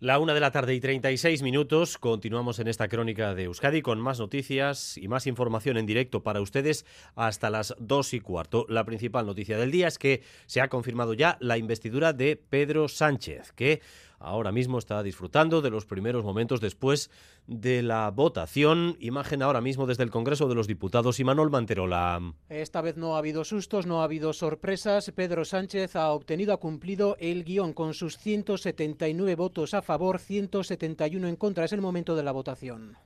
La 0.00 0.20
una 0.20 0.32
de 0.32 0.38
la 0.38 0.52
tarde 0.52 0.74
y 0.74 0.80
36 0.80 1.42
minutos. 1.42 1.98
Continuamos 1.98 2.60
en 2.60 2.68
esta 2.68 2.86
crónica 2.86 3.34
de 3.34 3.44
Euskadi 3.44 3.82
con 3.82 3.98
más 3.98 4.20
noticias 4.20 4.96
y 4.96 5.08
más 5.08 5.26
información 5.26 5.76
en 5.76 5.86
directo 5.86 6.22
para 6.22 6.40
ustedes 6.40 6.86
hasta 7.16 7.50
las 7.50 7.74
dos 7.80 8.14
y 8.14 8.20
cuarto. 8.20 8.64
La 8.68 8.84
principal 8.84 9.26
noticia 9.26 9.58
del 9.58 9.72
día 9.72 9.88
es 9.88 9.98
que 9.98 10.22
se 10.46 10.60
ha 10.60 10.68
confirmado 10.68 11.14
ya 11.14 11.36
la 11.40 11.58
investidura 11.58 12.12
de 12.12 12.36
Pedro 12.36 12.86
Sánchez, 12.86 13.50
que 13.50 13.82
ahora 14.18 14.52
mismo 14.52 14.78
está 14.78 15.02
disfrutando 15.02 15.60
de 15.60 15.70
los 15.70 15.86
primeros 15.86 16.24
momentos 16.24 16.60
después 16.60 17.10
de 17.46 17.82
la 17.82 18.10
votación. 18.10 18.96
Imagen 19.00 19.42
ahora 19.42 19.60
mismo 19.60 19.86
desde 19.86 20.02
el 20.02 20.10
Congreso 20.10 20.48
de 20.48 20.54
los 20.54 20.66
Diputados 20.66 21.20
y 21.20 21.24
Manuel 21.24 21.50
Manterola. 21.50 22.20
Esta 22.48 22.80
vez 22.80 22.96
no 22.96 23.14
ha 23.14 23.18
habido 23.18 23.44
sustos, 23.44 23.86
no 23.86 24.00
ha 24.00 24.04
habido 24.04 24.32
sorpresas. 24.32 25.10
Pedro 25.14 25.44
Sánchez 25.44 25.96
ha 25.96 26.10
obtenido, 26.10 26.52
ha 26.52 26.58
cumplido 26.58 27.16
el 27.18 27.44
guion 27.44 27.72
con 27.72 27.94
sus 27.94 28.18
179 28.18 29.34
votos 29.34 29.74
a 29.74 29.82
favor, 29.82 30.18
171 30.18 31.28
en 31.28 31.36
contra. 31.36 31.64
Es 31.64 31.72
el 31.72 31.80
momento 31.80 32.16
de 32.16 32.22
la 32.22 32.32
votación. 32.32 32.96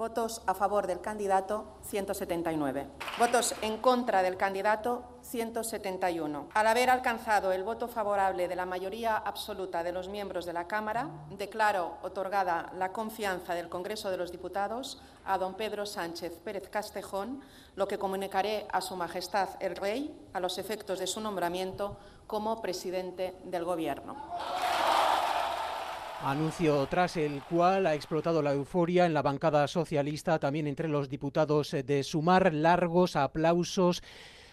Votos 0.00 0.40
a 0.46 0.54
favor 0.54 0.86
del 0.86 1.02
candidato, 1.02 1.76
179. 1.82 2.86
Votos 3.18 3.54
en 3.60 3.76
contra 3.82 4.22
del 4.22 4.38
candidato, 4.38 5.04
171. 5.20 6.48
Al 6.54 6.66
haber 6.66 6.88
alcanzado 6.88 7.52
el 7.52 7.64
voto 7.64 7.86
favorable 7.86 8.48
de 8.48 8.56
la 8.56 8.64
mayoría 8.64 9.18
absoluta 9.18 9.82
de 9.82 9.92
los 9.92 10.08
miembros 10.08 10.46
de 10.46 10.54
la 10.54 10.66
Cámara, 10.66 11.10
declaro 11.36 11.98
otorgada 12.00 12.72
la 12.78 12.92
confianza 12.92 13.52
del 13.52 13.68
Congreso 13.68 14.10
de 14.10 14.16
los 14.16 14.32
Diputados 14.32 15.02
a 15.26 15.36
don 15.36 15.52
Pedro 15.52 15.84
Sánchez 15.84 16.32
Pérez 16.42 16.70
Castejón, 16.70 17.42
lo 17.76 17.86
que 17.86 17.98
comunicaré 17.98 18.66
a 18.72 18.80
Su 18.80 18.96
Majestad 18.96 19.50
el 19.60 19.76
Rey 19.76 20.18
a 20.32 20.40
los 20.40 20.56
efectos 20.56 20.98
de 20.98 21.06
su 21.06 21.20
nombramiento 21.20 21.98
como 22.26 22.62
presidente 22.62 23.36
del 23.44 23.66
Gobierno. 23.66 24.16
Anuncio 26.22 26.86
tras 26.86 27.16
el 27.16 27.42
cual 27.42 27.86
ha 27.86 27.94
explotado 27.94 28.42
la 28.42 28.52
euforia 28.52 29.06
en 29.06 29.14
la 29.14 29.22
bancada 29.22 29.66
socialista, 29.66 30.38
también 30.38 30.66
entre 30.66 30.86
los 30.86 31.08
diputados 31.08 31.70
de 31.70 32.02
Sumar, 32.02 32.52
largos 32.52 33.16
aplausos 33.16 34.02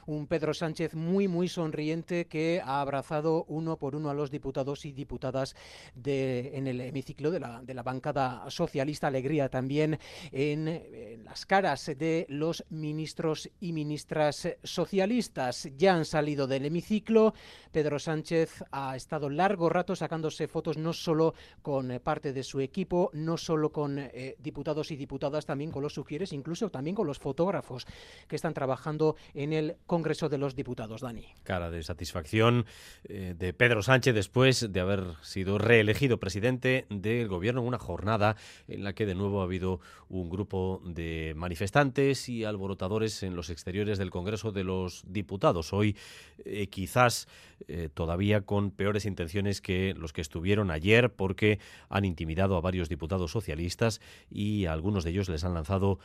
un 0.08 0.26
Pedro 0.26 0.54
Sánchez 0.54 0.96
muy, 0.96 1.28
muy 1.28 1.48
sonriente 1.50 2.26
que 2.26 2.62
ha 2.64 2.82
abrazado 2.82 3.44
uno 3.50 3.78
por 3.78 3.94
uno 3.96 4.10
a 4.10 4.14
los 4.14 4.32
diputados 4.32 4.86
y 4.86 4.94
diputadas 4.94 5.56
en 6.04 6.66
el 6.66 6.82
hemiciclo 6.82 7.30
de 7.30 7.40
la, 7.40 7.62
de 7.62 7.74
bancada 7.74 8.50
socialista. 8.50 9.08
Alegría 9.08 9.50
también 9.50 10.00
en, 10.32 11.24
las 11.24 11.46
caras 11.46 11.86
de 11.86 12.26
los 12.30 12.66
ministros 12.70 13.50
y 13.60 13.74
ministras 13.74 14.48
socialistas. 14.64 15.70
Ya 15.78 15.94
han 15.94 16.06
salido 16.06 16.48
del 16.48 16.66
hemiciclo. 16.66 17.34
Pedro 17.72 18.00
Sánchez 18.00 18.64
ha 18.72 18.96
estado 18.96 19.30
largo 19.30 19.70
rato 19.70 19.96
sacándose 19.96 20.48
fotos 20.48 20.78
no 20.78 20.94
solo 20.94 21.34
con 21.62 21.92
eh, 21.92 22.00
parte 22.00 22.32
de 22.32 22.44
su 22.44 22.62
equipo, 22.62 23.10
no 23.14 23.38
solo 23.38 23.72
con 23.72 24.00
eh, 24.00 24.36
diputados 24.40 24.90
y 24.92 24.96
diputadas, 24.96 25.46
también 25.46 25.70
con 25.70 25.84
los 25.84 25.94
sugieres, 25.94 26.32
incluso 26.32 26.70
también 26.70 26.96
con 26.96 27.06
los 27.06 27.20
fotógrafos 27.20 27.86
que 28.28 28.38
están 28.38 28.54
trabajando 28.54 29.16
en 29.34 29.52
el 29.54 29.76
Congreso 29.86 29.97
de 30.04 30.38
los 30.38 30.56
Diputados, 30.56 31.02
Dani. 31.02 31.26
Cara 31.44 31.72
de 31.72 31.82
satisfacción 31.82 32.66
eh, 33.06 33.34
de 33.38 33.54
Pedro 33.54 33.82
Sánchez 33.82 34.14
después 34.14 34.72
de 34.72 34.80
haber 34.80 35.04
sido 35.22 35.58
reelegido 35.58 36.20
presidente 36.20 36.86
del 36.90 37.28
gobierno 37.28 37.62
en 37.62 37.68
una 37.68 37.80
jornada 37.80 38.36
en 38.68 38.84
la 38.84 38.94
que 38.94 39.06
de 39.06 39.16
nuevo 39.16 39.42
ha 39.42 39.46
habido 39.46 39.80
un 40.10 40.30
grupo 40.30 40.82
de 40.86 41.34
manifestantes 41.36 42.30
y 42.30 42.44
alborotadores 42.44 43.24
en 43.24 43.36
los 43.36 43.50
exteriores 43.50 43.98
del 43.98 44.12
Congreso 44.12 44.52
de 44.52 44.64
los 44.64 45.04
Diputados. 45.08 45.74
Hoy 45.74 45.98
eh, 46.46 46.68
quizás 46.68 47.28
eh, 47.68 47.90
todavía 47.94 48.42
con 48.42 48.72
peores 48.72 49.06
intenciones 49.06 49.62
que 49.62 49.96
los 49.98 50.14
que 50.14 50.22
estuvieron 50.22 50.70
ayer 50.70 51.12
porque 51.12 51.60
han 51.90 52.06
intimidado 52.06 52.56
a 52.56 52.62
varios 52.62 52.88
diputados 52.88 53.32
socialistas 53.32 54.00
y 54.30 54.66
a 54.66 54.74
algunos 54.74 55.04
de 55.04 55.10
ellos 55.10 55.28
les 55.30 55.44
han 55.44 55.54
lanzado 55.54 56.00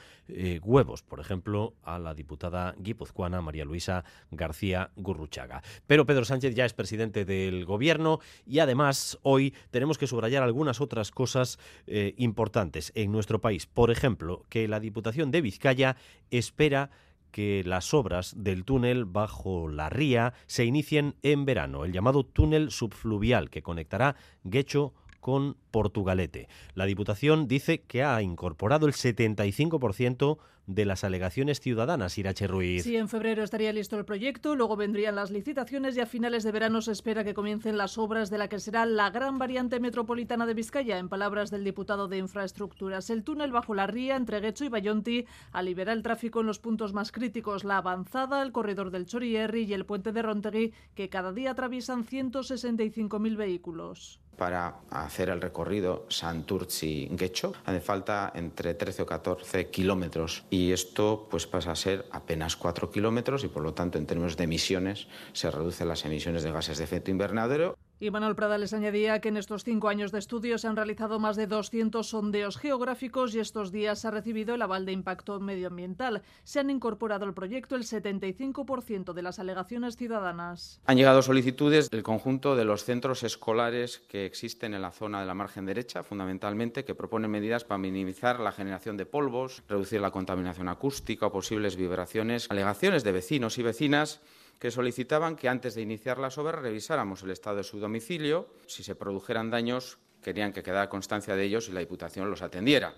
huevos. 0.62 1.03
Por 1.03 1.20
ejemplo, 1.20 1.74
a 1.82 1.99
la 1.99 2.14
diputada 2.14 2.74
guipuzcoana 2.78 3.43
María 3.43 3.64
Luisa 3.64 3.82
García 4.30 4.91
Gurruchaga. 4.97 5.62
Pero 5.87 6.07
Pedro 6.07 6.24
Sánchez 6.24 6.55
ya 6.55 6.64
es 6.64 6.72
presidente 6.72 7.24
del 7.24 7.64
gobierno 7.64 8.20
y 8.47 8.61
además 8.61 9.18
hoy 9.22 9.55
tenemos 9.70 9.99
que 9.99 10.07
subrayar 10.07 10.43
algunas 10.43 10.80
otras 10.80 11.11
cosas 11.11 11.59
eh, 11.87 12.14
importantes 12.16 12.93
en 12.95 13.12
nuestro 13.12 13.41
país. 13.41 13.66
Por 13.66 13.91
ejemplo, 13.91 14.45
que 14.49 14.68
la 14.68 14.80
Diputación 14.80 15.30
de 15.30 15.41
Vizcaya 15.41 15.97
espera 16.30 16.91
que 17.33 17.64
las 17.64 17.95
obras 17.95 18.35
del 18.37 18.64
túnel 18.64 19.07
bajo 19.07 19.68
la 19.68 19.89
ría 19.89 20.35
se 20.47 20.64
inicien 20.64 21.16
en 21.22 21.45
verano, 21.45 21.85
el 21.85 21.93
llamado 21.93 22.24
túnel 22.24 22.70
subfluvial 22.70 23.51
que 23.51 23.62
conectará 23.62 24.16
Guecho 24.45 24.93
con 25.23 25.57
Portugalete. 25.70 26.49
La 26.75 26.85
Diputación 26.85 27.47
dice 27.47 27.83
que 27.83 28.03
ha 28.03 28.20
incorporado 28.23 28.87
el 28.87 28.93
75% 28.93 30.39
de 30.66 30.85
las 30.85 31.05
alegaciones 31.05 31.61
ciudadanas, 31.61 32.18
Irache 32.18 32.49
Ruiz. 32.49 32.83
Sí, 32.83 32.97
en 32.97 33.09
febrero 33.09 33.45
estaría 33.45 33.73
listo 33.73 33.97
el 33.97 34.05
proyecto, 34.05 34.57
luego 34.57 34.77
vendrían 34.77 35.14
las 35.14 35.31
licitaciones 35.31 35.97
y 35.97 36.01
a 36.01 36.07
finales 36.07 36.43
de 36.43 36.51
verano 36.51 36.83
se 36.83 36.91
espera 36.91 37.23
que 37.23 37.35
comiencen 37.35 37.79
las 37.79 37.99
obras 37.99 38.31
de 38.31 38.39
la 38.39 38.49
que 38.49 38.59
será 38.59 38.85
la 38.85 39.11
gran 39.11 39.39
variante 39.39 39.79
metropolitana 39.79 40.45
de 40.45 40.55
Vizcaya, 40.55 40.99
en 40.99 41.09
palabras 41.09 41.53
del 41.53 41.62
diputado 41.62 42.09
de 42.09 42.18
Infraestructuras. 42.18 43.09
El 43.11 43.23
túnel 43.23 43.53
bajo 43.53 43.75
la 43.75 43.87
ría 43.87 44.16
entre 44.16 44.41
Guecho 44.41 44.64
y 44.64 44.70
Bayonti 44.70 45.27
aliviará 45.53 45.93
el 45.93 46.03
tráfico 46.03 46.41
en 46.41 46.47
los 46.47 46.59
puntos 46.59 46.93
más 46.93 47.12
críticos, 47.12 47.62
la 47.62 47.77
avanzada, 47.77 48.43
el 48.43 48.51
corredor 48.51 48.91
del 48.91 49.07
Chorierri 49.07 49.62
y 49.62 49.75
el 49.75 49.87
puente 49.87 50.11
de 50.11 50.23
Rontegui, 50.23 50.73
que 50.97 51.09
cada 51.09 51.33
día 51.33 51.53
atraviesan 51.53 52.05
165.000 52.05 53.37
vehículos. 53.37 54.22
Para 54.37 54.76
hacer 54.91 55.28
el 55.28 55.41
recorrido 55.41 56.07
Santurci-Guecho 56.09 57.53
hace 57.64 57.80
falta 57.80 58.33
entre 58.35 58.74
13 58.74 59.03
o 59.03 59.07
14 59.07 59.68
kilómetros 59.68 60.45
y 60.51 60.72
esto 60.72 61.28
pues 61.30 61.47
pasa 61.47 61.72
a 61.72 61.76
ser 61.76 62.07
apenas 62.11 62.57
4 62.57 62.91
kilómetros 62.91 63.45
y 63.45 63.49
por 63.49 63.62
lo 63.62 63.74
tanto 63.74 63.99
en 63.99 64.07
términos 64.07 64.37
de 64.37 64.45
emisiones 64.45 65.07
se 65.33 65.51
reducen 65.51 65.89
las 65.89 66.05
emisiones 66.05 66.43
de 66.43 66.51
gases 66.51 66.78
de 66.78 66.85
efecto 66.85 67.11
invernadero. 67.11 67.76
Y 68.03 68.11
Manuel 68.11 68.34
Prada 68.34 68.59
les 68.59 68.72
añadía 68.72 69.20
que 69.20 69.28
en 69.28 69.36
estos 69.36 69.62
cinco 69.62 69.88
años 69.88 70.11
de 70.11 70.18
estudio 70.18 70.59
se 70.59 70.66
han 70.66 70.74
realizado 70.74 71.20
más 71.20 71.36
de 71.36 71.46
200 71.46 72.05
sondeos 72.05 72.59
geográficos 72.59 73.32
y 73.32 73.38
estos 73.38 73.70
días 73.70 74.00
se 74.00 74.09
ha 74.09 74.11
recibido 74.11 74.57
el 74.57 74.62
aval 74.62 74.84
de 74.84 74.90
impacto 74.90 75.38
medioambiental. 75.38 76.24
Se 76.42 76.59
han 76.59 76.68
incorporado 76.68 77.26
al 77.26 77.32
proyecto 77.32 77.76
el 77.76 77.84
75% 77.84 79.12
de 79.12 79.22
las 79.22 79.38
alegaciones 79.38 79.96
ciudadanas. 79.96 80.80
Han 80.84 80.96
llegado 80.96 81.22
solicitudes 81.22 81.90
del 81.90 82.03
conjunto 82.03 82.57
de 82.57 82.64
los 82.64 82.82
centros 82.82 83.22
escolares 83.22 84.00
que 84.09 84.26
existen 84.26 84.74
en 84.74 84.82
la 84.82 84.90
zona 84.90 85.20
de 85.20 85.26
la 85.26 85.34
margen 85.34 85.64
derecha, 85.64 86.03
fundamentalmente, 86.03 86.84
que 86.84 86.96
proponen 86.96 87.30
medidas 87.30 87.62
para 87.62 87.78
minimizar 87.78 88.40
la 88.40 88.50
generación 88.50 88.96
de 88.96 89.07
polvos, 89.07 89.62
reducir 89.68 90.00
la 90.00 90.11
contaminación 90.11 90.68
acústica 90.68 91.26
o 91.26 91.30
posibles 91.30 91.76
vibraciones. 91.76 92.50
Alegaciones 92.50 93.05
de 93.05 93.12
vecinos 93.12 93.59
y 93.59 93.62
vecinas 93.62 94.20
que 94.62 94.70
solicitaban 94.70 95.34
que 95.34 95.48
antes 95.48 95.74
de 95.74 95.82
iniciar 95.82 96.18
las 96.18 96.38
obras 96.38 96.62
revisáramos 96.62 97.24
el 97.24 97.32
estado 97.32 97.56
de 97.56 97.64
su 97.64 97.80
domicilio. 97.80 98.46
Si 98.68 98.84
se 98.84 98.94
produjeran 98.94 99.50
daños, 99.50 99.98
querían 100.22 100.52
que 100.52 100.62
quedara 100.62 100.88
constancia 100.88 101.34
de 101.34 101.42
ellos 101.42 101.68
y 101.68 101.72
la 101.72 101.80
Diputación 101.80 102.30
los 102.30 102.42
atendiera. 102.42 102.94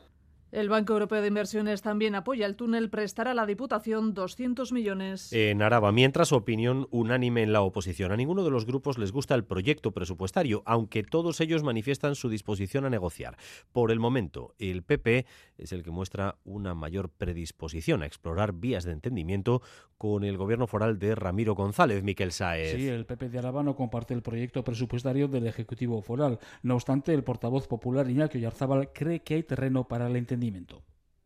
El 0.54 0.68
Banco 0.68 0.92
Europeo 0.92 1.20
de 1.20 1.26
Inversiones 1.26 1.82
también 1.82 2.14
apoya 2.14 2.46
el 2.46 2.54
túnel, 2.54 2.88
prestará 2.88 3.32
a 3.32 3.34
la 3.34 3.44
Diputación 3.44 4.14
200 4.14 4.70
millones. 4.70 5.32
En 5.32 5.62
Araba, 5.62 5.90
mientras 5.90 6.30
opinión 6.30 6.86
unánime 6.92 7.42
en 7.42 7.52
la 7.52 7.62
oposición. 7.62 8.12
A 8.12 8.16
ninguno 8.16 8.44
de 8.44 8.52
los 8.52 8.64
grupos 8.64 8.96
les 8.96 9.10
gusta 9.10 9.34
el 9.34 9.42
proyecto 9.42 9.90
presupuestario, 9.90 10.62
aunque 10.64 11.02
todos 11.02 11.40
ellos 11.40 11.64
manifiestan 11.64 12.14
su 12.14 12.28
disposición 12.28 12.84
a 12.84 12.90
negociar. 12.90 13.36
Por 13.72 13.90
el 13.90 13.98
momento, 13.98 14.54
el 14.60 14.84
PP 14.84 15.26
es 15.58 15.72
el 15.72 15.82
que 15.82 15.90
muestra 15.90 16.36
una 16.44 16.72
mayor 16.76 17.08
predisposición 17.08 18.04
a 18.04 18.06
explorar 18.06 18.52
vías 18.52 18.84
de 18.84 18.92
entendimiento 18.92 19.60
con 19.98 20.22
el 20.22 20.36
gobierno 20.36 20.68
foral 20.68 21.00
de 21.00 21.16
Ramiro 21.16 21.56
González, 21.56 22.04
Miquel 22.04 22.30
Saez. 22.30 22.76
Sí, 22.76 22.88
el 22.88 23.06
PP 23.06 23.28
de 23.28 23.38
Araba 23.38 23.64
no 23.64 23.74
comparte 23.74 24.14
el 24.14 24.22
proyecto 24.22 24.62
presupuestario 24.62 25.26
del 25.26 25.48
Ejecutivo 25.48 26.00
foral. 26.00 26.38
No 26.62 26.74
obstante, 26.74 27.12
el 27.12 27.24
portavoz 27.24 27.66
popular 27.66 28.08
Iñaki 28.08 28.38
Oyarzábal 28.38 28.92
cree 28.92 29.20
que 29.20 29.34
hay 29.34 29.42
terreno 29.42 29.88
para 29.88 30.06
el 30.06 30.14
entendimiento. 30.14 30.43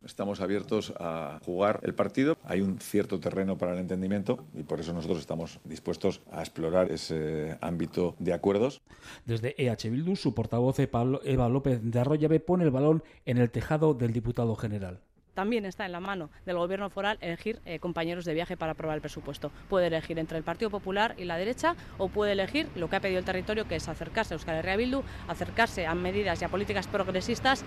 Estamos 0.05 0.41
abiertos 0.41 0.95
a 1.01 1.41
jugar 1.45 1.81
el 1.83 1.93
partido. 1.93 2.37
Hay 2.45 2.61
un 2.61 2.79
cierto 2.79 3.19
terreno 3.19 3.59
para 3.59 3.73
el 3.73 3.81
entendimiento 3.81 4.47
y 4.55 4.62
por 4.62 4.79
eso 4.79 4.93
nosotros 4.93 5.19
estamos 5.19 5.59
dispuestos 5.64 6.21
a 6.31 6.41
explorar 6.41 6.93
ese 6.93 7.59
ámbito 7.61 8.14
de 8.21 8.33
acuerdos. 8.33 8.81
Desde 9.25 9.55
EH 9.59 9.91
Bildu, 9.91 10.14
su 10.14 10.35
portavoz 10.35 10.79
Eva 10.79 11.49
López 11.49 11.81
de 11.83 11.99
Arroyave 11.99 12.39
pone 12.39 12.64
el 12.64 12.71
balón 12.71 13.03
en 13.27 13.39
el 13.39 13.51
tejado 13.51 13.95
del 13.95 14.12
diputado 14.12 14.55
general 14.55 15.01
también 15.39 15.66
está 15.66 15.87
en 15.87 15.93
la 15.93 16.01
mano 16.01 16.31
del 16.47 16.57
gobierno 16.57 16.91
foral 16.91 17.16
elegir 17.21 17.61
eh, 17.64 17.79
compañeros 17.79 18.25
de 18.25 18.35
viaje 18.35 18.57
para 18.57 18.73
aprobar 18.73 18.97
el 18.97 19.01
presupuesto. 19.01 19.53
Puede 19.69 19.87
elegir 19.87 20.19
entre 20.19 20.37
el 20.37 20.43
Partido 20.43 20.69
Popular 20.69 21.14
y 21.16 21.27
la 21.27 21.37
derecha 21.37 21.77
o 21.97 22.09
puede 22.09 22.33
elegir 22.33 22.69
lo 22.75 22.91
que 22.91 22.97
ha 22.97 23.01
pedido 23.01 23.21
el 23.21 23.25
territorio, 23.25 23.69
que 23.69 23.77
es 23.77 23.89
acercarse 23.89 24.35
a 24.35 24.37
Euskal 24.37 24.57
Herria 24.57 24.75
Bildu, 24.75 25.05
acercarse 25.29 25.87
a 25.87 25.95
medidas 25.95 26.43
y 26.43 26.45
a 26.45 26.49
políticas 26.49 26.89
progresistas 26.89 27.64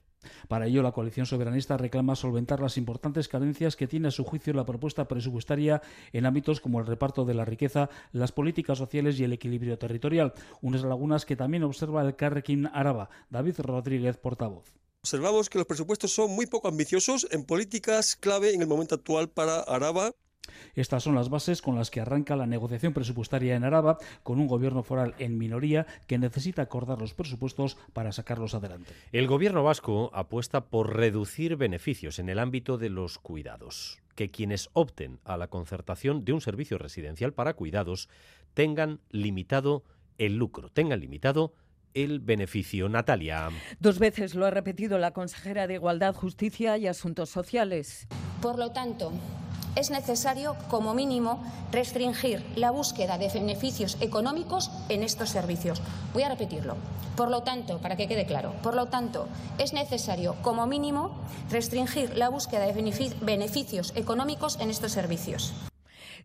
para 0.47 0.67
ello, 0.67 0.83
la 0.83 0.91
coalición 0.91 1.25
soberanista 1.25 1.77
reclama 1.77 2.15
solventar 2.15 2.59
las 2.59 2.77
importantes 2.77 3.27
carencias 3.27 3.75
que 3.75 3.87
tiene 3.87 4.09
a 4.09 4.11
su 4.11 4.23
juicio 4.23 4.53
la 4.53 4.65
propuesta 4.65 5.07
presupuestaria 5.07 5.81
en 6.13 6.25
ámbitos 6.25 6.59
como 6.59 6.79
el 6.79 6.85
reparto 6.85 7.25
de 7.25 7.33
la 7.33 7.45
riqueza, 7.45 7.89
las 8.11 8.31
políticas 8.31 8.77
sociales 8.77 9.19
y 9.19 9.23
el 9.23 9.33
equilibrio 9.33 9.77
territorial, 9.77 10.33
unas 10.61 10.83
lagunas 10.83 11.25
que 11.25 11.35
también 11.35 11.63
observa 11.63 12.01
el 12.03 12.15
Carrequín 12.15 12.67
Araba. 12.73 13.09
David 13.29 13.59
Rodríguez, 13.59 14.17
portavoz. 14.17 14.65
Observamos 15.03 15.49
que 15.49 15.57
los 15.57 15.67
presupuestos 15.67 16.13
son 16.13 16.31
muy 16.31 16.45
poco 16.45 16.67
ambiciosos 16.67 17.27
en 17.31 17.43
políticas 17.43 18.15
clave 18.15 18.53
en 18.53 18.61
el 18.61 18.67
momento 18.67 18.95
actual 18.95 19.29
para 19.29 19.61
Araba 19.61 20.11
estas 20.75 21.03
son 21.03 21.15
las 21.15 21.29
bases 21.29 21.61
con 21.61 21.75
las 21.75 21.91
que 21.91 22.01
arranca 22.01 22.35
la 22.35 22.45
negociación 22.45 22.93
presupuestaria 22.93 23.55
en 23.55 23.63
Araba, 23.63 23.97
con 24.23 24.39
un 24.39 24.47
gobierno 24.47 24.83
foral 24.83 25.15
en 25.19 25.37
minoría 25.37 25.85
que 26.07 26.17
necesita 26.17 26.61
acordar 26.61 26.99
los 26.99 27.13
presupuestos 27.13 27.77
para 27.93 28.11
sacarlos 28.11 28.53
adelante. 28.53 28.93
El 29.11 29.27
gobierno 29.27 29.63
vasco 29.63 30.11
apuesta 30.13 30.65
por 30.65 30.95
reducir 30.95 31.55
beneficios 31.55 32.19
en 32.19 32.29
el 32.29 32.39
ámbito 32.39 32.77
de 32.77 32.89
los 32.89 33.17
cuidados, 33.17 33.99
que 34.15 34.31
quienes 34.31 34.69
opten 34.73 35.19
a 35.23 35.37
la 35.37 35.47
concertación 35.47 36.25
de 36.25 36.33
un 36.33 36.41
servicio 36.41 36.77
residencial 36.77 37.33
para 37.33 37.53
cuidados 37.53 38.09
tengan 38.53 38.99
limitado 39.09 39.83
el 40.17 40.37
lucro, 40.37 40.69
tengan 40.69 40.99
limitado 40.99 41.53
el 41.93 42.19
beneficio. 42.19 42.89
Natalia. 42.89 43.49
Dos 43.79 43.99
veces 43.99 44.35
lo 44.35 44.45
ha 44.45 44.51
repetido 44.51 44.97
la 44.97 45.11
consejera 45.11 45.67
de 45.67 45.75
Igualdad, 45.75 46.15
Justicia 46.15 46.77
y 46.77 46.87
Asuntos 46.87 47.29
Sociales. 47.29 48.07
Por 48.41 48.57
lo 48.57 48.71
tanto, 48.71 49.11
es 49.75 49.89
necesario, 49.89 50.57
como 50.69 50.93
mínimo, 50.93 51.43
restringir 51.71 52.43
la 52.55 52.71
búsqueda 52.71 53.17
de 53.17 53.29
beneficios 53.29 53.97
económicos 54.01 54.69
en 54.89 55.03
estos 55.03 55.29
servicios. 55.29 55.81
Voy 56.13 56.23
a 56.23 56.29
repetirlo. 56.29 56.75
Por 57.15 57.29
lo 57.29 57.43
tanto, 57.43 57.79
para 57.79 57.95
que 57.95 58.07
quede 58.07 58.25
claro, 58.25 58.53
por 58.63 58.75
lo 58.75 58.87
tanto, 58.87 59.27
es 59.57 59.73
necesario, 59.73 60.35
como 60.41 60.67
mínimo, 60.67 61.11
restringir 61.49 62.17
la 62.17 62.29
búsqueda 62.29 62.65
de 62.65 63.13
beneficios 63.21 63.93
económicos 63.95 64.59
en 64.59 64.69
estos 64.69 64.91
servicios. 64.91 65.53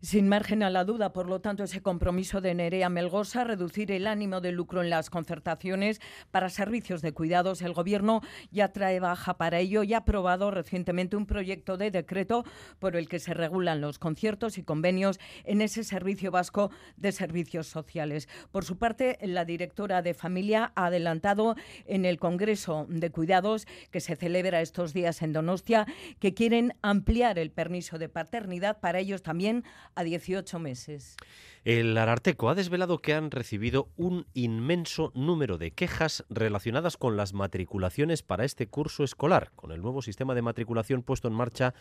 Sin 0.01 0.29
margen 0.29 0.61
a 0.61 0.69
la 0.69 0.83
duda, 0.83 1.11
por 1.11 1.27
lo 1.27 1.41
tanto, 1.41 1.63
ese 1.63 1.81
compromiso 1.81 2.39
de 2.39 2.53
Nerea 2.53 2.89
Melgosa, 2.89 3.43
reducir 3.43 3.91
el 3.91 4.05
ánimo 4.05 4.41
de 4.41 4.51
lucro 4.51 4.83
en 4.83 4.89
las 4.89 5.09
concertaciones 5.09 5.99
para 6.29 6.49
servicios 6.49 7.01
de 7.01 7.13
cuidados. 7.13 7.61
El 7.61 7.73
Gobierno 7.73 8.21
ya 8.51 8.71
trae 8.71 8.99
baja 8.99 9.37
para 9.37 9.59
ello 9.59 9.83
y 9.83 9.93
ha 9.93 9.97
aprobado 9.97 10.51
recientemente 10.51 11.15
un 11.15 11.25
proyecto 11.25 11.77
de 11.77 11.89
decreto 11.89 12.43
por 12.79 12.95
el 12.95 13.09
que 13.09 13.19
se 13.19 13.33
regulan 13.33 13.81
los 13.81 13.97
conciertos 13.97 14.57
y 14.57 14.63
convenios 14.63 15.19
en 15.45 15.61
ese 15.61 15.83
servicio 15.83 16.29
vasco 16.29 16.69
de 16.95 17.11
servicios 17.11 17.67
sociales. 17.67 18.29
Por 18.51 18.65
su 18.65 18.77
parte, 18.77 19.17
la 19.21 19.45
directora 19.45 20.01
de 20.01 20.13
familia 20.13 20.71
ha 20.75 20.87
adelantado 20.87 21.55
en 21.85 22.05
el 22.05 22.19
Congreso 22.19 22.85
de 22.89 23.09
Cuidados 23.09 23.65
que 23.91 23.99
se 23.99 24.15
celebra 24.15 24.61
estos 24.61 24.93
días 24.93 25.21
en 25.21 25.33
Donostia 25.33 25.87
que 26.19 26.33
quieren 26.33 26.75
ampliar 26.81 27.39
el 27.39 27.51
permiso 27.51 27.97
de 27.97 28.09
paternidad 28.09 28.79
para 28.79 28.99
ellos 28.99 29.23
también 29.23 29.63
a 29.97 30.03
18 30.03 30.59
meses. 30.59 31.17
El 31.65 31.97
Ararteco 31.97 32.49
ha 32.49 32.55
desvelado 32.55 32.99
que 32.99 33.13
han 33.13 33.31
recibido 33.31 33.89
un 33.97 34.25
inmenso 34.33 35.11
número 35.15 35.57
de 35.57 35.71
quejas 35.71 36.23
relacionadas 36.29 36.95
con 36.95 37.17
las 37.17 37.33
matriculaciones 37.33 38.23
para 38.23 38.45
este 38.45 38.67
curso 38.67 39.03
escolar, 39.03 39.51
con 39.55 39.71
el 39.71 39.81
nuevo 39.81 40.01
sistema 40.01 40.35
de 40.35 40.43
matriculación 40.43 41.03
puesto 41.03 41.27
en 41.27 41.33
marcha 41.33 41.73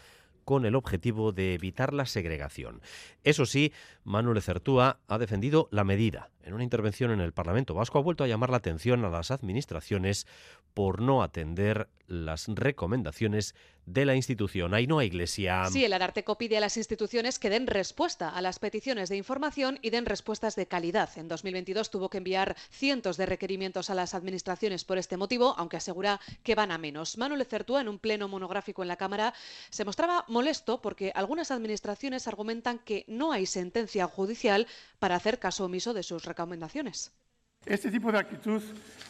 con 0.45 0.65
el 0.65 0.77
objetivo 0.77 1.33
de 1.33 1.55
evitar 1.55 1.93
la 1.93 2.07
segregación. 2.07 2.81
Eso 3.23 3.47
sí, 3.47 3.73
Manuel 4.05 4.41
Certúa 4.41 5.01
ha 5.09 5.19
defendido 5.19 5.69
la 5.71 5.85
medida. 5.85 6.31
En 6.47 6.55
una 6.55 6.63
intervención 6.63 7.11
en 7.11 7.21
el 7.21 7.33
Parlamento 7.33 7.75
Vasco 7.75 7.99
ha 7.99 8.03
vuelto 8.03 8.23
a 8.23 8.29
llamar 8.29 8.51
la 8.51 8.59
atención 8.59 9.05
a 9.05 9.11
las 9.11 9.33
administraciones 9.33 10.29
por 10.75 11.03
no 11.03 11.25
atender 11.25 11.89
las 12.07 12.47
recomendaciones 12.47 13.57
de 13.85 14.05
la 14.05 14.15
institución. 14.15 14.75
Ainhoa 14.75 15.05
Iglesia. 15.05 15.65
Sí, 15.71 15.85
el 15.85 15.93
Ararteco 15.93 16.39
pide 16.39 16.57
a 16.57 16.61
las 16.61 16.77
instituciones 16.77 17.39
que 17.39 17.51
den 17.51 17.67
respuesta 17.67 18.29
a 18.29 18.41
las 18.43 18.59
peticiones 18.59 19.09
de 19.09 19.17
información 19.17 19.79
y 19.81 19.91
den 19.91 20.07
respuestas 20.07 20.55
de 20.55 20.67
calidad. 20.67 21.09
En 21.17 21.29
2022 21.29 21.91
tuvo 21.91 22.11
que 22.11 22.19
enviar 22.19 22.57
cientos 22.71 23.17
de 23.17 23.27
requerimientos 23.27 23.91
a 23.91 23.95
las 23.95 24.15
administraciones 24.15 24.85
por 24.85 24.99
este 24.99 25.17
motivo, 25.17 25.55
aunque 25.57 25.79
asegura 25.79 26.21
que 26.45 26.55
van 26.55 26.71
a 26.71 26.79
menos. 26.79 27.17
Manuel 27.17 27.45
Certúa, 27.45 27.81
en 27.81 27.89
un 27.89 27.99
pleno 27.99 28.29
monográfico 28.29 28.83
en 28.83 28.89
la 28.89 28.97
Cámara, 28.97 29.35
se 29.71 29.85
mostraba 29.85 30.25
molesto 30.29 30.81
porque 30.81 31.13
algunas 31.15 31.51
administraciones 31.51 32.29
argumentan 32.29 32.79
que 32.81 33.05
no 33.09 33.33
hay 33.33 33.47
sentencia 33.47 34.07
judicial 34.07 34.67
para 34.99 35.17
hacer 35.17 35.39
caso 35.39 35.65
omiso 35.65 35.95
de 35.95 36.03
sus 36.03 36.25
recomendaciones. 36.25 36.36
Este 37.65 37.91
tipo 37.91 38.13
de 38.13 38.19
actitud 38.19 38.63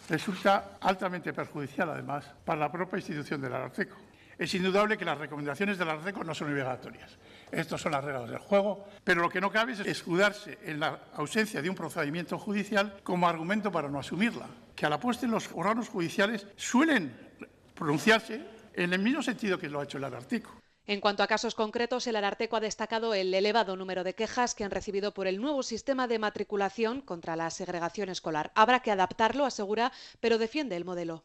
resulta 0.09 0.79
altamente 0.81 1.33
perjudicial, 1.33 1.91
además, 1.91 2.25
para 2.45 2.61
la 2.61 2.73
propia 2.73 2.97
institución 2.97 3.41
del 3.41 3.53
Ararteco. 3.53 3.97
Es 4.39 4.55
indudable 4.55 4.97
que 4.97 5.05
las 5.05 5.19
recomendaciones 5.19 5.79
del 5.79 5.89
Ararteco 5.89 6.23
no 6.23 6.35
son 6.35 6.53
obligatorias 6.53 7.17
Estas 7.51 7.81
son 7.81 7.93
las 7.93 8.05
reglas 8.05 8.29
del 8.29 8.39
juego, 8.39 8.87
pero 9.03 9.23
lo 9.23 9.31
que 9.31 9.41
no 9.41 9.51
cabe 9.51 9.73
es 9.73 9.81
escudarse 9.81 10.59
en 10.63 10.81
la 10.81 11.01
ausencia 11.15 11.63
de 11.63 11.71
un 11.71 11.77
procedimiento 11.77 12.39
judicial 12.39 13.01
como 13.03 13.29
argumento 13.29 13.73
para 13.73 13.89
no 13.89 13.99
asumirla, 13.99 14.47
que 14.75 14.87
a 14.87 14.91
la 14.91 15.01
puesta 15.01 15.27
en 15.27 15.33
los 15.33 15.49
órganos 15.55 15.89
judiciales 15.89 16.47
suelen 16.57 17.15
pronunciarse 17.75 18.41
en 18.75 18.93
el 18.93 19.01
mismo 19.01 19.23
sentido 19.23 19.59
que 19.59 19.69
lo 19.69 19.81
ha 19.81 19.85
hecho 19.85 19.99
el 19.99 20.05
Arartico. 20.05 20.61
En 20.89 21.01
cuanto 21.01 21.25
a 21.25 21.27
casos 21.27 21.57
concretos, 21.57 22.07
el 22.07 22.15
Ararteco 22.15 22.55
ha 22.57 22.61
destacado 22.61 23.13
el 23.13 23.35
elevado 23.35 23.75
número 23.75 24.05
de 24.05 24.15
quejas 24.15 24.55
que 24.55 24.63
han 24.63 24.71
recibido 24.71 25.13
por 25.13 25.27
el 25.27 25.41
nuevo 25.41 25.65
sistema 25.65 26.07
de 26.07 26.21
matriculación 26.21 27.01
contra 27.01 27.35
la 27.35 27.51
segregación 27.51 28.09
escolar. 28.09 28.53
Habrá 28.55 28.79
que 28.81 28.93
adaptarlo, 28.93 29.45
asegura, 29.45 29.91
pero 30.21 30.39
defiende 30.39 30.77
el 30.77 30.85
modelo. 30.85 31.25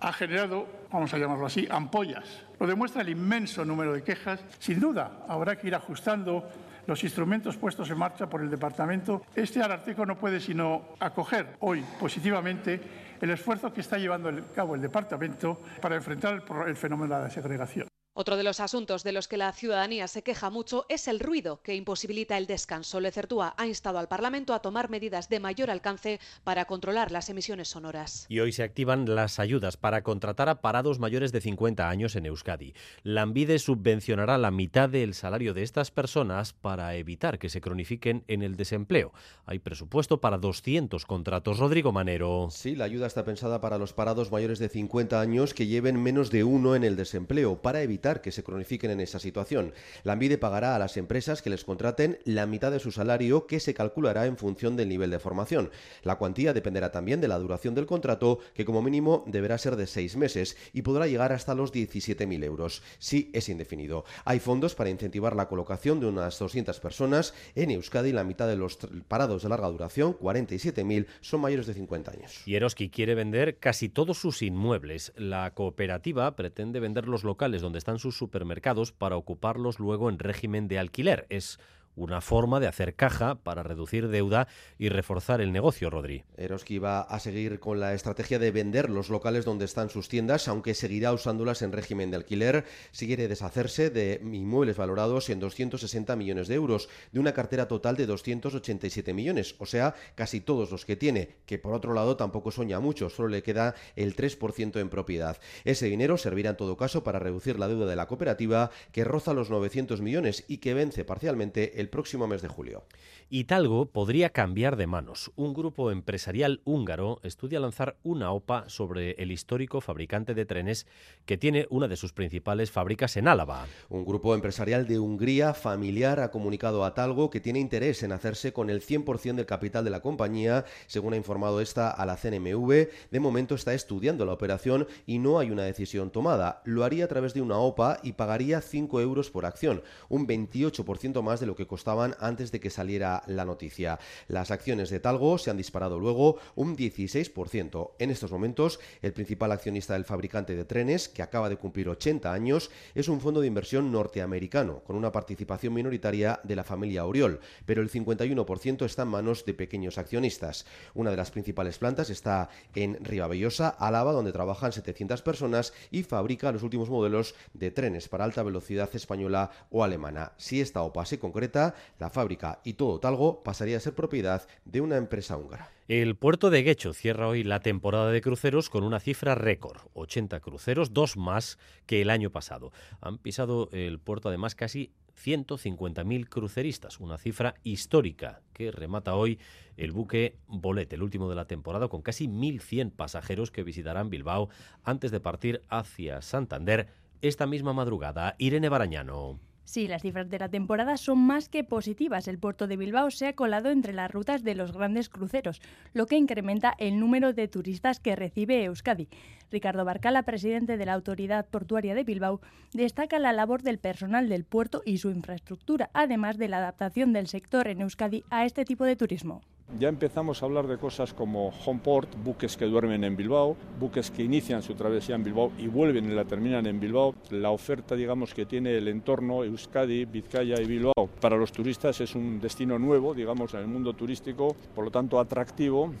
Ha 0.00 0.12
generado, 0.12 0.66
vamos 0.92 1.12
a 1.14 1.18
llamarlo 1.18 1.46
así, 1.46 1.66
ampollas. 1.70 2.24
Lo 2.58 2.66
demuestra 2.66 3.00
el 3.00 3.08
inmenso 3.08 3.64
número 3.64 3.94
de 3.94 4.04
quejas. 4.04 4.40
Sin 4.58 4.78
duda, 4.78 5.24
habrá 5.26 5.56
que 5.56 5.66
ir 5.66 5.74
ajustando 5.74 6.46
los 6.86 7.02
instrumentos 7.02 7.56
puestos 7.56 7.88
en 7.88 7.96
marcha 7.96 8.28
por 8.28 8.42
el 8.42 8.50
Departamento. 8.50 9.22
Este 9.34 9.62
Ararteco 9.62 10.04
no 10.04 10.18
puede 10.18 10.38
sino 10.38 10.88
acoger 11.00 11.56
hoy 11.60 11.82
positivamente 11.98 12.78
el 13.22 13.30
esfuerzo 13.30 13.72
que 13.72 13.80
está 13.80 13.96
llevando 13.96 14.28
a 14.28 14.54
cabo 14.54 14.74
el 14.74 14.82
Departamento 14.82 15.62
para 15.80 15.96
enfrentar 15.96 16.42
el 16.66 16.76
fenómeno 16.76 17.16
de 17.16 17.22
la 17.22 17.30
segregación. 17.30 17.90
Otro 18.20 18.36
de 18.36 18.42
los 18.42 18.60
asuntos 18.60 19.02
de 19.02 19.12
los 19.12 19.28
que 19.28 19.38
la 19.38 19.50
ciudadanía 19.50 20.06
se 20.06 20.22
queja 20.22 20.50
mucho 20.50 20.84
es 20.90 21.08
el 21.08 21.20
ruido 21.20 21.62
que 21.62 21.74
imposibilita 21.74 22.36
el 22.36 22.46
descanso. 22.46 23.00
Lecertúa 23.00 23.54
ha 23.56 23.66
instado 23.66 23.98
al 23.98 24.08
Parlamento 24.08 24.52
a 24.52 24.60
tomar 24.60 24.90
medidas 24.90 25.30
de 25.30 25.40
mayor 25.40 25.70
alcance 25.70 26.20
para 26.44 26.66
controlar 26.66 27.12
las 27.12 27.30
emisiones 27.30 27.68
sonoras. 27.68 28.26
Y 28.28 28.40
hoy 28.40 28.52
se 28.52 28.62
activan 28.62 29.06
las 29.14 29.38
ayudas 29.38 29.78
para 29.78 30.02
contratar 30.02 30.50
a 30.50 30.60
parados 30.60 30.98
mayores 30.98 31.32
de 31.32 31.40
50 31.40 31.88
años 31.88 32.14
en 32.14 32.26
Euskadi. 32.26 32.74
La 33.04 33.22
Ambide 33.22 33.58
subvencionará 33.58 34.36
la 34.36 34.50
mitad 34.50 34.90
del 34.90 35.14
salario 35.14 35.54
de 35.54 35.62
estas 35.62 35.90
personas 35.90 36.52
para 36.52 36.94
evitar 36.96 37.38
que 37.38 37.48
se 37.48 37.62
cronifiquen 37.62 38.24
en 38.28 38.42
el 38.42 38.56
desempleo. 38.56 39.14
Hay 39.46 39.60
presupuesto 39.60 40.20
para 40.20 40.36
200 40.36 41.06
contratos. 41.06 41.58
Rodrigo 41.58 41.90
Manero. 41.90 42.48
Sí, 42.50 42.76
la 42.76 42.84
ayuda 42.84 43.06
está 43.06 43.24
pensada 43.24 43.62
para 43.62 43.78
los 43.78 43.94
parados 43.94 44.30
mayores 44.30 44.58
de 44.58 44.68
50 44.68 45.18
años 45.18 45.54
que 45.54 45.66
lleven 45.66 46.02
menos 46.02 46.30
de 46.30 46.44
uno 46.44 46.76
en 46.76 46.84
el 46.84 46.96
desempleo 46.96 47.62
para 47.62 47.80
evitar 47.80 48.09
que 48.18 48.32
se 48.32 48.42
cronifiquen 48.42 48.90
en 48.90 49.00
esa 49.00 49.20
situación. 49.20 49.72
La 50.02 50.14
Ambide 50.14 50.38
pagará 50.38 50.74
a 50.74 50.78
las 50.78 50.96
empresas 50.96 51.42
que 51.42 51.50
les 51.50 51.64
contraten 51.64 52.18
la 52.24 52.46
mitad 52.46 52.72
de 52.72 52.80
su 52.80 52.90
salario 52.90 53.46
que 53.46 53.60
se 53.60 53.74
calculará 53.74 54.26
en 54.26 54.36
función 54.36 54.76
del 54.76 54.88
nivel 54.88 55.10
de 55.10 55.20
formación. 55.20 55.70
La 56.02 56.16
cuantía 56.16 56.52
dependerá 56.52 56.90
también 56.90 57.20
de 57.20 57.28
la 57.28 57.38
duración 57.38 57.74
del 57.74 57.86
contrato, 57.86 58.40
que 58.54 58.64
como 58.64 58.82
mínimo 58.82 59.24
deberá 59.26 59.56
ser 59.58 59.76
de 59.76 59.86
seis 59.86 60.16
meses 60.16 60.56
y 60.72 60.82
podrá 60.82 61.06
llegar 61.06 61.32
hasta 61.32 61.54
los 61.54 61.72
17.000 61.72 62.44
euros, 62.44 62.82
si 62.98 63.30
es 63.32 63.48
indefinido. 63.48 64.04
Hay 64.24 64.40
fondos 64.40 64.74
para 64.74 64.90
incentivar 64.90 65.36
la 65.36 65.48
colocación 65.48 66.00
de 66.00 66.06
unas 66.06 66.38
200 66.38 66.80
personas. 66.80 67.34
En 67.54 67.70
Euskadi, 67.70 68.12
la 68.12 68.24
mitad 68.24 68.48
de 68.48 68.56
los 68.56 68.78
parados 69.08 69.42
de 69.42 69.48
larga 69.48 69.68
duración, 69.68 70.16
47.000, 70.18 71.06
son 71.20 71.40
mayores 71.40 71.66
de 71.66 71.74
50 71.74 72.10
años. 72.10 72.42
Y 72.46 72.54
Eroski 72.54 72.90
quiere 72.90 73.14
vender 73.14 73.58
casi 73.58 73.88
todos 73.88 74.18
sus 74.18 74.42
inmuebles. 74.42 75.12
La 75.16 75.52
cooperativa 75.54 76.34
pretende 76.36 76.80
vender 76.80 77.08
los 77.08 77.24
locales 77.24 77.62
donde 77.62 77.78
sus 77.98 78.16
supermercados 78.16 78.92
para 78.92 79.16
ocuparlos 79.16 79.78
luego 79.78 80.08
en 80.08 80.18
régimen 80.18 80.68
de 80.68 80.78
alquiler. 80.78 81.26
Es 81.28 81.58
una 81.96 82.20
forma 82.20 82.60
de 82.60 82.66
hacer 82.66 82.94
caja 82.94 83.36
para 83.36 83.62
reducir 83.62 84.08
deuda 84.08 84.48
y 84.78 84.88
reforzar 84.88 85.40
el 85.40 85.52
negocio, 85.52 85.90
Rodri. 85.90 86.24
Eroski 86.36 86.78
va 86.78 87.00
a 87.02 87.18
seguir 87.20 87.60
con 87.60 87.80
la 87.80 87.94
estrategia 87.94 88.38
de 88.38 88.50
vender 88.50 88.90
los 88.90 89.10
locales 89.10 89.44
donde 89.44 89.64
están 89.64 89.90
sus 89.90 90.08
tiendas, 90.08 90.48
aunque 90.48 90.74
seguirá 90.74 91.12
usándolas 91.12 91.62
en 91.62 91.72
régimen 91.72 92.10
de 92.10 92.16
alquiler. 92.16 92.64
Si 92.92 93.06
quiere 93.06 93.28
deshacerse 93.28 93.90
de 93.90 94.20
inmuebles 94.22 94.76
valorados 94.76 95.28
en 95.30 95.40
260 95.40 96.16
millones 96.16 96.48
de 96.48 96.54
euros, 96.54 96.88
de 97.12 97.20
una 97.20 97.34
cartera 97.34 97.68
total 97.68 97.96
de 97.96 98.06
287 98.06 99.12
millones, 99.12 99.54
o 99.58 99.66
sea, 99.66 99.94
casi 100.14 100.40
todos 100.40 100.70
los 100.70 100.84
que 100.84 100.96
tiene, 100.96 101.36
que 101.46 101.58
por 101.58 101.74
otro 101.74 101.92
lado 101.92 102.16
tampoco 102.16 102.50
soña 102.50 102.80
mucho, 102.80 103.10
solo 103.10 103.28
le 103.28 103.42
queda 103.42 103.74
el 103.96 104.16
3% 104.16 104.80
en 104.80 104.88
propiedad. 104.88 105.38
Ese 105.64 105.86
dinero 105.86 106.16
servirá 106.16 106.50
en 106.50 106.56
todo 106.56 106.76
caso 106.76 107.04
para 107.04 107.18
reducir 107.18 107.58
la 107.58 107.68
deuda 107.68 107.86
de 107.86 107.96
la 107.96 108.06
cooperativa, 108.06 108.70
que 108.92 109.04
roza 109.04 109.34
los 109.34 109.50
900 109.50 110.00
millones 110.00 110.44
y 110.48 110.58
que 110.58 110.74
vence 110.74 111.04
parcialmente 111.04 111.79
el 111.80 111.88
próximo 111.88 112.26
mes 112.26 112.42
de 112.42 112.48
julio. 112.48 112.84
Italgo 113.32 113.86
podría 113.86 114.30
cambiar 114.30 114.74
de 114.76 114.88
manos. 114.88 115.30
Un 115.36 115.54
grupo 115.54 115.92
empresarial 115.92 116.62
húngaro 116.64 117.20
estudia 117.22 117.60
lanzar 117.60 117.96
una 118.02 118.32
OPA 118.32 118.68
sobre 118.68 119.12
el 119.12 119.30
histórico 119.30 119.80
fabricante 119.80 120.34
de 120.34 120.44
trenes 120.44 120.88
que 121.26 121.38
tiene 121.38 121.68
una 121.70 121.86
de 121.86 121.96
sus 121.96 122.12
principales 122.12 122.72
fábricas 122.72 123.16
en 123.16 123.28
Álava. 123.28 123.66
Un 123.88 124.04
grupo 124.04 124.34
empresarial 124.34 124.88
de 124.88 124.98
Hungría 124.98 125.54
familiar 125.54 126.18
ha 126.18 126.32
comunicado 126.32 126.84
a 126.84 126.92
Talgo 126.92 127.30
que 127.30 127.38
tiene 127.38 127.60
interés 127.60 128.02
en 128.02 128.10
hacerse 128.10 128.52
con 128.52 128.68
el 128.68 128.80
100% 128.80 129.36
del 129.36 129.46
capital 129.46 129.84
de 129.84 129.90
la 129.90 130.00
compañía, 130.00 130.64
según 130.88 131.14
ha 131.14 131.16
informado 131.16 131.60
esta 131.60 131.88
a 131.88 132.04
la 132.06 132.16
CNMV. 132.16 132.88
De 133.12 133.20
momento 133.20 133.54
está 133.54 133.74
estudiando 133.74 134.26
la 134.26 134.32
operación 134.32 134.88
y 135.06 135.20
no 135.20 135.38
hay 135.38 135.52
una 135.52 135.62
decisión 135.62 136.10
tomada. 136.10 136.62
Lo 136.64 136.82
haría 136.82 137.04
a 137.04 137.08
través 137.08 137.32
de 137.32 137.42
una 137.42 137.58
OPA 137.58 138.00
y 138.02 138.14
pagaría 138.14 138.60
5 138.60 139.00
euros 139.00 139.30
por 139.30 139.46
acción, 139.46 139.84
un 140.08 140.26
28% 140.26 141.22
más 141.22 141.38
de 141.38 141.46
lo 141.46 141.54
que 141.54 141.68
costaban 141.70 142.16
antes 142.18 142.50
de 142.50 142.58
que 142.58 142.68
saliera 142.68 143.22
la 143.28 143.44
noticia. 143.44 144.00
Las 144.26 144.50
acciones 144.50 144.90
de 144.90 144.98
Talgo 144.98 145.38
se 145.38 145.50
han 145.50 145.56
disparado 145.56 146.00
luego 146.00 146.38
un 146.56 146.76
16%. 146.76 147.92
En 148.00 148.10
estos 148.10 148.32
momentos, 148.32 148.80
el 149.02 149.12
principal 149.12 149.52
accionista 149.52 149.94
del 149.94 150.04
fabricante 150.04 150.56
de 150.56 150.64
trenes, 150.64 151.08
que 151.08 151.22
acaba 151.22 151.48
de 151.48 151.56
cumplir 151.56 151.88
80 151.88 152.32
años, 152.32 152.70
es 152.96 153.08
un 153.08 153.20
fondo 153.20 153.40
de 153.40 153.46
inversión 153.46 153.92
norteamericano, 153.92 154.80
con 154.80 154.96
una 154.96 155.12
participación 155.12 155.72
minoritaria 155.72 156.40
de 156.42 156.56
la 156.56 156.64
familia 156.64 157.06
Oriol, 157.06 157.38
pero 157.66 157.82
el 157.82 157.90
51% 157.90 158.84
está 158.84 159.02
en 159.02 159.08
manos 159.08 159.44
de 159.44 159.54
pequeños 159.54 159.96
accionistas. 159.96 160.66
Una 160.94 161.12
de 161.12 161.16
las 161.16 161.30
principales 161.30 161.78
plantas 161.78 162.10
está 162.10 162.48
en 162.74 162.98
Ribabellosa, 163.04 163.68
Álava, 163.68 164.12
donde 164.12 164.32
trabajan 164.32 164.72
700 164.72 165.22
personas 165.22 165.72
y 165.92 166.02
fabrica 166.02 166.50
los 166.50 166.64
últimos 166.64 166.90
modelos 166.90 167.36
de 167.54 167.70
trenes 167.70 168.08
para 168.08 168.24
alta 168.24 168.42
velocidad 168.42 168.90
española 168.92 169.52
o 169.70 169.84
alemana. 169.84 170.32
Si 170.36 170.60
esta 170.60 170.82
OPA 170.82 171.06
se 171.06 171.20
concreta, 171.20 171.59
la 171.98 172.10
fábrica 172.10 172.60
y 172.64 172.74
todo 172.74 173.00
algo 173.08 173.42
pasaría 173.42 173.76
a 173.76 173.80
ser 173.80 173.94
propiedad 173.94 174.46
de 174.64 174.80
una 174.80 174.96
empresa 174.96 175.36
húngara. 175.36 175.70
El 175.88 176.14
puerto 176.14 176.50
de 176.50 176.62
Guecho 176.62 176.92
cierra 176.92 177.26
hoy 177.26 177.42
la 177.42 177.60
temporada 177.60 178.10
de 178.10 178.20
cruceros 178.20 178.70
con 178.70 178.84
una 178.84 179.00
cifra 179.00 179.34
récord, 179.34 179.80
80 179.94 180.38
cruceros, 180.40 180.92
dos 180.92 181.16
más 181.16 181.58
que 181.86 182.00
el 182.00 182.10
año 182.10 182.30
pasado. 182.30 182.72
Han 183.00 183.18
pisado 183.18 183.68
el 183.72 183.98
puerto 183.98 184.28
además 184.28 184.54
casi 184.54 184.92
150.000 185.24 186.28
cruceristas, 186.28 187.00
una 187.00 187.18
cifra 187.18 187.54
histórica 187.62 188.40
que 188.52 188.70
remata 188.70 189.14
hoy 189.14 189.38
el 189.76 189.92
buque 189.92 190.36
Bolet, 190.46 190.92
el 190.92 191.02
último 191.02 191.28
de 191.28 191.36
la 191.36 191.46
temporada, 191.46 191.88
con 191.88 192.02
casi 192.02 192.26
1.100 192.28 192.92
pasajeros 192.92 193.50
que 193.50 193.62
visitarán 193.62 194.10
Bilbao 194.10 194.48
antes 194.84 195.10
de 195.10 195.20
partir 195.20 195.62
hacia 195.68 196.22
Santander 196.22 196.88
esta 197.22 197.46
misma 197.46 197.72
madrugada. 197.72 198.34
Irene 198.38 198.68
Barañano. 198.68 199.49
Sí, 199.70 199.86
las 199.86 200.02
cifras 200.02 200.28
de 200.28 200.40
la 200.40 200.48
temporada 200.48 200.96
son 200.96 201.18
más 201.18 201.48
que 201.48 201.62
positivas. 201.62 202.26
El 202.26 202.40
puerto 202.40 202.66
de 202.66 202.76
Bilbao 202.76 203.12
se 203.12 203.28
ha 203.28 203.34
colado 203.34 203.70
entre 203.70 203.92
las 203.92 204.10
rutas 204.10 204.42
de 204.42 204.56
los 204.56 204.72
grandes 204.72 205.08
cruceros, 205.08 205.62
lo 205.94 206.06
que 206.06 206.16
incrementa 206.16 206.74
el 206.78 206.98
número 206.98 207.32
de 207.32 207.46
turistas 207.46 208.00
que 208.00 208.16
recibe 208.16 208.64
Euskadi. 208.64 209.06
Ricardo 209.48 209.84
Barcala, 209.84 210.24
presidente 210.24 210.76
de 210.76 210.86
la 210.86 210.94
Autoridad 210.94 211.46
Portuaria 211.46 211.94
de 211.94 212.02
Bilbao, 212.02 212.40
destaca 212.72 213.20
la 213.20 213.32
labor 213.32 213.62
del 213.62 213.78
personal 213.78 214.28
del 214.28 214.42
puerto 214.42 214.82
y 214.84 214.98
su 214.98 215.10
infraestructura, 215.10 215.88
además 215.92 216.36
de 216.36 216.48
la 216.48 216.56
adaptación 216.56 217.12
del 217.12 217.28
sector 217.28 217.68
en 217.68 217.82
Euskadi 217.82 218.24
a 218.28 218.46
este 218.46 218.64
tipo 218.64 218.84
de 218.84 218.96
turismo. 218.96 219.40
Ya 219.78 219.88
empezamos 219.88 220.42
a 220.42 220.46
hablar 220.46 220.66
de 220.66 220.78
cosas 220.78 221.14
como 221.14 221.52
Homeport, 221.64 222.16
buques 222.24 222.56
que 222.56 222.64
duermen 222.64 223.04
en 223.04 223.16
Bilbao, 223.16 223.56
buques 223.78 224.10
que 224.10 224.24
inician 224.24 224.62
su 224.62 224.74
travesía 224.74 225.14
en 225.14 225.22
Bilbao 225.22 225.52
y 225.58 225.68
vuelven 225.68 226.10
y 226.10 226.14
la 226.14 226.24
terminan 226.24 226.66
en 226.66 226.80
Bilbao. 226.80 227.14
La 227.30 227.50
oferta, 227.50 227.94
digamos, 227.94 228.34
que 228.34 228.46
tiene 228.46 228.76
el 228.76 228.88
entorno 228.88 229.44
Euskadi, 229.44 230.06
Vizcaya 230.06 230.60
y 230.60 230.66
Bilbao 230.66 231.08
para 231.20 231.36
los 231.36 231.52
turistas 231.52 232.00
es 232.00 232.16
un 232.16 232.40
destino 232.40 232.80
nuevo, 232.80 233.14
digamos, 233.14 233.54
en 233.54 233.60
el 233.60 233.68
mundo 233.68 233.92
turístico, 233.92 234.56
por 234.74 234.84
lo 234.84 234.90
tanto 234.90 235.20
atractivo. 235.20 235.92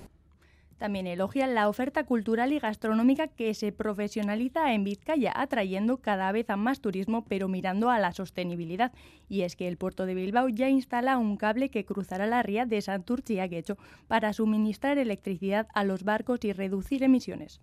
También 0.80 1.06
elogian 1.06 1.54
la 1.54 1.68
oferta 1.68 2.04
cultural 2.04 2.54
y 2.54 2.58
gastronómica 2.58 3.28
que 3.28 3.52
se 3.52 3.70
profesionaliza 3.70 4.72
en 4.72 4.82
Vizcaya, 4.82 5.30
atrayendo 5.36 5.98
cada 5.98 6.32
vez 6.32 6.48
a 6.48 6.56
más 6.56 6.80
turismo, 6.80 7.26
pero 7.28 7.48
mirando 7.48 7.90
a 7.90 7.98
la 7.98 8.14
sostenibilidad. 8.14 8.90
Y 9.28 9.42
es 9.42 9.56
que 9.56 9.68
el 9.68 9.76
puerto 9.76 10.06
de 10.06 10.14
Bilbao 10.14 10.48
ya 10.48 10.70
instala 10.70 11.18
un 11.18 11.36
cable 11.36 11.68
que 11.68 11.84
cruzará 11.84 12.26
la 12.26 12.42
ría 12.42 12.64
de 12.64 12.80
Santurchi 12.80 13.40
a 13.40 13.46
Guecho 13.46 13.76
para 14.08 14.32
suministrar 14.32 14.96
electricidad 14.96 15.68
a 15.74 15.84
los 15.84 16.02
barcos 16.02 16.42
y 16.44 16.54
reducir 16.54 17.02
emisiones. 17.02 17.60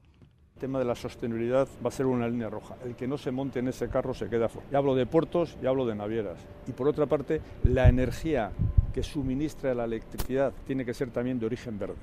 El 0.54 0.62
tema 0.62 0.78
de 0.78 0.86
la 0.86 0.94
sostenibilidad 0.94 1.68
va 1.84 1.88
a 1.88 1.92
ser 1.92 2.06
una 2.06 2.28
línea 2.28 2.52
roja. 2.52 2.76
El 2.86 2.96
que 2.96 3.08
no 3.08 3.18
se 3.18 3.32
monte 3.32 3.58
en 3.58 3.70
ese 3.70 3.90
carro 3.90 4.14
se 4.14 4.30
queda 4.30 4.48
fuera. 4.48 4.70
Ya 4.72 4.78
hablo 4.78 4.94
de 4.94 5.08
puertos 5.08 5.58
y 5.60 5.66
hablo 5.66 5.88
de 5.88 5.96
navieras. 5.96 6.38
Y 6.68 6.72
por 6.72 6.88
otra 6.88 7.08
parte, 7.08 7.42
la 7.64 7.90
energía 7.90 8.52
que 8.94 9.02
suministra 9.02 9.74
la 9.74 9.86
electricidad 9.86 10.54
tiene 10.68 10.86
que 10.86 10.94
ser 10.94 11.10
también 11.10 11.40
de 11.40 11.48
origen 11.48 11.80
verde. 11.80 11.98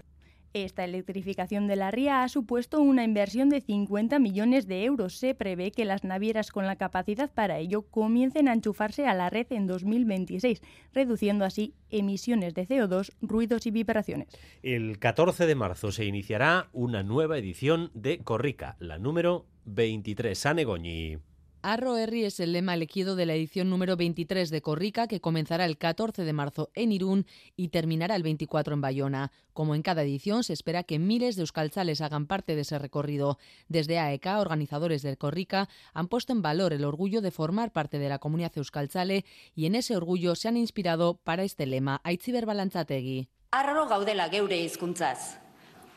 Esta 0.55 0.84
electrificación 0.84 1.66
de 1.66 1.74
la 1.74 1.90
ría 1.90 2.22
ha 2.22 2.28
supuesto 2.28 2.80
una 2.80 3.02
inversión 3.02 3.48
de 3.48 3.61
50 3.61 4.20
millones 4.20 4.68
de 4.68 4.84
euros. 4.84 5.18
Se 5.18 5.34
prevé 5.34 5.72
que 5.72 5.84
las 5.84 6.05
navieras 6.05 6.52
con 6.52 6.64
la 6.64 6.76
capacidad 6.76 7.28
para 7.28 7.59
ello 7.59 7.82
comiencen 7.82 8.46
a 8.46 8.52
enchufarse 8.52 9.05
a 9.09 9.14
la 9.14 9.30
red 9.30 9.48
en 9.50 9.66
2026, 9.66 10.62
reduciendo 10.92 11.44
así 11.44 11.74
emisiones 11.90 12.55
de 12.55 12.68
CO2, 12.68 13.11
ruidos 13.20 13.66
y 13.66 13.72
vibraciones. 13.72 14.28
El 14.62 15.00
14 15.00 15.46
de 15.46 15.57
marzo 15.57 15.90
se 15.90 16.05
iniciará 16.05 16.68
una 16.72 17.02
nueva 17.02 17.36
edición 17.36 17.90
de 17.92 18.20
Corrica, 18.20 18.76
la 18.78 18.96
número 18.96 19.46
23. 19.64 20.38
Sanegoñi. 20.38 21.18
Arro 21.66 21.96
Herri 21.96 22.26
es 22.26 22.40
el 22.40 22.52
lema 22.52 22.74
elegido 22.74 23.16
de 23.16 23.24
la 23.24 23.32
edición 23.32 23.70
número 23.70 23.96
23 23.96 24.50
de 24.50 24.60
Corrica, 24.60 25.06
que 25.06 25.22
comenzará 25.22 25.64
el 25.64 25.78
14 25.78 26.22
de 26.22 26.32
marzo 26.34 26.70
en 26.74 26.92
Irún 26.92 27.24
y 27.56 27.68
terminará 27.68 28.16
el 28.16 28.22
24 28.22 28.74
en 28.74 28.82
Bayona. 28.82 29.32
Como 29.54 29.74
en 29.74 29.80
cada 29.80 30.02
edición, 30.02 30.44
se 30.44 30.52
espera 30.52 30.82
que 30.82 30.98
miles 30.98 31.36
de 31.36 31.40
euskaltzales 31.40 32.02
hagan 32.02 32.26
parte 32.26 32.54
de 32.54 32.60
ese 32.60 32.78
recorrido. 32.78 33.38
Desde 33.66 33.98
AEK, 33.98 34.26
organizadores 34.40 35.00
del 35.00 35.16
Corrica, 35.16 35.70
han 35.94 36.08
puesto 36.08 36.34
en 36.34 36.42
valor 36.42 36.74
el 36.74 36.84
orgullo 36.84 37.22
de 37.22 37.30
formar 37.30 37.72
parte 37.72 37.98
de 37.98 38.10
la 38.10 38.18
comunidad 38.18 38.52
euskaltzale 38.56 39.24
y 39.54 39.64
en 39.64 39.74
ese 39.74 39.96
orgullo 39.96 40.34
se 40.34 40.48
han 40.48 40.58
inspirado 40.58 41.14
para 41.14 41.44
este 41.44 41.64
lema. 41.64 42.02
Aitziber 42.04 42.44
Balantzategui. 42.44 43.30
Arro 43.52 43.88
gaudela 43.88 44.28
geure 44.28 44.60
hizkuntzaz. 44.60 45.38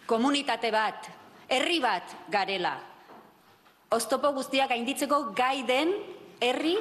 Komunitate 0.06 0.72
bat, 0.72 1.10
herri 1.50 1.82
bat 1.82 2.08
garela. 2.30 2.97
Oztopo 3.90 4.34
guztiak 4.36 4.70
gainditzeko 4.70 5.32
gai 5.36 5.64
den 5.64 5.94
herri 6.42 6.76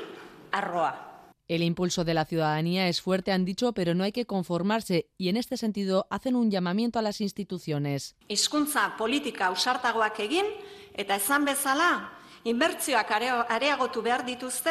arroa. 0.52 1.02
El 1.48 1.62
impulso 1.62 2.02
de 2.04 2.14
la 2.14 2.24
ciudadanía 2.24 2.88
es 2.88 3.00
fuerte, 3.00 3.30
han 3.30 3.44
dicho, 3.44 3.72
pero 3.72 3.94
no 3.94 4.02
hay 4.02 4.10
que 4.10 4.26
conformarse 4.26 5.06
y 5.16 5.28
en 5.28 5.36
este 5.36 5.56
sentido 5.56 6.08
hacen 6.10 6.34
un 6.34 6.50
llamamiento 6.50 6.98
a 6.98 7.02
las 7.02 7.20
instituciones. 7.20 8.16
Hizkuntza 8.26 8.96
politika 8.98 9.46
ausartagoak 9.46 10.18
egin 10.26 10.46
eta 10.94 11.14
esan 11.14 11.44
bezala 11.44 12.10
inbertsioak 12.42 13.10
are- 13.10 13.30
areagotu 13.54 14.02
behar 14.02 14.24
dituzte 14.26 14.70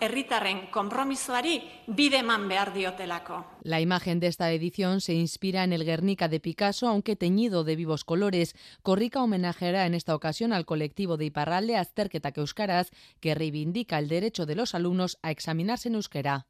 herritarren 0.00 0.66
konpromisoari 0.70 1.62
bide 1.86 2.18
eman 2.18 2.48
behar 2.48 2.72
diotelako. 2.72 3.44
La 3.62 3.80
imagen 3.80 4.20
de 4.20 4.28
esta 4.28 4.50
edición 4.52 5.00
se 5.00 5.14
inspira 5.14 5.64
en 5.64 5.72
el 5.72 5.84
Guernica 5.84 6.28
de 6.28 6.40
Picasso, 6.40 6.88
aunque 6.88 7.16
teñido 7.16 7.64
de 7.64 7.76
vivos 7.76 8.04
colores. 8.04 8.54
Corrica 8.82 9.22
homenajeará 9.22 9.86
en 9.86 9.94
esta 9.94 10.14
ocasión 10.14 10.52
al 10.52 10.64
colectivo 10.64 11.16
de 11.16 11.26
Iparralde 11.26 11.76
Azterketak 11.76 12.38
Euskaraz, 12.38 12.90
que 13.20 13.34
reivindica 13.34 13.98
el 13.98 14.08
derecho 14.08 14.46
de 14.46 14.54
los 14.54 14.74
alumnos 14.74 15.18
a 15.22 15.30
examinarse 15.30 15.88
en 15.88 15.96
euskera. 15.96 16.46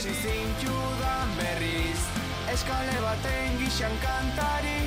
Ikusi 0.00 0.14
zintudan 0.14 1.28
berriz 1.36 2.00
Eskale 2.52 2.96
baten 3.04 3.58
gixan 3.60 3.96
kantari 4.00 4.79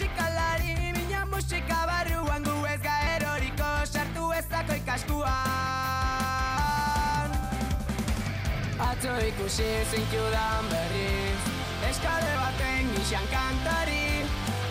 musikalari 0.00 0.92
Bina 0.96 1.26
musika 1.26 1.84
barruan 1.88 2.42
Gu 2.42 2.66
ez 2.72 2.80
gaeroriko 2.80 3.70
Sartu 3.84 4.32
ezako 4.32 4.72
ikaskuan 4.80 5.28
Atzo 8.88 9.12
ikusi 9.28 9.68
zintudan 9.90 10.64
berriz 10.72 11.42
Eskale 11.90 12.32
baten 12.40 12.84
gixan 12.94 13.26
kantari. 13.32 14.06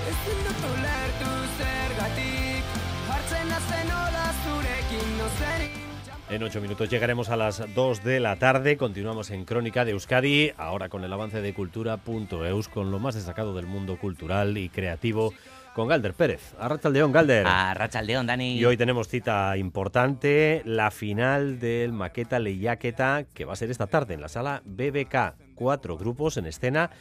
Ezin 0.10 0.40
dut 0.48 0.62
ulertu 0.72 1.34
zergatik 1.58 2.64
Hartzen 3.12 3.48
nazen 3.54 3.94
hola 4.00 4.26
zurekin 4.42 5.10
nozerik 5.20 5.89
En 6.30 6.44
ocho 6.44 6.62
minutos 6.62 6.88
llegaremos 6.92 7.30
a 7.30 7.36
las 7.36 7.74
2 7.74 8.04
de 8.04 8.20
la 8.20 8.36
tarde. 8.36 8.78
Continuamos 8.78 9.32
en 9.32 9.46
Crónica 9.46 9.84
de 9.84 9.92
Euskadi, 9.92 10.52
ahora 10.58 10.88
con 10.88 11.04
el 11.04 11.12
avance 11.12 11.42
de 11.42 11.56
cultura.eus, 11.56 12.68
con 12.68 12.92
lo 12.92 13.00
más 13.00 13.16
destacado 13.16 13.56
del 13.56 13.66
mundo 13.66 13.98
cultural 13.98 14.56
y 14.60 14.70
creativo, 14.70 15.34
con 15.74 15.88
Galder 15.88 16.14
Pérez. 16.14 16.54
Arrachaldeón, 16.60 17.12
Galder. 17.12 17.48
Arrachaldeón, 17.48 18.28
Dani. 18.28 18.60
Y 18.60 18.66
hoy 18.66 18.78
tenemos 18.78 19.08
cita 19.08 19.58
importante, 19.58 20.62
la 20.66 20.92
final 20.92 21.58
del 21.58 21.94
Maqueta 21.94 22.38
Leyaqueta, 22.38 23.26
que 23.34 23.46
va 23.46 23.54
a 23.54 23.56
ser 23.56 23.72
esta 23.72 23.88
tarde 23.88 24.14
en 24.14 24.22
la 24.22 24.30
sala 24.30 24.62
BBK. 24.66 25.34
Cuatro 25.56 25.98
grupos 25.98 26.38
en 26.38 26.46
escena 26.46 26.92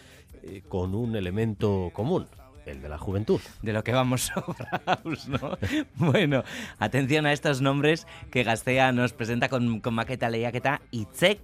eh, 0.43 0.63
con 0.67 0.95
un 0.95 1.17
elemento 1.17 1.91
común, 1.93 2.29
el 2.69 2.83
de 2.83 2.89
la 2.89 2.99
juventud. 2.99 3.41
De 3.63 3.73
lo 3.73 3.83
que 3.85 3.93
vamos 3.93 4.31
sobrados, 4.35 5.29
¿no? 5.29 5.59
bueno, 5.95 6.45
atención 6.79 7.27
a 7.27 7.33
estos 7.33 7.61
nombres 7.61 8.07
que 8.31 8.43
Gastea 8.43 8.93
nos 8.93 9.13
presenta 9.13 9.49
con, 9.49 9.81
con 9.81 9.95
maqueta 9.95 10.31
lehiaketa 10.31 10.81
Itzek, 10.91 11.41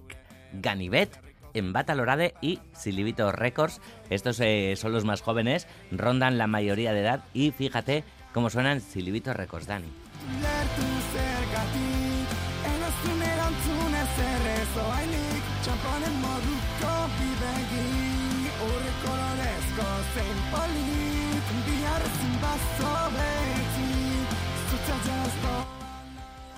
Ganibet, 0.53 1.19
Embata 1.53 1.95
Lorade 1.95 2.33
y 2.41 2.59
Silibito 2.73 3.31
Records. 3.31 3.81
Estos 4.09 4.39
eh, 4.41 4.75
son 4.75 4.91
los 4.91 5.05
más 5.05 5.21
jóvenes, 5.21 5.67
rondan 5.91 6.37
la 6.37 6.47
mayoría 6.47 6.93
de 6.93 7.01
edad 7.01 7.23
y 7.33 7.51
fíjate 7.51 8.03
cómo 8.33 8.49
suenan 8.49 8.81
Silibito 8.81 9.33
Records, 9.33 9.67
Dani. 9.67 9.87
Moduko 16.21 17.09
bidegi 17.17 18.05
zein 20.13 21.04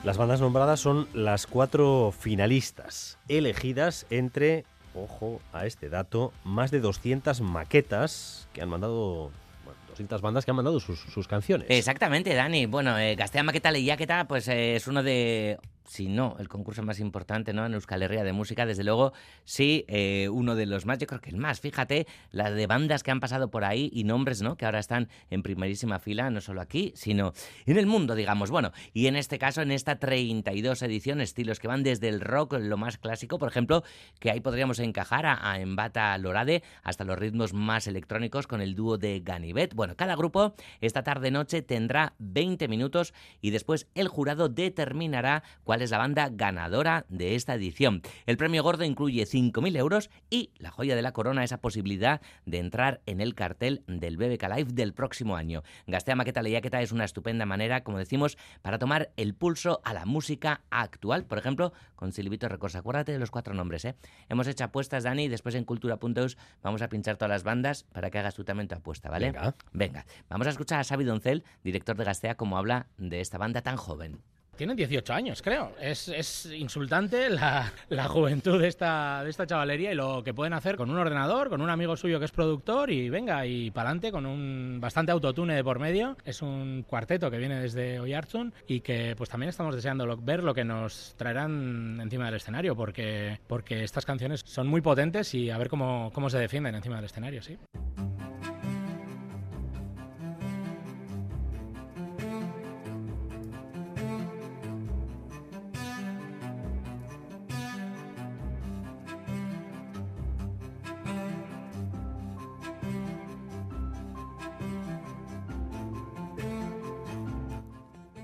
Las 0.07 0.15
bandas 0.15 0.39
nombradas 0.39 0.79
son 0.79 1.09
las 1.13 1.47
cuatro 1.47 2.13
finalistas, 2.17 3.17
elegidas 3.27 4.05
entre, 4.09 4.63
ojo 4.95 5.41
a 5.51 5.65
este 5.65 5.89
dato, 5.89 6.31
más 6.45 6.71
de 6.71 6.79
200 6.79 7.41
maquetas 7.41 8.47
que 8.53 8.61
han 8.61 8.69
mandado, 8.69 9.31
bueno, 9.65 9.79
200 9.89 10.21
bandas 10.21 10.45
que 10.45 10.51
han 10.51 10.55
mandado 10.55 10.79
sus, 10.79 11.27
canciones. 11.27 11.67
Exactamente, 11.69 12.33
Dani. 12.33 12.67
Bueno, 12.67 12.97
eh, 12.97 13.15
Gastea 13.15 13.43
Maqueta 13.43 13.69
Lehiaketa 13.69 14.29
pues, 14.29 14.47
eh, 14.47 14.77
es 14.77 14.87
uno 14.87 15.03
de, 15.03 15.59
si 15.87 16.09
no, 16.09 16.35
el 16.39 16.47
concurso 16.47 16.83
más 16.83 16.99
importante 16.99 17.53
¿no? 17.53 17.65
en 17.65 17.73
Euskal 17.73 18.03
Herria 18.03 18.23
de 18.23 18.33
música. 18.33 18.65
Desde 18.65 18.83
luego, 18.83 19.13
sí, 19.45 19.85
eh, 19.87 20.29
uno 20.29 20.55
de 20.55 20.65
los 20.65 20.85
más, 20.85 20.99
yo 20.99 21.07
creo 21.07 21.21
que 21.21 21.29
el 21.29 21.37
más. 21.37 21.59
Fíjate, 21.59 22.07
las 22.31 22.53
de 22.53 22.67
bandas 22.67 23.03
que 23.03 23.11
han 23.11 23.19
pasado 23.19 23.49
por 23.49 23.63
ahí 23.63 23.89
y 23.93 24.03
nombres 24.03 24.41
¿no? 24.41 24.57
que 24.57 24.65
ahora 24.65 24.79
están 24.79 25.09
en 25.29 25.43
primerísima 25.43 25.99
fila, 25.99 26.29
no 26.29 26.41
solo 26.41 26.61
aquí, 26.61 26.91
sino 26.95 27.33
en 27.65 27.77
el 27.77 27.87
mundo, 27.87 28.15
digamos. 28.15 28.51
Bueno, 28.51 28.71
y 28.93 29.07
en 29.07 29.15
este 29.15 29.39
caso, 29.39 29.61
en 29.61 29.71
esta 29.71 29.97
32 29.97 30.81
edición, 30.81 31.21
estilos 31.21 31.59
que 31.59 31.67
van 31.67 31.83
desde 31.83 32.09
el 32.09 32.19
rock, 32.19 32.55
lo 32.59 32.77
más 32.77 32.97
clásico, 32.97 33.39
por 33.39 33.49
ejemplo, 33.49 33.83
que 34.19 34.29
ahí 34.29 34.41
podríamos 34.41 34.79
encajar 34.79 35.25
a, 35.25 35.51
a 35.51 35.59
Embata 35.59 36.17
Lorade, 36.17 36.63
hasta 36.83 37.05
los 37.05 37.17
ritmos 37.17 37.53
más 37.53 37.87
electrónicos 37.87 38.47
con 38.47 38.61
el 38.61 38.75
dúo 38.75 38.97
de 38.97 39.21
Ganivet. 39.21 39.73
Bueno, 39.73 39.95
cada 39.95 40.15
grupo 40.15 40.53
esta 40.81 41.03
tarde-noche 41.03 41.61
tendrá 41.61 42.13
20 42.19 42.67
minutos 42.67 43.13
y 43.41 43.51
después 43.51 43.87
el 43.95 44.07
jurado 44.07 44.49
determinará 44.49 45.43
cuál 45.63 45.76
es 45.81 45.91
la 45.91 45.97
banda 45.97 46.29
ganadora 46.31 47.05
de 47.09 47.35
esta 47.35 47.55
edición. 47.55 48.01
El 48.25 48.37
premio 48.37 48.63
gordo 48.63 48.83
incluye 48.83 49.23
5.000 49.23 49.77
euros 49.77 50.09
y 50.29 50.51
la 50.57 50.71
joya 50.71 50.95
de 50.95 51.01
la 51.01 51.13
corona, 51.13 51.43
esa 51.43 51.61
posibilidad 51.61 52.21
de 52.45 52.59
entrar 52.59 53.01
en 53.05 53.21
el 53.21 53.35
cartel 53.35 53.83
del 53.87 54.17
BBK 54.17 54.43
Live 54.55 54.73
del 54.73 54.93
próximo 54.93 55.35
año. 55.35 55.63
Gastea 55.87 56.15
Maqueta 56.15 56.41
Leyaqueta 56.41 56.81
es 56.81 56.91
una 56.91 57.05
estupenda 57.05 57.45
manera, 57.45 57.83
como 57.83 57.97
decimos, 57.97 58.37
para 58.61 58.79
tomar 58.79 59.11
el 59.17 59.33
pulso 59.33 59.81
a 59.83 59.93
la 59.93 60.05
música 60.05 60.61
actual. 60.69 61.25
Por 61.25 61.37
ejemplo, 61.37 61.73
con 61.95 62.11
Silvito 62.11 62.47
Records. 62.47 62.75
Acuérdate 62.75 63.11
de 63.11 63.19
los 63.19 63.31
cuatro 63.31 63.53
nombres, 63.53 63.85
¿eh? 63.85 63.95
Hemos 64.29 64.47
hecho 64.47 64.63
apuestas, 64.63 65.03
Dani, 65.03 65.25
y 65.25 65.27
después 65.27 65.55
en 65.55 65.65
cultura.eus 65.65 66.37
vamos 66.61 66.81
a 66.81 66.89
pinchar 66.89 67.17
todas 67.17 67.29
las 67.29 67.43
bandas 67.43 67.83
para 67.91 68.09
que 68.09 68.19
hagas 68.19 68.35
tú 68.35 68.43
también 68.43 68.67
tu 68.67 68.75
apuesta, 68.75 69.09
¿vale? 69.09 69.31
Venga. 69.31 69.55
Venga, 69.73 70.05
vamos 70.29 70.47
a 70.47 70.51
escuchar 70.51 70.79
a 70.79 70.83
Xavi 70.83 71.03
Doncel, 71.03 71.43
director 71.63 71.97
de 71.97 72.03
Gastea, 72.03 72.35
cómo 72.35 72.57
habla 72.57 72.87
de 72.97 73.21
esta 73.21 73.37
banda 73.37 73.61
tan 73.61 73.77
joven. 73.77 74.21
Tienen 74.57 74.75
18 74.75 75.13
años, 75.13 75.41
creo. 75.41 75.73
Es, 75.79 76.07
es 76.07 76.47
insultante 76.47 77.29
la, 77.29 77.71
la 77.89 78.05
juventud 78.07 78.59
de 78.59 78.67
esta, 78.67 79.23
de 79.23 79.29
esta 79.29 79.45
chavalería 79.45 79.91
y 79.91 79.95
lo 79.95 80.23
que 80.23 80.33
pueden 80.33 80.53
hacer 80.53 80.75
con 80.77 80.89
un 80.89 80.97
ordenador, 80.97 81.49
con 81.49 81.61
un 81.61 81.69
amigo 81.69 81.95
suyo 81.95 82.17
que 82.19 82.25
es 82.25 82.31
productor 82.31 82.89
y 82.91 83.09
venga, 83.09 83.45
y 83.45 83.69
para 83.71 83.89
adelante 83.89 84.11
con 84.11 84.25
un 84.25 84.79
bastante 84.81 85.11
autotune 85.11 85.53
de 85.55 85.63
por 85.63 85.77
medio. 85.79 86.17
Es 86.25 86.41
un 86.41 86.83
cuarteto 86.87 87.29
que 87.29 87.37
viene 87.37 87.59
desde 87.59 87.99
Oyarzun 87.99 88.51
y 88.67 88.79
que 88.81 89.13
pues 89.15 89.29
también 89.29 89.49
estamos 89.49 89.75
deseando 89.75 90.05
lo- 90.05 90.17
ver 90.17 90.43
lo 90.43 90.53
que 90.55 90.65
nos 90.65 91.13
traerán 91.17 91.99
encima 92.01 92.25
del 92.25 92.35
escenario 92.35 92.75
porque, 92.75 93.39
porque 93.47 93.83
estas 93.83 94.05
canciones 94.05 94.41
son 94.45 94.67
muy 94.67 94.81
potentes 94.81 95.33
y 95.35 95.51
a 95.51 95.57
ver 95.57 95.69
cómo, 95.69 96.09
cómo 96.13 96.29
se 96.29 96.39
defienden 96.39 96.73
encima 96.75 96.95
del 96.97 97.05
escenario, 97.05 97.41
sí. 97.43 97.57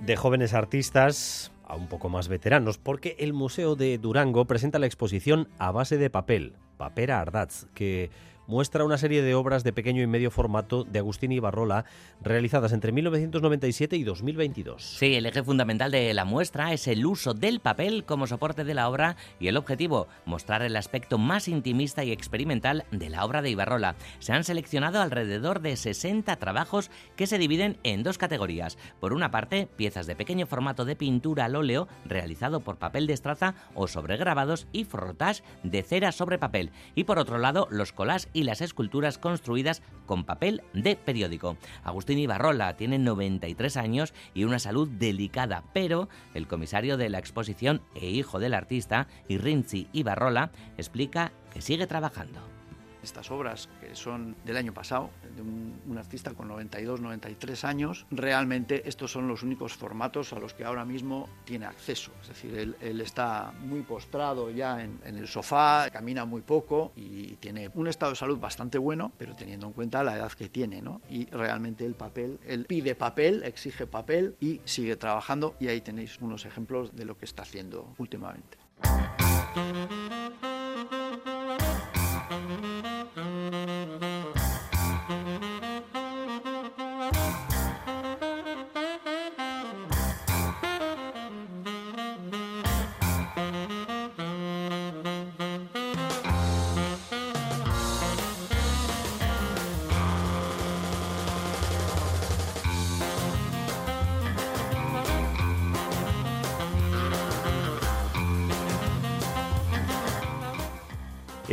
De 0.06 0.18
jóvenes 0.18 0.54
artistas 0.54 1.52
a 1.66 1.76
un 1.76 1.88
poco 1.88 2.10
más 2.10 2.28
veteranos, 2.28 2.78
porque 2.78 3.16
el 3.20 3.32
Museo 3.32 3.76
de 3.76 3.98
Durango 3.98 4.46
presenta 4.46 4.80
la 4.80 4.86
exposición 4.86 5.48
A 5.60 5.72
base 5.72 5.98
de 5.98 6.10
papel, 6.10 6.56
Papera 6.78 7.22
Ardatz, 7.22 7.68
que 7.74 8.12
muestra 8.48 8.84
una 8.84 8.98
serie 8.98 9.22
de 9.22 9.36
obras 9.36 9.64
de 9.64 9.74
pequeño 9.74 10.02
y 10.02 10.08
medio 10.08 10.32
formato 10.32 10.84
de 10.84 11.00
Agustín 11.00 11.32
Ibarrola 11.32 11.86
realizadas 12.22 12.74
entre 12.74 12.92
1997 12.92 13.96
y 13.96 14.04
2022. 14.04 14.84
Sí, 14.84 15.16
el 15.16 15.26
eje 15.26 15.44
fundamental 15.44 15.92
de 15.92 16.14
la 16.14 16.26
muestra 16.26 16.74
es 16.74 16.88
el 16.88 17.06
uso 17.06 17.34
del 17.34 17.60
papel 17.60 18.06
como 18.06 18.28
soporte 18.28 18.64
de 18.64 18.74
la 18.74 18.90
obra 18.90 19.16
y 19.40 19.48
el 19.48 19.58
objetivo, 19.58 20.08
mostrar 20.26 20.62
el 20.62 20.76
aspecto 20.76 21.18
más 21.18 21.48
intimista 21.48 22.04
y 22.04 22.12
experimental 22.12 22.86
de 22.92 23.10
la 23.10 23.26
obra 23.26 23.42
de 23.42 23.50
Ibarrola. 23.50 23.96
Se 24.20 24.34
han 24.34 24.44
seleccionado 24.44 25.02
alrededor 25.02 25.62
de 25.62 25.76
60 25.76 26.36
trabajos 26.38 26.92
que 27.16 27.28
se 27.28 27.38
dividen 27.38 27.78
en 27.84 28.04
dos 28.04 28.18
categorías. 28.18 28.78
Por 29.00 29.14
una 29.14 29.32
parte, 29.32 29.68
piezas 29.76 30.08
de 30.08 30.16
pequeño 30.16 30.48
formato 30.48 30.86
de 30.86 30.96
pintura 30.96 31.46
al 31.46 31.56
óleo 31.56 31.88
realizado 32.06 32.60
por 32.60 32.78
papel 32.78 33.08
de 33.08 33.14
estraza 33.14 33.56
o 33.74 33.88
sobre 33.88 34.18
grabados 34.18 34.68
y 34.72 34.86
frotage 34.86 35.44
de 35.64 35.84
cera 35.84 36.12
sobre 36.12 36.38
papel. 36.38 36.72
Y 36.96 37.04
por 37.06 37.20
otro 37.20 37.38
lado, 37.38 37.68
los 37.70 37.92
collages 37.92 38.30
y 38.34 38.44
las 38.44 38.62
esculturas 38.62 39.18
construidas 39.18 39.82
con 40.06 40.26
papel 40.26 40.64
de 40.74 40.96
periódico. 40.96 41.58
Agustín 41.84 42.20
Ibarrola 42.20 42.76
tiene 42.76 43.00
93 43.00 43.78
años 43.78 44.14
y 44.34 44.44
una 44.44 44.60
salud 44.60 44.90
delicada, 44.90 45.64
pero 45.74 46.10
el 46.34 46.48
comisario 46.48 46.98
de 46.98 47.10
la 47.10 47.20
exposición 47.20 47.82
e 47.96 48.10
hijo 48.10 48.40
del 48.40 48.54
artista, 48.54 49.08
Irrinzi 49.28 49.88
Ibarrola, 49.94 50.52
explica 50.78 51.32
que 51.54 51.62
sigue 51.62 51.88
trabajando. 51.88 52.63
Estas 53.04 53.30
obras, 53.32 53.70
que 53.82 53.96
son 53.96 54.36
del 54.46 54.58
año 54.58 54.74
pasado, 54.74 55.10
de 55.36 55.42
un, 55.42 55.98
artista 55.98 56.34
con 56.34 56.48
92, 56.48 57.02
93 57.02 57.64
años, 57.66 58.06
realmente 58.10 58.88
estos 58.90 59.12
son 59.12 59.28
los 59.28 59.44
únicos 59.44 59.74
formatos 59.74 60.34
a 60.34 60.40
los 60.40 60.54
que 60.54 60.66
ahora 60.66 60.86
mismo 60.86 61.30
tiene 61.46 61.66
acceso. 61.66 62.12
Es 62.22 62.30
decir, 62.30 62.58
él, 62.58 62.76
él 62.82 63.00
está 63.02 63.54
muy 63.62 63.82
postrado 63.82 64.50
ya 64.50 64.82
en, 64.82 65.00
en 65.06 65.18
el 65.18 65.28
sofá, 65.28 65.90
camina 65.92 66.26
muy 66.26 66.42
poco 66.42 66.92
y 66.96 67.36
tiene 67.36 67.70
un 67.76 67.88
estado 67.88 68.14
de 68.14 68.16
salud 68.16 68.40
bastante 68.40 68.78
bueno, 68.78 69.12
pero 69.18 69.36
teniendo 69.36 69.68
en 69.68 69.74
cuenta 69.74 70.04
la 70.04 70.16
edad 70.16 70.32
que 70.32 70.50
tiene, 70.50 70.82
¿no? 70.82 71.02
Y 71.10 71.26
realmente 71.28 71.86
el 71.86 71.96
papel, 71.96 72.40
él 72.46 72.66
pide 72.66 72.96
papel, 72.96 73.44
exige 73.44 73.88
papel 73.88 74.36
y 74.40 74.62
sigue 74.66 74.96
trabajando 74.96 75.56
y 75.60 75.68
ahí 75.68 75.82
tenéis 75.82 76.20
unos 76.22 76.46
ejemplos 76.46 76.96
de 76.96 77.06
lo 77.06 77.18
que 77.18 77.26
está 77.26 77.44
haciendo 77.44 77.94
últimamente. 77.98 78.58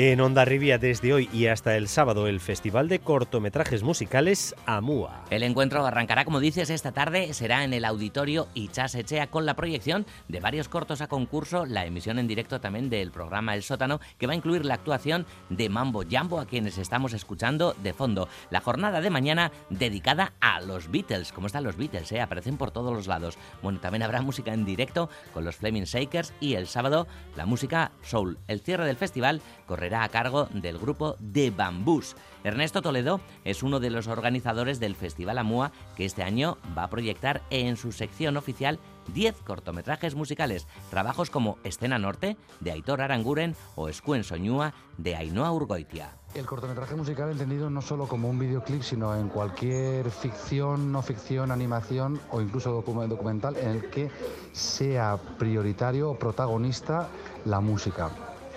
En 0.02 0.18
Onda 0.22 0.46
Rivia 0.46 0.78
desde 0.78 1.12
hoy 1.12 1.28
y 1.30 1.48
hasta 1.48 1.76
el 1.76 1.86
sábado 1.86 2.26
el 2.26 2.40
Festival 2.40 2.88
de 2.88 3.00
Cortometrajes 3.00 3.82
Musicales 3.82 4.54
AMUA. 4.64 5.26
El 5.28 5.42
encuentro 5.42 5.84
arrancará, 5.84 6.24
como 6.24 6.40
dices, 6.40 6.70
esta 6.70 6.92
tarde. 6.92 7.34
Será 7.34 7.64
en 7.64 7.74
el 7.74 7.84
auditorio 7.84 8.48
Ichas 8.54 8.94
Echea 8.94 9.26
con 9.26 9.44
la 9.44 9.56
proyección 9.56 10.06
de 10.28 10.40
varios 10.40 10.70
cortos 10.70 11.02
a 11.02 11.06
concurso, 11.06 11.66
la 11.66 11.84
emisión 11.84 12.18
en 12.18 12.28
directo 12.28 12.62
también 12.62 12.88
del 12.88 13.10
programa 13.10 13.54
El 13.54 13.62
Sótano, 13.62 14.00
que 14.16 14.26
va 14.26 14.32
a 14.32 14.36
incluir 14.36 14.64
la 14.64 14.72
actuación 14.72 15.26
de 15.50 15.68
Mambo 15.68 16.02
Jambo, 16.10 16.40
a 16.40 16.46
quienes 16.46 16.78
estamos 16.78 17.12
escuchando 17.12 17.76
de 17.82 17.92
fondo. 17.92 18.26
La 18.48 18.62
jornada 18.62 19.02
de 19.02 19.10
mañana 19.10 19.52
dedicada 19.68 20.32
a 20.40 20.62
los 20.62 20.90
Beatles. 20.90 21.30
¿Cómo 21.30 21.46
están 21.46 21.64
los 21.64 21.76
Beatles? 21.76 22.10
eh? 22.12 22.22
Aparecen 22.22 22.56
por 22.56 22.70
todos 22.70 22.94
los 22.94 23.06
lados. 23.06 23.36
Bueno, 23.62 23.80
también 23.80 24.02
habrá 24.02 24.22
música 24.22 24.54
en 24.54 24.64
directo 24.64 25.10
con 25.34 25.44
los 25.44 25.56
Flaming 25.56 25.84
Shakers 25.84 26.32
y 26.40 26.54
el 26.54 26.68
sábado 26.68 27.06
la 27.36 27.44
música 27.44 27.92
Soul. 28.00 28.38
El 28.48 28.60
cierre 28.60 28.86
del 28.86 28.96
festival 28.96 29.42
correrá 29.66 29.89
a 29.98 30.08
cargo 30.08 30.48
del 30.52 30.78
grupo 30.78 31.16
The 31.32 31.50
Bambús. 31.50 32.16
Ernesto 32.44 32.80
Toledo 32.80 33.20
es 33.44 33.62
uno 33.62 33.80
de 33.80 33.90
los 33.90 34.06
organizadores 34.06 34.80
del 34.80 34.96
Festival 34.96 35.36
Amua 35.38 35.72
que 35.96 36.04
este 36.06 36.22
año 36.22 36.56
va 36.76 36.84
a 36.84 36.90
proyectar 36.90 37.42
en 37.50 37.76
su 37.76 37.92
sección 37.92 38.36
oficial 38.38 38.78
10 39.12 39.36
cortometrajes 39.42 40.14
musicales, 40.14 40.66
trabajos 40.90 41.28
como 41.30 41.58
Escena 41.64 41.98
Norte 41.98 42.36
de 42.60 42.70
Aitor 42.70 43.02
Aranguren 43.02 43.56
o 43.74 43.88
Escuen 43.88 44.24
Soñúa 44.24 44.72
de 44.96 45.16
Ainhoa 45.16 45.50
Urgoitia. 45.52 46.12
El 46.34 46.46
cortometraje 46.46 46.94
musical 46.94 47.30
entendido 47.30 47.68
no 47.70 47.82
solo 47.82 48.06
como 48.06 48.30
un 48.30 48.38
videoclip, 48.38 48.82
sino 48.82 49.16
en 49.16 49.28
cualquier 49.28 50.10
ficción, 50.12 50.92
no 50.92 51.02
ficción, 51.02 51.50
animación 51.50 52.20
o 52.30 52.40
incluso 52.40 52.80
docu- 52.82 53.06
documental 53.08 53.56
en 53.56 53.70
el 53.70 53.90
que 53.90 54.10
sea 54.52 55.18
prioritario 55.38 56.10
o 56.10 56.18
protagonista 56.18 57.08
la 57.44 57.60
música. 57.60 58.10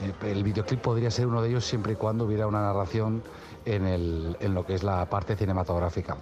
El, 0.03 0.29
el 0.29 0.43
videoclip 0.43 0.81
podría 0.81 1.09
ser 1.09 1.27
uno 1.27 1.41
de 1.41 1.49
ellos 1.49 1.65
siempre 1.65 1.93
y 1.93 1.95
cuando 1.95 2.25
hubiera 2.25 2.47
una 2.47 2.61
narración 2.61 3.23
en, 3.65 3.85
en 4.39 4.53
lo 4.53 4.65
que 4.65 4.75
es 4.75 4.83
la 4.83 5.09
parte 5.09 5.35
cinematográfica. 5.35 6.17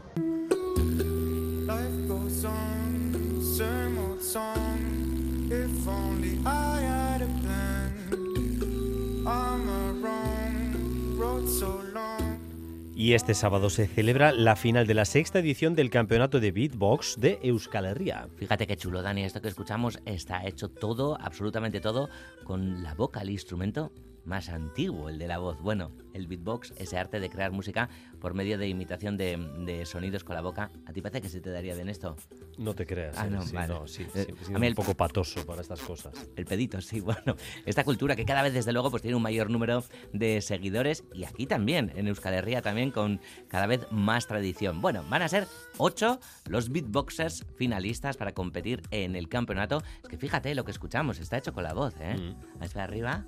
Y 13.02 13.16
este 13.16 13.34
sábado 13.34 13.72
se 13.72 13.88
celebra 13.88 14.32
la 14.32 14.56
final 14.56 14.86
de 14.86 14.94
la 14.94 15.06
sexta 15.06 15.40
edición 15.40 15.74
del 15.74 15.90
Campeonato 15.90 16.40
de 16.40 16.52
Beatbox 16.52 17.20
de 17.20 17.40
Euskal 17.42 17.86
Herria. 17.86 18.28
Fíjate 18.36 18.68
qué 18.68 18.78
chulo, 18.78 19.02
Dani, 19.02 19.24
esto 19.24 19.42
que 19.42 19.48
escuchamos 19.48 19.98
está 20.06 20.46
hecho 20.46 20.70
todo, 20.70 21.18
absolutamente 21.20 21.82
todo, 21.82 22.10
con 22.44 22.84
la 22.84 22.94
boca, 22.94 23.22
el 23.22 23.32
instrumento 23.32 23.92
más 24.26 24.50
antiguo, 24.50 25.10
el 25.10 25.18
de 25.20 25.28
la 25.28 25.38
voz. 25.40 25.60
Bueno, 25.62 25.92
el 26.14 26.28
beatbox, 26.28 26.74
ese 26.78 26.98
arte 26.98 27.20
de 27.20 27.30
crear 27.30 27.52
música 27.52 27.90
por 28.20 28.34
medio 28.34 28.58
de 28.58 28.68
imitación 28.68 29.18
de, 29.18 29.38
de 29.66 29.86
sonidos 29.86 30.24
con 30.24 30.36
la 30.36 30.42
boca. 30.42 30.70
¿A 30.86 30.94
ti 30.94 31.02
parece 31.02 31.22
que 31.22 31.30
se 31.30 31.42
te 31.42 31.50
daría 31.50 31.74
bien 31.76 31.90
esto? 31.90 32.16
No 32.58 32.74
te 32.76 32.86
creas. 32.86 33.18
Ah, 33.18 33.28
eh, 33.28 33.30
no, 33.32 33.42
sí, 33.42 33.56
vale. 33.56 33.74
no, 33.74 33.88
sí, 33.88 34.06
Eh, 34.14 34.28
sí, 34.42 34.48
a 34.48 34.50
mí 34.52 34.56
un 34.58 34.64
el- 34.66 34.76
poco 34.76 34.94
patoso 34.96 35.46
para 35.46 35.62
estas 35.62 35.82
cosas. 35.82 36.14
El 36.36 36.46
pedito, 36.46 36.80
sí, 36.82 37.00
bueno. 37.02 37.36
Esta 37.66 37.84
cultura 37.84 38.16
que 38.16 38.26
cada 38.26 38.42
vez, 38.44 38.54
desde 38.54 38.72
luego, 38.74 38.92
pues 38.92 39.02
tiene 39.02 39.16
un 39.16 39.24
mayor 39.24 39.50
número 39.50 39.84
de 40.14 40.42
seguidores 40.42 41.04
y 41.14 41.24
aquí 41.24 41.46
también, 41.48 41.92
en 41.96 42.08
Euskal 42.08 42.34
Herria 42.34 42.62
también 42.62 42.92
con 42.92 43.20
cada 43.48 43.66
vez 43.68 43.82
más 43.92 44.28
tradición. 44.28 44.82
Bueno, 44.82 45.04
van 45.10 45.22
a 45.24 45.28
ser 45.30 45.48
ocho 45.78 46.20
los 46.48 46.70
beatboxers 46.72 47.46
finalistas 47.56 48.18
para 48.18 48.34
competir 48.34 48.82
en 48.92 49.16
el 49.16 49.30
campeonato. 49.30 49.82
Es 50.04 50.10
que 50.10 50.18
fíjate 50.18 50.54
lo 50.56 50.64
que 50.66 50.72
escuchamos, 50.72 51.20
está 51.20 51.38
hecho 51.38 51.54
con 51.54 51.64
la 51.64 51.74
voz, 51.74 51.94
¿eh? 52.00 52.16
Mm. 52.18 52.62
Ahí 52.62 52.68
está 52.68 52.84
arriba. 52.84 53.26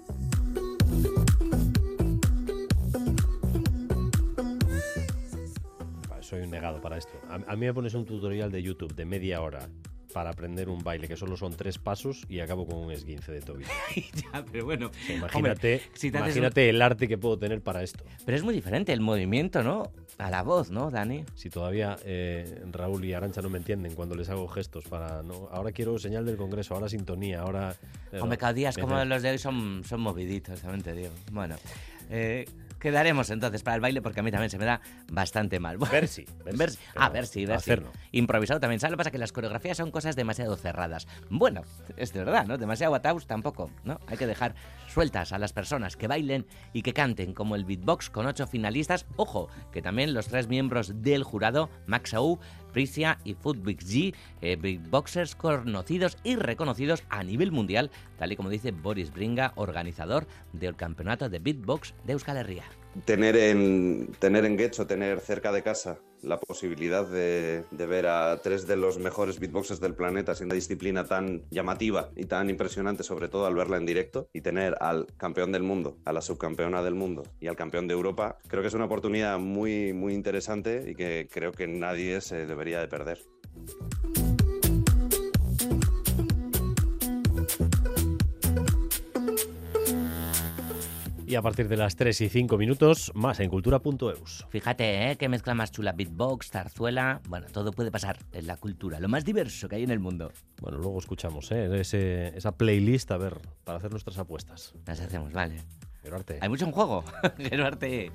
Soy 6.21 6.41
un 6.41 6.51
negado 6.51 6.81
para 6.81 6.97
esto. 6.97 7.13
A, 7.29 7.35
a 7.35 7.55
mí 7.55 7.65
me 7.65 7.73
pones 7.73 7.93
un 7.93 8.05
tutorial 8.05 8.51
de 8.51 8.63
YouTube 8.63 8.95
de 8.95 9.05
media 9.05 9.41
hora 9.41 9.69
para 10.13 10.29
aprender 10.29 10.69
un 10.69 10.81
baile, 10.83 11.07
que 11.07 11.17
solo 11.17 11.35
son 11.35 11.53
tres 11.57 11.77
pasos 11.79 12.23
y 12.29 12.39
acabo 12.39 12.65
con 12.65 12.77
un 12.77 12.91
esguince 12.91 13.31
de 13.31 13.41
tobillo. 13.41 13.69
ya, 14.13 14.45
pero 14.49 14.65
bueno. 14.65 14.91
Hombre, 15.33 15.81
si 15.93 16.07
imagínate 16.07 16.69
el 16.69 16.81
arte 16.81 17.07
que 17.07 17.17
puedo 17.17 17.37
tener 17.37 17.61
para 17.61 17.83
esto. 17.83 18.05
Pero 18.25 18.37
es 18.37 18.43
muy 18.43 18.53
diferente 18.53 18.93
el 18.93 19.01
movimiento, 19.01 19.63
¿no? 19.63 19.91
A 20.19 20.29
la 20.29 20.43
voz, 20.43 20.69
¿no, 20.69 20.91
Dani? 20.91 21.25
Si 21.35 21.49
todavía 21.49 21.97
eh, 22.05 22.63
Raúl 22.71 23.03
y 23.03 23.13
Arancha 23.13 23.41
no 23.41 23.49
me 23.49 23.57
entienden 23.57 23.95
cuando 23.95 24.15
les 24.15 24.29
hago 24.29 24.47
gestos 24.47 24.85
para... 24.85 25.23
¿no? 25.23 25.49
Ahora 25.51 25.71
quiero 25.71 25.97
señal 25.97 26.25
del 26.25 26.37
Congreso, 26.37 26.75
ahora 26.75 26.87
sintonía, 26.87 27.41
ahora... 27.41 27.75
eh, 28.11 28.19
Hombre, 28.21 28.37
cada 28.37 28.53
como 28.79 29.03
los 29.05 29.21
de 29.23 29.31
hoy 29.31 29.37
son, 29.39 29.83
son 29.83 30.01
moviditos, 30.01 30.61
también 30.61 30.83
te 30.83 30.93
digo. 30.93 31.09
Bueno, 31.31 31.55
eh, 32.11 32.45
quedaremos 32.79 33.29
entonces 33.31 33.63
para 33.63 33.75
el 33.75 33.81
baile 33.81 34.01
porque 34.03 34.19
a 34.19 34.23
mí 34.23 34.29
también 34.29 34.49
se 34.51 34.59
me 34.59 34.65
da 34.65 34.81
bastante 35.11 35.59
mal. 35.59 35.77
Versi, 35.77 36.25
versi, 36.45 36.77
Ah, 36.95 37.09
versi, 37.09 37.45
versi. 37.45 37.71
hacerlo. 37.71 37.91
Improvisado 38.11 38.59
también. 38.59 38.79
¿Sabes 38.79 38.91
lo 38.91 38.97
que 38.97 38.99
pasa? 38.99 39.11
Que 39.11 39.17
las 39.17 39.31
coreografías 39.31 39.77
son 39.77 39.89
cosas 39.89 40.15
demasiado 40.15 40.55
cerradas. 40.57 41.07
Bueno, 41.29 41.61
es 41.97 42.13
de 42.13 42.23
verdad, 42.23 42.45
¿no? 42.45 42.57
Demasiado 42.59 42.93
ataúd 42.93 43.23
tampoco, 43.23 43.71
¿no? 43.83 43.99
Hay 44.07 44.17
que 44.17 44.27
dejar 44.27 44.53
sueltas 44.93 45.33
a 45.33 45.39
las 45.39 45.53
personas 45.53 45.97
que 45.97 46.07
bailen 46.07 46.45
y 46.71 46.83
que 46.83 46.93
canten, 46.93 47.33
como 47.33 47.55
el 47.55 47.65
beatbox 47.65 48.09
con 48.09 48.27
ocho 48.27 48.47
finalistas. 48.47 49.05
Ojo, 49.15 49.49
que 49.71 49.81
también 49.81 50.13
los 50.13 50.27
tres 50.27 50.47
miembros 50.47 51.01
del 51.01 51.23
jurado, 51.23 51.69
Max 51.87 52.13
Au, 52.13 52.39
Prisia 52.71 53.17
y 53.23 53.33
Footbix 53.33 53.85
G, 53.85 54.15
eh, 54.41 54.55
beatboxers 54.55 55.35
conocidos 55.35 56.17
y 56.23 56.35
reconocidos 56.35 57.03
a 57.09 57.23
nivel 57.23 57.51
mundial, 57.51 57.91
tal 58.17 58.31
y 58.31 58.35
como 58.35 58.49
dice 58.49 58.71
Boris 58.71 59.11
Bringa, 59.11 59.53
organizador 59.55 60.27
del 60.53 60.75
campeonato 60.75 61.29
de 61.29 61.39
beatbox 61.39 61.93
de 62.03 62.13
Euskal 62.13 62.37
Herria. 62.37 62.63
Tener 63.05 63.35
en, 63.35 64.09
tener 64.19 64.45
en 64.45 64.57
Getxo, 64.57 64.87
tener 64.87 65.19
cerca 65.19 65.51
de 65.51 65.63
casa 65.63 65.99
la 66.21 66.39
posibilidad 66.39 67.05
de, 67.05 67.63
ver 67.71 68.07
a 68.07 68.39
tres 68.41 68.65
de 68.65 68.77
los 68.77 68.97
mejores 68.97 69.39
beatboxers 69.39 69.79
del 69.79 69.93
planeta 69.93 70.33
sin 70.35 70.45
una 70.45 70.55
disciplina 70.55 71.03
tan 71.03 71.43
llamativa 71.51 72.09
y 72.15 72.25
tan 72.25 72.49
impresionante, 72.49 73.03
sobre 73.03 73.27
todo 73.27 73.45
al 73.45 73.55
verla 73.55 73.77
en 73.77 73.85
directo, 73.85 74.29
y 74.33 74.41
tener 74.41 74.75
al 74.79 75.07
campeón 75.17 75.51
del 75.51 75.63
mundo, 75.63 75.97
a 76.05 76.13
la 76.13 76.21
subcampeona 76.21 76.81
del 76.81 76.95
mundo 76.95 77.23
y 77.39 77.47
al 77.47 77.55
campeón 77.55 77.87
de 77.87 77.93
Europa, 77.93 78.37
creo 78.47 78.61
que 78.61 78.69
es 78.69 78.73
una 78.73 78.85
oportunidad 78.85 79.37
muy, 79.37 79.93
muy 79.93 80.13
interesante 80.13 80.85
y 80.87 80.95
que 80.95 81.27
creo 81.31 81.51
que 81.51 81.67
nadie 81.67 82.21
se 82.21 82.45
debería 82.45 82.79
de 82.79 82.87
perder. 82.87 83.19
Y 91.33 91.35
a 91.35 91.41
partir 91.41 91.67
de 91.67 91.77
las 91.77 91.95
3 91.95 92.21
y 92.21 92.29
5 92.29 92.59
minutos, 92.59 93.11
más 93.15 93.39
en 93.39 93.49
cultura.eus. 93.49 94.45
Fíjate, 94.49 95.09
¿eh? 95.09 95.15
Qué 95.15 95.29
mezcla 95.29 95.55
más 95.55 95.71
chula. 95.71 95.91
Beatbox, 95.91 96.51
zarzuela. 96.51 97.21
Bueno, 97.27 97.47
todo 97.51 97.71
puede 97.71 97.89
pasar 97.89 98.19
en 98.33 98.45
la 98.45 98.55
cultura. 98.57 98.99
Lo 98.99 99.09
más 99.09 99.25
diverso 99.25 99.67
que 99.67 99.77
hay 99.77 99.83
en 99.83 99.89
el 99.89 99.99
mundo. 99.99 100.31
Bueno, 100.61 100.77
luego 100.77 100.99
escuchamos 100.99 101.51
¿eh? 101.51 101.67
Ese- 101.81 102.37
esa 102.37 102.51
playlist, 102.51 103.09
a 103.09 103.17
ver, 103.17 103.39
para 103.63 103.79
hacer 103.79 103.89
nuestras 103.89 104.19
apuestas. 104.19 104.75
Las 104.85 104.99
hacemos, 105.01 105.33
vale. 105.33 105.55
Pero 106.03 106.17
arte. 106.17 106.37
Hay 106.39 106.49
mucho 106.49 106.65
en 106.65 106.71
juego. 106.71 107.03
Pero 107.49 107.65
arte. 107.65 108.11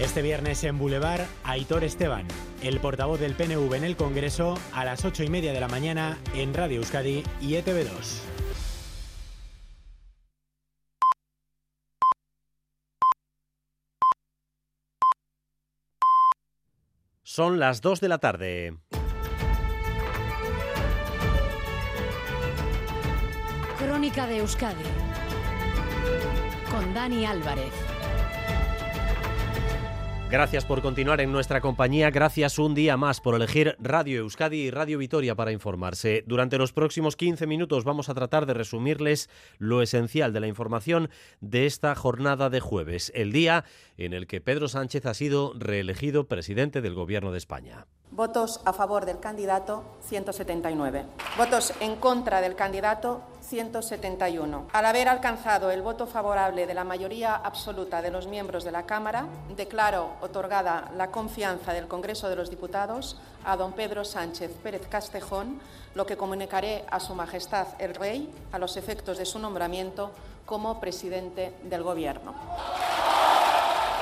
Este 0.00 0.22
viernes 0.22 0.64
en 0.64 0.78
Boulevard, 0.78 1.26
Aitor 1.44 1.84
Esteban, 1.84 2.26
el 2.62 2.80
portavoz 2.80 3.20
del 3.20 3.34
PNV 3.34 3.74
en 3.74 3.84
el 3.84 3.96
Congreso, 3.96 4.58
a 4.72 4.86
las 4.86 5.04
ocho 5.04 5.22
y 5.22 5.28
media 5.28 5.52
de 5.52 5.60
la 5.60 5.68
mañana 5.68 6.16
en 6.34 6.54
Radio 6.54 6.78
Euskadi 6.78 7.22
y 7.38 7.56
E 7.56 7.62
ETV2. 7.62 8.22
Son 17.22 17.60
las 17.60 17.82
2 17.82 18.00
de 18.00 18.08
la 18.08 18.18
tarde. 18.18 18.78
Crónica 23.78 24.26
de 24.26 24.38
Euskadi 24.38 24.82
con 26.70 26.94
Dani 26.94 27.26
Álvarez. 27.26 27.89
Gracias 30.30 30.64
por 30.64 30.80
continuar 30.80 31.20
en 31.20 31.32
nuestra 31.32 31.60
compañía, 31.60 32.12
gracias 32.12 32.60
un 32.60 32.72
día 32.72 32.96
más 32.96 33.20
por 33.20 33.34
elegir 33.34 33.74
Radio 33.80 34.20
Euskadi 34.20 34.58
y 34.58 34.70
Radio 34.70 34.98
Vitoria 34.98 35.34
para 35.34 35.50
informarse. 35.50 36.22
Durante 36.24 36.56
los 36.56 36.72
próximos 36.72 37.16
15 37.16 37.48
minutos 37.48 37.82
vamos 37.82 38.08
a 38.08 38.14
tratar 38.14 38.46
de 38.46 38.54
resumirles 38.54 39.28
lo 39.58 39.82
esencial 39.82 40.32
de 40.32 40.38
la 40.38 40.46
información 40.46 41.10
de 41.40 41.66
esta 41.66 41.96
jornada 41.96 42.48
de 42.48 42.60
jueves, 42.60 43.10
el 43.16 43.32
día 43.32 43.64
en 43.96 44.12
el 44.12 44.28
que 44.28 44.40
Pedro 44.40 44.68
Sánchez 44.68 45.04
ha 45.06 45.14
sido 45.14 45.52
reelegido 45.58 46.28
presidente 46.28 46.80
del 46.80 46.94
Gobierno 46.94 47.32
de 47.32 47.38
España. 47.38 47.86
Votos 48.12 48.60
a 48.64 48.72
favor 48.72 49.06
del 49.06 49.20
candidato, 49.20 49.84
179. 50.08 51.04
Votos 51.38 51.72
en 51.78 51.94
contra 51.94 52.40
del 52.40 52.56
candidato, 52.56 53.22
171. 53.40 54.66
Al 54.72 54.84
haber 54.84 55.08
alcanzado 55.08 55.70
el 55.70 55.80
voto 55.80 56.08
favorable 56.08 56.66
de 56.66 56.74
la 56.74 56.82
mayoría 56.82 57.36
absoluta 57.36 58.02
de 58.02 58.10
los 58.10 58.26
miembros 58.26 58.64
de 58.64 58.72
la 58.72 58.82
Cámara, 58.82 59.26
declaro 59.56 60.10
otorgada 60.22 60.90
la 60.96 61.12
confianza 61.12 61.72
del 61.72 61.86
Congreso 61.86 62.28
de 62.28 62.34
los 62.34 62.50
Diputados 62.50 63.16
a 63.44 63.56
don 63.56 63.74
Pedro 63.74 64.04
Sánchez 64.04 64.50
Pérez 64.60 64.88
Castejón, 64.88 65.60
lo 65.94 66.04
que 66.04 66.16
comunicaré 66.16 66.84
a 66.90 66.98
Su 66.98 67.14
Majestad 67.14 67.68
el 67.78 67.94
Rey 67.94 68.28
a 68.50 68.58
los 68.58 68.76
efectos 68.76 69.18
de 69.18 69.24
su 69.24 69.38
nombramiento 69.38 70.10
como 70.46 70.80
presidente 70.80 71.54
del 71.62 71.84
Gobierno. 71.84 72.34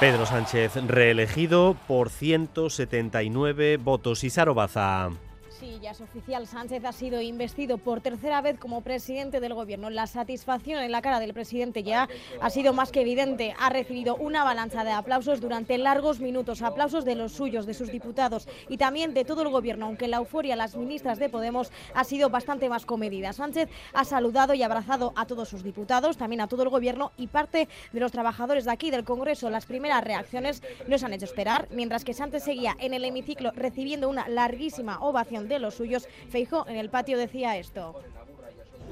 Pedro 0.00 0.26
Sánchez 0.26 0.76
reelegido 0.86 1.76
por 1.88 2.08
179 2.10 3.78
votos. 3.78 4.22
Y 4.22 4.30
Baza. 4.54 5.10
Sí, 5.58 5.76
ya 5.82 5.90
es 5.90 6.00
oficial. 6.00 6.46
Sánchez 6.46 6.84
ha 6.84 6.92
sido 6.92 7.20
investido 7.20 7.78
por 7.78 8.00
tercera 8.00 8.40
vez 8.40 8.60
como 8.60 8.82
presidente 8.82 9.40
del 9.40 9.54
gobierno. 9.54 9.90
La 9.90 10.06
satisfacción 10.06 10.80
en 10.80 10.92
la 10.92 11.02
cara 11.02 11.18
del 11.18 11.34
presidente 11.34 11.82
ya 11.82 12.08
ha 12.40 12.50
sido 12.50 12.72
más 12.72 12.92
que 12.92 13.00
evidente. 13.00 13.56
Ha 13.58 13.68
recibido 13.68 14.14
una 14.14 14.42
avalancha 14.42 14.84
de 14.84 14.92
aplausos 14.92 15.40
durante 15.40 15.76
largos 15.76 16.20
minutos, 16.20 16.62
aplausos 16.62 17.04
de 17.04 17.16
los 17.16 17.32
suyos, 17.32 17.66
de 17.66 17.74
sus 17.74 17.90
diputados 17.90 18.46
y 18.68 18.76
también 18.76 19.14
de 19.14 19.24
todo 19.24 19.42
el 19.42 19.48
gobierno, 19.48 19.86
aunque 19.86 20.06
la 20.06 20.18
euforia 20.18 20.54
las 20.54 20.76
ministras 20.76 21.18
de 21.18 21.28
Podemos 21.28 21.72
ha 21.92 22.04
sido 22.04 22.30
bastante 22.30 22.68
más 22.68 22.86
comedida. 22.86 23.32
Sánchez 23.32 23.68
ha 23.94 24.04
saludado 24.04 24.54
y 24.54 24.62
abrazado 24.62 25.12
a 25.16 25.26
todos 25.26 25.48
sus 25.48 25.64
diputados, 25.64 26.16
también 26.16 26.40
a 26.40 26.46
todo 26.46 26.62
el 26.62 26.68
gobierno 26.68 27.10
y 27.16 27.26
parte 27.26 27.68
de 27.92 28.00
los 28.00 28.12
trabajadores 28.12 28.64
de 28.64 28.70
aquí 28.70 28.92
del 28.92 29.02
Congreso. 29.02 29.50
Las 29.50 29.66
primeras 29.66 30.04
reacciones 30.04 30.62
no 30.86 30.96
se 30.98 31.06
han 31.06 31.14
hecho 31.14 31.24
esperar, 31.24 31.66
mientras 31.72 32.04
que 32.04 32.14
Sánchez 32.14 32.44
seguía 32.44 32.76
en 32.78 32.94
el 32.94 33.04
hemiciclo 33.04 33.50
recibiendo 33.56 34.08
una 34.08 34.28
larguísima 34.28 35.00
ovación 35.00 35.47
de 35.48 35.58
los 35.58 35.74
suyos. 35.74 36.06
Feijó 36.30 36.66
en 36.68 36.76
el 36.76 36.90
patio 36.90 37.18
decía 37.18 37.56
esto. 37.56 38.00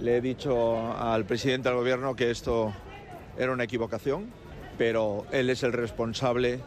Le 0.00 0.18
he 0.18 0.20
dicho 0.20 0.92
al 0.96 1.24
presidente 1.24 1.68
del 1.68 1.78
gobierno 1.78 2.14
que 2.14 2.30
esto 2.30 2.72
era 3.38 3.52
una 3.52 3.64
equivocación, 3.64 4.26
pero 4.76 5.26
él 5.32 5.50
es 5.50 5.62
el 5.62 5.72
responsable 5.72 6.60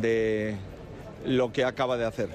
de 0.00 0.56
lo 1.24 1.52
que 1.52 1.64
acaba 1.64 1.96
de 1.96 2.04
hacer. 2.04 2.30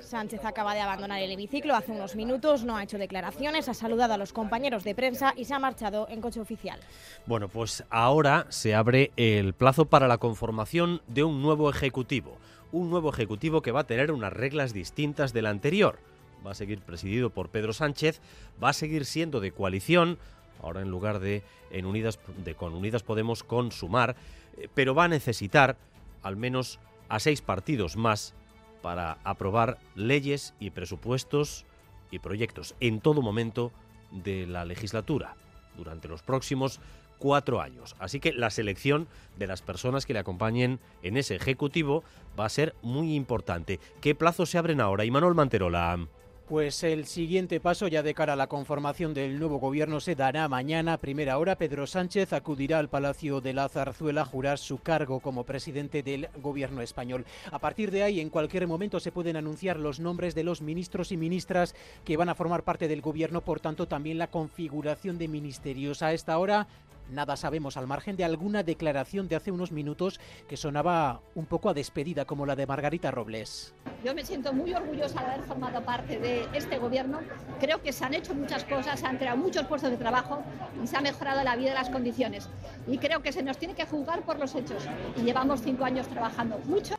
Sánchez 0.00 0.44
acaba 0.44 0.74
de 0.74 0.80
abandonar 0.80 1.20
el 1.20 1.32
hemiciclo 1.32 1.74
hace 1.74 1.92
unos 1.92 2.14
minutos, 2.14 2.62
no 2.62 2.76
ha 2.76 2.82
hecho 2.82 2.98
declaraciones, 2.98 3.68
ha 3.68 3.74
saludado 3.74 4.14
a 4.14 4.18
los 4.18 4.32
compañeros 4.32 4.84
de 4.84 4.94
prensa 4.94 5.32
y 5.36 5.46
se 5.46 5.54
ha 5.54 5.58
marchado 5.58 6.06
en 6.08 6.20
coche 6.20 6.40
oficial. 6.40 6.78
Bueno, 7.26 7.48
pues 7.48 7.84
ahora 7.90 8.46
se 8.50 8.74
abre 8.74 9.12
el 9.16 9.54
plazo 9.54 9.86
para 9.86 10.06
la 10.06 10.18
conformación 10.18 11.00
de 11.08 11.24
un 11.24 11.42
nuevo 11.42 11.70
ejecutivo. 11.70 12.36
Un 12.74 12.90
nuevo 12.90 13.08
ejecutivo 13.10 13.62
que 13.62 13.70
va 13.70 13.82
a 13.82 13.86
tener 13.86 14.10
unas 14.10 14.32
reglas 14.32 14.72
distintas 14.72 15.32
del 15.32 15.46
anterior. 15.46 16.00
Va 16.44 16.50
a 16.50 16.54
seguir 16.56 16.80
presidido 16.80 17.30
por 17.30 17.50
Pedro 17.50 17.72
Sánchez, 17.72 18.20
va 18.60 18.70
a 18.70 18.72
seguir 18.72 19.04
siendo 19.04 19.38
de 19.38 19.52
coalición, 19.52 20.18
ahora 20.60 20.80
en 20.80 20.90
lugar 20.90 21.20
de, 21.20 21.44
en 21.70 21.86
Unidas, 21.86 22.18
de 22.44 22.56
con 22.56 22.74
Unidas 22.74 23.04
Podemos 23.04 23.44
con 23.44 23.70
Sumar, 23.70 24.16
eh, 24.56 24.68
pero 24.74 24.92
va 24.92 25.04
a 25.04 25.08
necesitar 25.08 25.76
al 26.24 26.34
menos 26.34 26.80
a 27.08 27.20
seis 27.20 27.42
partidos 27.42 27.96
más 27.96 28.34
para 28.82 29.18
aprobar 29.22 29.78
leyes 29.94 30.52
y 30.58 30.70
presupuestos 30.70 31.66
y 32.10 32.18
proyectos 32.18 32.74
en 32.80 33.00
todo 33.00 33.22
momento 33.22 33.70
de 34.10 34.48
la 34.48 34.64
legislatura 34.64 35.36
durante 35.76 36.08
los 36.08 36.24
próximos 36.24 36.80
cuatro 37.24 37.62
años. 37.62 37.96
Así 37.98 38.20
que 38.20 38.34
la 38.34 38.50
selección 38.50 39.08
de 39.38 39.46
las 39.46 39.62
personas 39.62 40.04
que 40.04 40.12
le 40.12 40.18
acompañen 40.18 40.78
en 41.02 41.16
ese 41.16 41.34
ejecutivo 41.34 42.04
va 42.38 42.44
a 42.44 42.50
ser 42.50 42.74
muy 42.82 43.14
importante. 43.14 43.80
¿Qué 44.02 44.14
plazos 44.14 44.50
se 44.50 44.58
abren 44.58 44.78
ahora? 44.78 45.06
Y 45.06 45.10
Manuel 45.10 45.34
Manterola. 45.34 46.06
Pues 46.46 46.84
el 46.84 47.06
siguiente 47.06 47.58
paso 47.60 47.88
ya 47.88 48.02
de 48.02 48.12
cara 48.12 48.34
a 48.34 48.36
la 48.36 48.48
conformación 48.48 49.14
del 49.14 49.38
nuevo 49.38 49.58
gobierno 49.58 50.00
se 50.00 50.14
dará 50.14 50.46
mañana 50.46 50.92
a 50.92 50.98
primera 50.98 51.38
hora. 51.38 51.56
Pedro 51.56 51.86
Sánchez 51.86 52.34
acudirá 52.34 52.78
al 52.78 52.90
Palacio 52.90 53.40
de 53.40 53.54
la 53.54 53.70
Zarzuela 53.70 54.20
a 54.20 54.26
jurar 54.26 54.58
su 54.58 54.76
cargo 54.76 55.20
como 55.20 55.44
presidente 55.44 56.02
del 56.02 56.28
gobierno 56.42 56.82
español. 56.82 57.24
A 57.50 57.58
partir 57.58 57.90
de 57.90 58.02
ahí, 58.02 58.20
en 58.20 58.28
cualquier 58.28 58.66
momento 58.66 59.00
se 59.00 59.12
pueden 59.12 59.36
anunciar 59.36 59.78
los 59.78 59.98
nombres 59.98 60.34
de 60.34 60.44
los 60.44 60.60
ministros 60.60 61.10
y 61.12 61.16
ministras 61.16 61.74
que 62.04 62.18
van 62.18 62.28
a 62.28 62.34
formar 62.34 62.64
parte 62.64 62.86
del 62.86 63.00
gobierno, 63.00 63.40
por 63.40 63.60
tanto 63.60 63.88
también 63.88 64.18
la 64.18 64.30
configuración 64.30 65.16
de 65.16 65.28
ministerios. 65.28 66.02
A 66.02 66.12
esta 66.12 66.36
hora 66.36 66.68
Nada 67.10 67.36
sabemos 67.36 67.76
al 67.76 67.86
margen 67.86 68.16
de 68.16 68.24
alguna 68.24 68.62
declaración 68.62 69.28
de 69.28 69.36
hace 69.36 69.50
unos 69.50 69.72
minutos 69.72 70.20
que 70.48 70.56
sonaba 70.56 71.20
un 71.34 71.46
poco 71.46 71.68
a 71.68 71.74
despedida, 71.74 72.24
como 72.24 72.46
la 72.46 72.56
de 72.56 72.66
Margarita 72.66 73.10
Robles. 73.10 73.74
Yo 74.02 74.14
me 74.14 74.24
siento 74.24 74.52
muy 74.52 74.72
orgullosa 74.74 75.20
de 75.20 75.26
haber 75.32 75.42
formado 75.44 75.82
parte 75.84 76.18
de 76.18 76.46
este 76.54 76.78
gobierno. 76.78 77.20
Creo 77.60 77.82
que 77.82 77.92
se 77.92 78.04
han 78.04 78.14
hecho 78.14 78.34
muchas 78.34 78.64
cosas, 78.64 79.00
se 79.00 79.06
han 79.06 79.18
creado 79.18 79.36
muchos 79.36 79.66
puestos 79.66 79.90
de 79.90 79.96
trabajo 79.96 80.42
y 80.82 80.86
se 80.86 80.96
ha 80.96 81.00
mejorado 81.00 81.44
la 81.44 81.56
vida 81.56 81.72
y 81.72 81.74
las 81.74 81.90
condiciones. 81.90 82.48
Y 82.86 82.98
creo 82.98 83.22
que 83.22 83.32
se 83.32 83.42
nos 83.42 83.58
tiene 83.58 83.74
que 83.74 83.86
juzgar 83.86 84.22
por 84.22 84.38
los 84.38 84.54
hechos. 84.54 84.84
Y 85.16 85.22
llevamos 85.22 85.62
cinco 85.62 85.84
años 85.84 86.08
trabajando 86.08 86.58
mucho. 86.64 86.94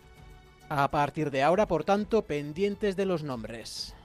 A 0.70 0.90
partir 0.90 1.30
de 1.30 1.44
ahora, 1.44 1.68
por 1.68 1.84
tanto, 1.84 2.24
pendientes 2.24 2.96
de 2.96 3.06
los 3.06 3.24
nombres. 3.24 3.96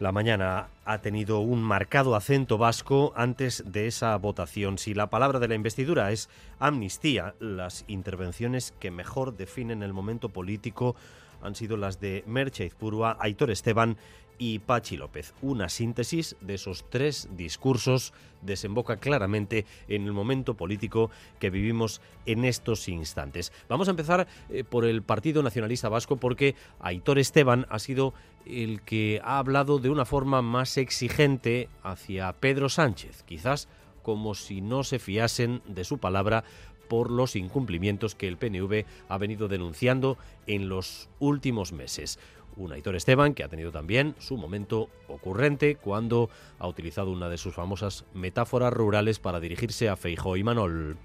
La 0.00 0.10
mañana 0.10 0.70
ha 0.84 0.98
tenido 1.02 1.38
un 1.38 1.62
marcado 1.62 2.16
acento 2.16 2.58
vasco 2.58 3.12
antes 3.14 3.62
de 3.64 3.86
esa 3.86 4.16
votación. 4.16 4.76
Si 4.76 4.92
la 4.92 5.08
palabra 5.08 5.38
de 5.38 5.46
la 5.46 5.54
investidura 5.54 6.10
es 6.10 6.28
amnistía, 6.58 7.36
las 7.38 7.84
intervenciones 7.86 8.74
que 8.80 8.90
mejor 8.90 9.36
definen 9.36 9.84
el 9.84 9.92
momento 9.92 10.30
político 10.30 10.96
han 11.42 11.54
sido 11.54 11.76
las 11.76 12.00
de 12.00 12.24
Merche 12.26 12.64
Izpurua, 12.64 13.16
Aitor 13.20 13.52
Esteban 13.52 13.96
y 14.38 14.58
Pachi 14.58 14.96
López. 14.96 15.34
Una 15.42 15.68
síntesis 15.68 16.36
de 16.40 16.54
esos 16.54 16.84
tres 16.90 17.28
discursos 17.36 18.12
desemboca 18.42 18.96
claramente 18.96 19.64
en 19.88 20.04
el 20.04 20.12
momento 20.12 20.54
político 20.54 21.10
que 21.38 21.50
vivimos 21.50 22.00
en 22.26 22.44
estos 22.44 22.88
instantes. 22.88 23.52
Vamos 23.68 23.88
a 23.88 23.92
empezar 23.92 24.26
eh, 24.50 24.64
por 24.64 24.84
el 24.84 25.02
Partido 25.02 25.42
Nacionalista 25.42 25.88
Vasco 25.88 26.16
porque 26.16 26.54
Aitor 26.80 27.18
Esteban 27.18 27.66
ha 27.70 27.78
sido 27.78 28.14
el 28.46 28.82
que 28.82 29.20
ha 29.24 29.38
hablado 29.38 29.78
de 29.78 29.90
una 29.90 30.04
forma 30.04 30.42
más 30.42 30.76
exigente 30.76 31.68
hacia 31.82 32.32
Pedro 32.34 32.68
Sánchez, 32.68 33.22
quizás 33.22 33.68
como 34.02 34.34
si 34.34 34.60
no 34.60 34.84
se 34.84 34.98
fiasen 34.98 35.62
de 35.66 35.84
su 35.84 35.98
palabra 35.98 36.44
por 36.88 37.10
los 37.10 37.36
incumplimientos 37.36 38.14
que 38.14 38.28
el 38.28 38.36
PNV 38.36 38.84
ha 39.08 39.18
venido 39.18 39.48
denunciando 39.48 40.18
en 40.46 40.68
los 40.68 41.08
últimos 41.18 41.72
meses. 41.72 42.18
Un 42.56 42.72
Aitor 42.72 42.96
Esteban 42.96 43.34
que 43.34 43.44
ha 43.44 43.48
tenido 43.48 43.72
también 43.72 44.14
su 44.18 44.36
momento 44.36 44.88
ocurrente 45.08 45.76
cuando 45.76 46.30
ha 46.58 46.68
utilizado 46.68 47.10
una 47.10 47.28
de 47.28 47.38
sus 47.38 47.54
famosas 47.54 48.04
metáforas 48.14 48.72
rurales 48.72 49.18
para 49.18 49.40
dirigirse 49.40 49.88
a 49.88 49.96
Feijóo 49.96 50.36
y 50.36 50.44
Manol. 50.44 50.96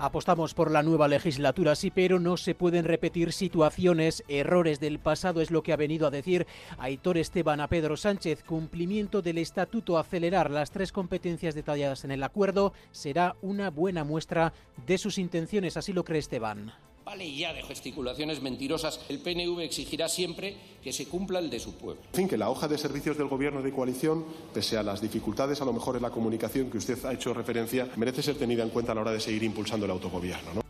Apostamos 0.00 0.54
por 0.54 0.70
la 0.70 0.84
nueva 0.84 1.08
legislatura, 1.08 1.74
sí, 1.74 1.90
pero 1.90 2.20
no 2.20 2.36
se 2.36 2.54
pueden 2.54 2.84
repetir 2.84 3.32
situaciones, 3.32 4.22
errores 4.28 4.78
del 4.78 5.00
pasado, 5.00 5.40
es 5.40 5.50
lo 5.50 5.64
que 5.64 5.72
ha 5.72 5.76
venido 5.76 6.06
a 6.06 6.12
decir 6.12 6.46
Aitor 6.78 7.18
Esteban 7.18 7.60
a 7.60 7.66
Pedro 7.66 7.96
Sánchez. 7.96 8.44
Cumplimiento 8.44 9.22
del 9.22 9.38
estatuto, 9.38 9.98
acelerar 9.98 10.52
las 10.52 10.70
tres 10.70 10.92
competencias 10.92 11.56
detalladas 11.56 12.04
en 12.04 12.12
el 12.12 12.22
acuerdo 12.22 12.72
será 12.92 13.34
una 13.42 13.70
buena 13.70 14.04
muestra 14.04 14.52
de 14.86 14.98
sus 14.98 15.18
intenciones, 15.18 15.76
así 15.76 15.92
lo 15.92 16.04
cree 16.04 16.20
Esteban. 16.20 16.72
Vale 17.08 17.34
ya 17.34 17.54
de 17.54 17.62
gesticulaciones 17.62 18.42
mentirosas. 18.42 19.00
El 19.08 19.20
PNV 19.20 19.60
exigirá 19.60 20.10
siempre 20.10 20.54
que 20.84 20.92
se 20.92 21.08
cumpla 21.08 21.38
el 21.38 21.48
de 21.48 21.58
su 21.58 21.72
pueblo. 21.72 22.02
En 22.08 22.14
fin, 22.14 22.28
que 22.28 22.36
la 22.36 22.50
hoja 22.50 22.68
de 22.68 22.76
servicios 22.76 23.16
del 23.16 23.28
Gobierno 23.28 23.62
de 23.62 23.72
coalición, 23.72 24.26
pese 24.52 24.76
a 24.76 24.82
las 24.82 25.00
dificultades 25.00 25.62
a 25.62 25.64
lo 25.64 25.72
mejor 25.72 25.96
en 25.96 26.02
la 26.02 26.10
comunicación 26.10 26.70
que 26.70 26.76
usted 26.76 27.02
ha 27.06 27.14
hecho 27.14 27.32
referencia, 27.32 27.88
merece 27.96 28.22
ser 28.22 28.36
tenida 28.36 28.62
en 28.62 28.68
cuenta 28.68 28.92
a 28.92 28.94
la 28.94 29.00
hora 29.00 29.12
de 29.12 29.20
seguir 29.20 29.42
impulsando 29.42 29.86
el 29.86 29.92
autogobierno. 29.92 30.52
¿no? 30.52 30.60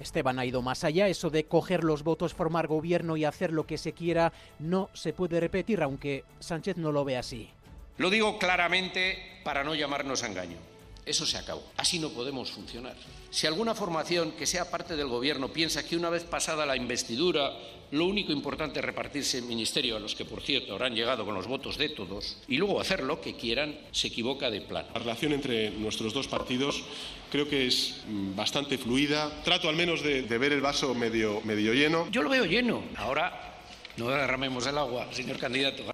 Esteban 0.00 0.40
ha 0.40 0.44
ido 0.44 0.60
más 0.60 0.82
allá, 0.82 1.06
eso 1.06 1.30
de 1.30 1.44
coger 1.44 1.84
los 1.84 2.02
votos, 2.02 2.34
formar 2.34 2.66
gobierno 2.66 3.16
y 3.16 3.24
hacer 3.24 3.52
lo 3.52 3.64
que 3.64 3.78
se 3.78 3.92
quiera 3.92 4.32
no 4.58 4.90
se 4.92 5.12
puede 5.12 5.38
repetir, 5.38 5.84
aunque 5.84 6.24
Sánchez 6.40 6.78
no 6.78 6.90
lo 6.90 7.04
ve 7.04 7.16
así. 7.16 7.48
Lo 7.96 8.10
digo 8.10 8.40
claramente 8.40 9.18
para 9.44 9.62
no 9.62 9.76
llamarnos 9.76 10.24
a 10.24 10.26
engaño. 10.26 10.71
Eso 11.04 11.26
se 11.26 11.36
acabó. 11.36 11.64
Así 11.76 11.98
no 11.98 12.10
podemos 12.10 12.50
funcionar. 12.50 12.94
Si 13.30 13.46
alguna 13.46 13.74
formación 13.74 14.32
que 14.32 14.46
sea 14.46 14.70
parte 14.70 14.96
del 14.96 15.08
Gobierno 15.08 15.52
piensa 15.52 15.86
que 15.86 15.96
una 15.96 16.10
vez 16.10 16.24
pasada 16.24 16.64
la 16.64 16.76
investidura 16.76 17.52
lo 17.92 18.06
único 18.06 18.32
importante 18.32 18.78
es 18.78 18.84
repartirse 18.84 19.38
el 19.38 19.44
ministerio, 19.44 19.96
a 19.96 20.00
los 20.00 20.14
que, 20.14 20.24
por 20.24 20.40
cierto, 20.40 20.72
habrán 20.72 20.94
llegado 20.94 21.26
con 21.26 21.34
los 21.34 21.46
votos 21.46 21.76
de 21.76 21.90
todos, 21.90 22.38
y 22.48 22.56
luego 22.56 22.80
hacer 22.80 23.02
lo 23.02 23.20
que 23.20 23.36
quieran, 23.36 23.78
se 23.90 24.08
equivoca 24.08 24.50
de 24.50 24.62
plan. 24.62 24.86
La 24.94 25.00
relación 25.00 25.32
entre 25.34 25.70
nuestros 25.72 26.14
dos 26.14 26.26
partidos 26.26 26.82
creo 27.30 27.46
que 27.46 27.66
es 27.66 28.00
mm, 28.08 28.34
bastante 28.34 28.78
fluida. 28.78 29.30
Trato 29.44 29.68
al 29.68 29.76
menos 29.76 30.02
de, 30.02 30.22
de 30.22 30.38
ver 30.38 30.54
el 30.54 30.62
vaso 30.62 30.94
medio, 30.94 31.42
medio 31.44 31.74
lleno. 31.74 32.08
Yo 32.10 32.22
lo 32.22 32.30
veo 32.30 32.46
lleno. 32.46 32.82
Ahora 32.96 33.60
no 33.98 34.08
derramemos 34.08 34.66
el 34.66 34.78
agua, 34.78 35.12
señor 35.12 35.38
candidato. 35.38 35.84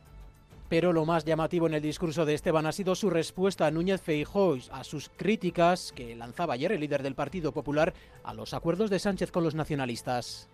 Pero 0.68 0.92
lo 0.92 1.06
más 1.06 1.24
llamativo 1.24 1.66
en 1.66 1.74
el 1.74 1.82
discurso 1.82 2.26
de 2.26 2.34
Esteban 2.34 2.66
ha 2.66 2.72
sido 2.72 2.94
su 2.94 3.08
respuesta 3.08 3.66
a 3.66 3.70
Núñez 3.70 4.02
Feijóo 4.02 4.58
a 4.70 4.84
sus 4.84 5.08
críticas 5.08 5.92
que 5.92 6.14
lanzaba 6.14 6.54
ayer 6.54 6.72
el 6.72 6.80
líder 6.80 7.02
del 7.02 7.14
Partido 7.14 7.52
Popular 7.52 7.94
a 8.22 8.34
los 8.34 8.52
acuerdos 8.52 8.90
de 8.90 8.98
Sánchez 8.98 9.30
con 9.30 9.44
los 9.44 9.54
nacionalistas. 9.54 10.48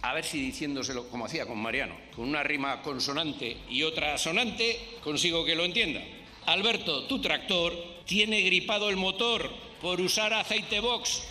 A 0.00 0.14
ver 0.14 0.24
si 0.24 0.40
diciéndoselo 0.40 1.08
como 1.08 1.26
hacía 1.26 1.44
con 1.44 1.58
Mariano, 1.58 1.96
con 2.14 2.28
una 2.28 2.42
rima 2.42 2.82
consonante 2.82 3.58
y 3.68 3.82
otra 3.82 4.16
sonante, 4.16 4.96
consigo 5.02 5.44
que 5.44 5.56
lo 5.56 5.64
entienda. 5.64 6.00
Alberto, 6.46 7.06
tu 7.06 7.20
tractor 7.20 7.74
tiene 8.06 8.40
gripado 8.42 8.88
el 8.88 8.96
motor 8.96 9.50
por 9.82 10.00
usar 10.00 10.32
aceite 10.32 10.80
box. 10.80 11.22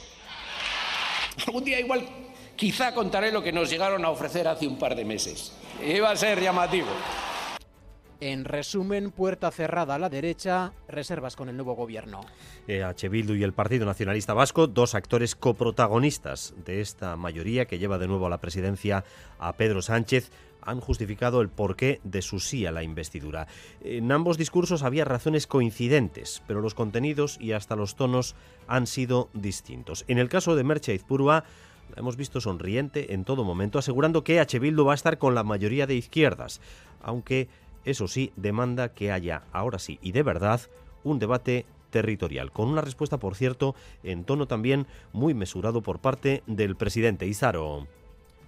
Algún 1.48 1.64
día 1.64 1.80
igual, 1.80 2.06
quizá 2.56 2.94
contaré 2.94 3.32
lo 3.32 3.42
que 3.42 3.52
nos 3.52 3.70
llegaron 3.70 4.06
a 4.06 4.10
ofrecer 4.10 4.48
hace 4.48 4.68
un 4.68 4.78
par 4.78 4.96
de 4.96 5.06
meses. 5.06 5.54
Iba 5.84 6.12
a 6.12 6.16
ser 6.16 6.42
llamativo. 6.42 6.88
En 8.20 8.46
resumen, 8.46 9.12
puerta 9.12 9.52
cerrada 9.52 9.94
a 9.94 10.00
la 10.00 10.10
derecha, 10.10 10.74
reservas 10.88 11.36
con 11.36 11.50
el 11.50 11.56
nuevo 11.56 11.76
gobierno. 11.76 12.22
EH 12.68 13.10
Bildu 13.10 13.36
y 13.36 13.44
el 13.44 13.54
Partido 13.54 13.86
Nacionalista 13.86 14.34
Vasco, 14.34 14.66
dos 14.66 14.96
actores 14.96 15.36
coprotagonistas 15.36 16.56
de 16.66 16.82
esta 16.82 17.16
mayoría 17.16 17.66
que 17.66 17.78
lleva 17.78 18.00
de 18.00 18.08
nuevo 18.08 18.26
a 18.26 18.30
la 18.32 18.40
presidencia 18.40 19.04
a 19.38 19.54
Pedro 19.54 19.84
Sánchez, 19.84 20.32
han 20.64 20.82
justificado 20.82 21.42
el 21.42 21.50
porqué 21.50 22.02
de 22.04 22.24
su 22.24 22.40
sí 22.40 22.66
a 22.66 22.72
la 22.72 22.82
investidura. 22.82 23.48
En 23.82 24.12
ambos 24.12 24.40
discursos 24.40 24.82
había 24.82 25.06
razones 25.06 25.46
coincidentes, 25.46 26.42
pero 26.48 26.62
los 26.62 26.74
contenidos 26.74 27.38
y 27.40 27.52
hasta 27.52 27.76
los 27.76 27.96
tonos 27.96 28.36
han 28.68 28.88
sido 28.88 29.30
distintos. 29.34 30.06
En 30.08 30.18
el 30.18 30.28
caso 30.28 30.56
de 30.56 30.64
Merche 30.64 30.96
Izpurua, 30.96 31.44
la 31.96 32.00
hemos 32.00 32.18
visto 32.18 32.42
sonriente 32.42 33.14
en 33.14 33.24
todo 33.24 33.44
momento, 33.44 33.80
asegurando 33.80 34.24
que 34.24 34.40
EH 34.40 34.60
Bildu 34.60 34.86
va 34.86 34.94
a 34.94 34.96
estar 34.96 35.20
con 35.20 35.36
la 35.36 35.44
mayoría 35.44 35.88
de 35.88 35.96
izquierdas, 35.96 36.60
aunque 37.02 37.48
eso 37.88 38.08
sí, 38.08 38.32
demanda 38.36 38.94
que 38.94 39.12
haya, 39.12 39.44
ahora 39.54 39.80
sí 39.80 39.98
y 40.02 40.12
de 40.12 40.22
verdad, 40.22 40.62
un 41.04 41.20
debate 41.20 41.66
territorial, 41.90 42.52
con 42.52 42.68
una 42.68 42.82
respuesta, 42.82 43.18
por 43.18 43.36
cierto, 43.36 43.76
en 44.04 44.26
tono 44.26 44.46
también 44.46 44.88
muy 45.14 45.34
mesurado 45.34 45.82
por 45.82 46.00
parte 46.00 46.44
del 46.48 46.76
presidente 46.76 47.28
Izaro. 47.28 47.88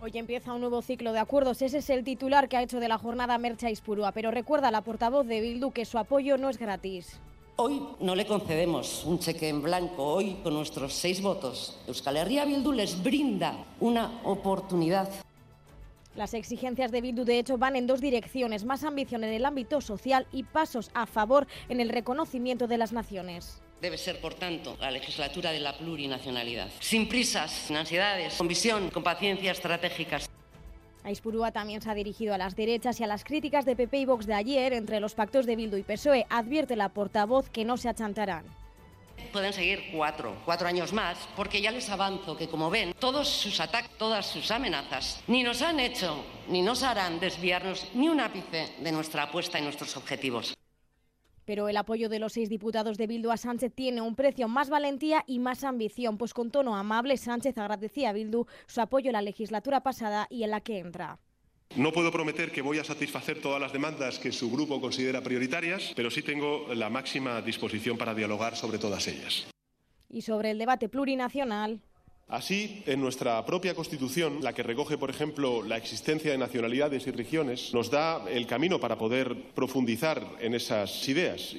Hoy 0.02 0.12
empieza 0.14 0.54
un 0.54 0.62
nuevo 0.62 0.82
ciclo 0.82 1.14
de 1.14 1.20
acuerdos. 1.20 1.62
Ese 1.62 1.80
es 1.80 1.90
el 1.90 2.04
titular 2.04 2.48
que 2.48 2.58
ha 2.58 2.64
hecho 2.64 2.80
de 2.80 2.88
la 2.88 2.98
jornada 2.98 3.38
Mercha 3.38 3.70
Ispurua. 3.70 4.14
Pero 4.14 4.32
recuerda 4.32 4.72
la 4.72 4.82
portavoz 4.82 5.26
de 5.28 5.42
Bildu 5.42 5.72
que 5.72 5.84
su 5.84 5.98
apoyo 5.98 6.38
no 6.38 6.50
es 6.50 6.58
gratis. 6.58 7.20
Hoy 7.58 7.82
no 8.00 8.16
le 8.16 8.26
concedemos 8.26 9.04
un 9.06 9.20
cheque 9.20 9.50
en 9.50 9.62
blanco. 9.62 10.06
Hoy, 10.06 10.38
con 10.42 10.54
nuestros 10.54 10.94
seis 10.94 11.22
votos, 11.22 11.78
Euskal 11.88 12.16
Herria 12.16 12.46
Bildu 12.46 12.72
les 12.72 13.04
brinda 13.04 13.66
una 13.82 14.22
oportunidad. 14.24 15.10
Las 16.20 16.34
exigencias 16.34 16.92
de 16.92 17.00
Bildu, 17.00 17.24
de 17.24 17.40
hecho, 17.40 17.58
van 17.58 17.78
en 17.78 17.88
dos 17.88 18.02
direcciones, 18.02 18.66
más 18.66 18.84
ambición 18.84 19.24
en 19.24 19.32
el 19.32 19.46
ámbito 19.46 19.80
social 19.80 20.28
y 20.34 20.44
pasos 20.44 20.92
a 20.94 21.06
favor 21.06 21.48
en 21.70 21.80
el 21.80 21.88
reconocimiento 21.88 22.68
de 22.68 22.78
las 22.78 22.92
naciones. 22.92 23.62
Debe 23.80 23.98
ser, 23.98 24.20
por 24.20 24.34
tanto, 24.34 24.76
la 24.82 24.92
legislatura 24.92 25.54
de 25.54 25.62
la 25.62 25.78
plurinacionalidad. 25.78 26.68
Sin 26.82 27.08
prisas, 27.08 27.50
sin 27.52 27.78
ansiedades, 27.78 28.34
con 28.34 28.50
visión, 28.50 28.90
con 28.90 29.02
paciencia 29.02 29.54
estratégicas. 29.54 30.30
Aispurúa 31.06 31.54
también 31.54 31.82
se 31.82 31.90
ha 31.90 31.94
dirigido 31.94 32.34
a 32.34 32.38
las 32.38 32.54
derechas 32.54 33.00
y 33.00 33.06
a 33.06 33.08
las 33.08 33.24
críticas 33.24 33.64
de 33.64 33.78
PP 33.78 34.00
y 34.00 34.06
Vox 34.06 34.26
de 34.26 34.34
ayer 34.34 34.74
entre 34.74 35.00
los 35.00 35.16
pactos 35.16 35.46
de 35.46 35.56
Bildu 35.56 35.78
y 35.78 35.84
PSOE. 35.84 36.26
Advierte 36.30 36.76
la 36.76 36.90
portavoz 36.90 37.50
que 37.50 37.64
no 37.64 37.78
se 37.78 37.88
achantarán 37.88 38.44
pueden 39.32 39.54
seguir 39.54 39.90
cuatro, 39.92 40.36
cuatro 40.46 40.68
años 40.68 40.94
más, 40.94 41.18
porque 41.36 41.62
ya 41.62 41.72
les 41.72 41.90
avanzo 41.90 42.36
que, 42.36 42.48
como 42.48 42.70
ven, 42.70 42.94
todos 43.00 43.28
sus 43.28 43.60
ataques, 43.60 43.92
todas 43.98 44.26
sus 44.26 44.52
amenazas, 44.52 45.22
ni 45.28 45.44
nos 45.44 45.62
han 45.62 45.80
hecho 45.80 46.24
ni 46.50 46.62
nos 46.62 46.84
harán 46.84 47.20
desviarnos 47.20 47.88
ni 47.94 48.10
un 48.10 48.20
ápice 48.20 48.74
de 48.80 48.92
nuestra 48.92 49.24
apuesta 49.24 49.60
y 49.60 49.62
nuestros 49.62 49.96
objetivos. 49.96 50.56
Pero 51.46 51.68
el 51.68 51.78
apoyo 51.78 52.10
de 52.10 52.20
los 52.20 52.34
seis 52.34 52.50
diputados 52.50 52.98
de 52.98 53.08
Bildu 53.08 53.32
a 53.32 53.38
Sánchez 53.38 53.74
tiene 53.74 54.02
un 54.02 54.16
precio, 54.16 54.48
más 54.48 54.70
valentía 54.70 55.24
y 55.26 55.40
más 55.40 55.64
ambición, 55.64 56.18
pues 56.18 56.34
con 56.34 56.52
tono 56.52 56.76
amable 56.76 57.18
Sánchez 57.18 57.58
agradecía 57.58 58.10
a 58.10 58.14
Bildu 58.14 58.46
su 58.68 58.82
apoyo 58.82 59.10
en 59.10 59.14
la 59.14 59.22
legislatura 59.22 59.82
pasada 59.82 60.28
y 60.30 60.44
en 60.44 60.52
la 60.52 60.62
que 60.62 60.78
entra. 60.78 61.18
No 61.76 61.92
puedo 61.92 62.12
prometer 62.12 62.52
que 62.52 62.64
voy 62.64 62.80
a 62.80 62.84
satisfacer 62.84 63.42
todas 63.42 63.62
las 63.62 63.72
demandas 63.72 64.18
que 64.18 64.32
su 64.32 64.50
grupo 64.50 64.82
considera 64.82 65.22
prioritarias, 65.22 65.94
pero 65.96 66.10
sí 66.10 66.24
tengo 66.24 66.74
la 66.74 66.90
máxima 66.90 67.42
disposición 67.42 67.96
para 67.96 68.16
dialogar 68.16 68.56
sobre 68.56 68.80
todas 68.80 69.08
ellas. 69.08 69.48
Y 70.10 70.24
sobre 70.24 70.50
el 70.52 70.58
debate 70.58 70.90
plurinacional. 70.90 71.80
Así, 72.28 72.84
en 72.88 73.00
nuestra 73.00 73.46
propia 73.46 73.76
Constitución, 73.76 74.40
la 74.42 74.54
que 74.54 74.64
recoge, 74.64 74.98
por 74.98 75.12
ejemplo, 75.12 75.64
la 75.64 75.78
existencia 75.78 76.32
de 76.32 76.38
nacionalidades 76.40 77.06
y 77.06 77.12
regiones, 77.12 77.72
nos 77.74 77.92
da 77.92 78.28
el 78.30 78.48
camino 78.48 78.80
para 78.80 78.98
poder 78.98 79.36
profundizar 79.54 80.24
en 80.40 80.56
esas 80.56 81.08
ideas. 81.08 81.56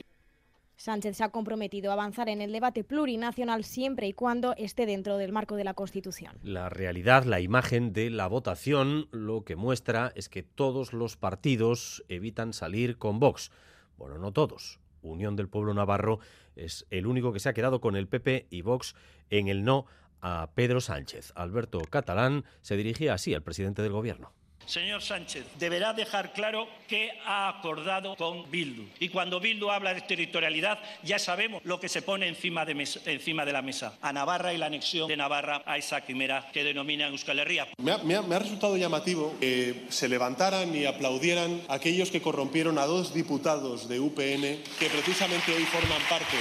Sánchez 0.80 1.18
se 1.18 1.24
ha 1.24 1.28
comprometido 1.28 1.90
a 1.90 1.92
avanzar 1.92 2.30
en 2.30 2.40
el 2.40 2.52
debate 2.52 2.84
plurinacional 2.84 3.64
siempre 3.64 4.06
y 4.06 4.14
cuando 4.14 4.54
esté 4.56 4.86
dentro 4.86 5.18
del 5.18 5.30
marco 5.30 5.56
de 5.56 5.64
la 5.64 5.74
Constitución. 5.74 6.38
La 6.42 6.70
realidad, 6.70 7.24
la 7.24 7.40
imagen 7.40 7.92
de 7.92 8.08
la 8.08 8.26
votación, 8.26 9.06
lo 9.10 9.44
que 9.44 9.56
muestra 9.56 10.10
es 10.14 10.30
que 10.30 10.42
todos 10.42 10.94
los 10.94 11.18
partidos 11.18 12.02
evitan 12.08 12.54
salir 12.54 12.96
con 12.96 13.20
Vox. 13.20 13.50
Bueno, 13.98 14.16
no 14.16 14.32
todos. 14.32 14.80
Unión 15.02 15.36
del 15.36 15.50
Pueblo 15.50 15.74
Navarro 15.74 16.18
es 16.56 16.86
el 16.88 17.06
único 17.06 17.34
que 17.34 17.40
se 17.40 17.50
ha 17.50 17.54
quedado 17.54 17.82
con 17.82 17.94
el 17.94 18.08
PP 18.08 18.46
y 18.48 18.62
Vox 18.62 18.94
en 19.28 19.48
el 19.48 19.64
no 19.64 19.84
a 20.22 20.48
Pedro 20.54 20.80
Sánchez. 20.80 21.32
Alberto 21.34 21.80
Catalán 21.90 22.46
se 22.62 22.78
dirigía 22.78 23.12
así 23.12 23.34
al 23.34 23.42
presidente 23.42 23.82
del 23.82 23.92
gobierno. 23.92 24.32
Señor 24.66 25.02
Sánchez, 25.02 25.46
deberá 25.58 25.92
dejar 25.92 26.32
claro 26.32 26.68
que 26.86 27.10
ha 27.26 27.48
acordado 27.48 28.14
con 28.14 28.48
Bildu. 28.50 28.84
Y 29.00 29.08
cuando 29.08 29.40
Bildu 29.40 29.68
habla 29.68 29.92
de 29.94 30.00
territorialidad, 30.02 30.78
ya 31.02 31.18
sabemos 31.18 31.60
lo 31.64 31.80
que 31.80 31.88
se 31.88 32.02
pone 32.02 32.28
encima 32.28 32.64
de, 32.64 32.74
mesa, 32.74 33.00
encima 33.06 33.44
de 33.44 33.52
la 33.52 33.62
mesa. 33.62 33.98
A 34.00 34.12
Navarra 34.12 34.54
y 34.54 34.58
la 34.58 34.66
anexión 34.66 35.08
de 35.08 35.16
Navarra 35.16 35.62
a 35.66 35.76
esa 35.76 36.02
quimera 36.02 36.48
que 36.52 36.62
denominan 36.62 37.10
Euskal 37.12 37.40
Herria. 37.40 37.66
Me 37.78 37.90
ha, 37.90 37.98
me 37.98 38.14
ha, 38.14 38.22
me 38.22 38.36
ha 38.36 38.38
resultado 38.38 38.76
llamativo 38.76 39.34
que 39.40 39.86
se 39.88 40.08
levantaran 40.08 40.74
y 40.74 40.86
aplaudieran 40.86 41.62
aquellos 41.68 42.10
que 42.10 42.22
corrompieron 42.22 42.78
a 42.78 42.86
dos 42.86 43.12
diputados 43.12 43.88
de 43.88 43.98
UPN 43.98 44.62
que 44.78 44.88
precisamente 44.88 45.52
hoy 45.52 45.64
forman 45.64 46.00
parte 46.08 46.36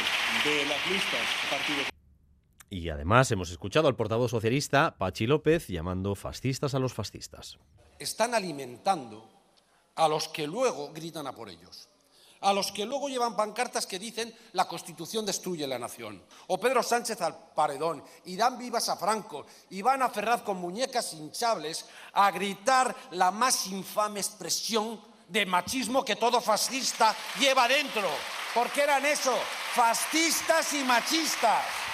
de 0.46 0.66
las 0.66 0.92
listas 0.92 1.26
partidos. 1.50 1.88
Y 2.70 2.90
además 2.90 3.32
hemos 3.32 3.50
escuchado 3.50 3.88
al 3.88 3.96
portavoz 3.96 4.30
socialista, 4.30 4.96
Pachi 5.00 5.26
López, 5.26 5.68
llamando 5.68 6.14
fascistas 6.14 6.76
a 6.76 6.80
los 6.80 6.94
fascistas 6.94 7.58
están 8.00 8.34
alimentando 8.34 9.30
a 9.96 10.08
los 10.08 10.30
que 10.30 10.48
luego 10.48 10.92
gritan 10.94 11.28
a 11.28 11.34
por 11.34 11.50
ellos, 11.50 11.88
a 12.42 12.54
los 12.54 12.72
que 12.72 12.86
luego 12.86 13.10
llevan 13.10 13.36
pancartas 13.36 13.86
que 13.86 14.00
dicen 14.00 14.34
la 14.54 14.68
Constitución 14.68 15.26
destruye 15.26 15.68
la 15.68 15.78
nación, 15.78 16.24
o 16.48 16.58
Pedro 16.58 16.82
Sánchez 16.82 17.22
al 17.22 17.38
paredón, 17.54 18.04
y 18.26 18.38
dan 18.38 18.58
vivas 18.58 18.88
a 18.88 18.96
Franco, 18.96 19.46
y 19.70 19.82
van 19.82 20.02
a 20.02 20.10
Ferraz 20.10 20.42
con 20.42 20.58
muñecas 20.58 21.14
hinchables 21.14 21.86
a 22.14 22.32
gritar 22.32 22.96
la 23.12 23.32
más 23.32 23.68
infame 23.68 24.22
expresión 24.22 25.02
de 25.28 25.46
machismo 25.46 26.04
que 26.04 26.16
todo 26.16 26.40
fascista 26.42 27.14
lleva 27.38 27.68
dentro, 27.68 28.08
porque 28.54 28.82
eran 28.82 29.06
eso, 29.06 29.36
fascistas 29.76 30.74
y 30.74 30.84
machistas. 30.84 31.89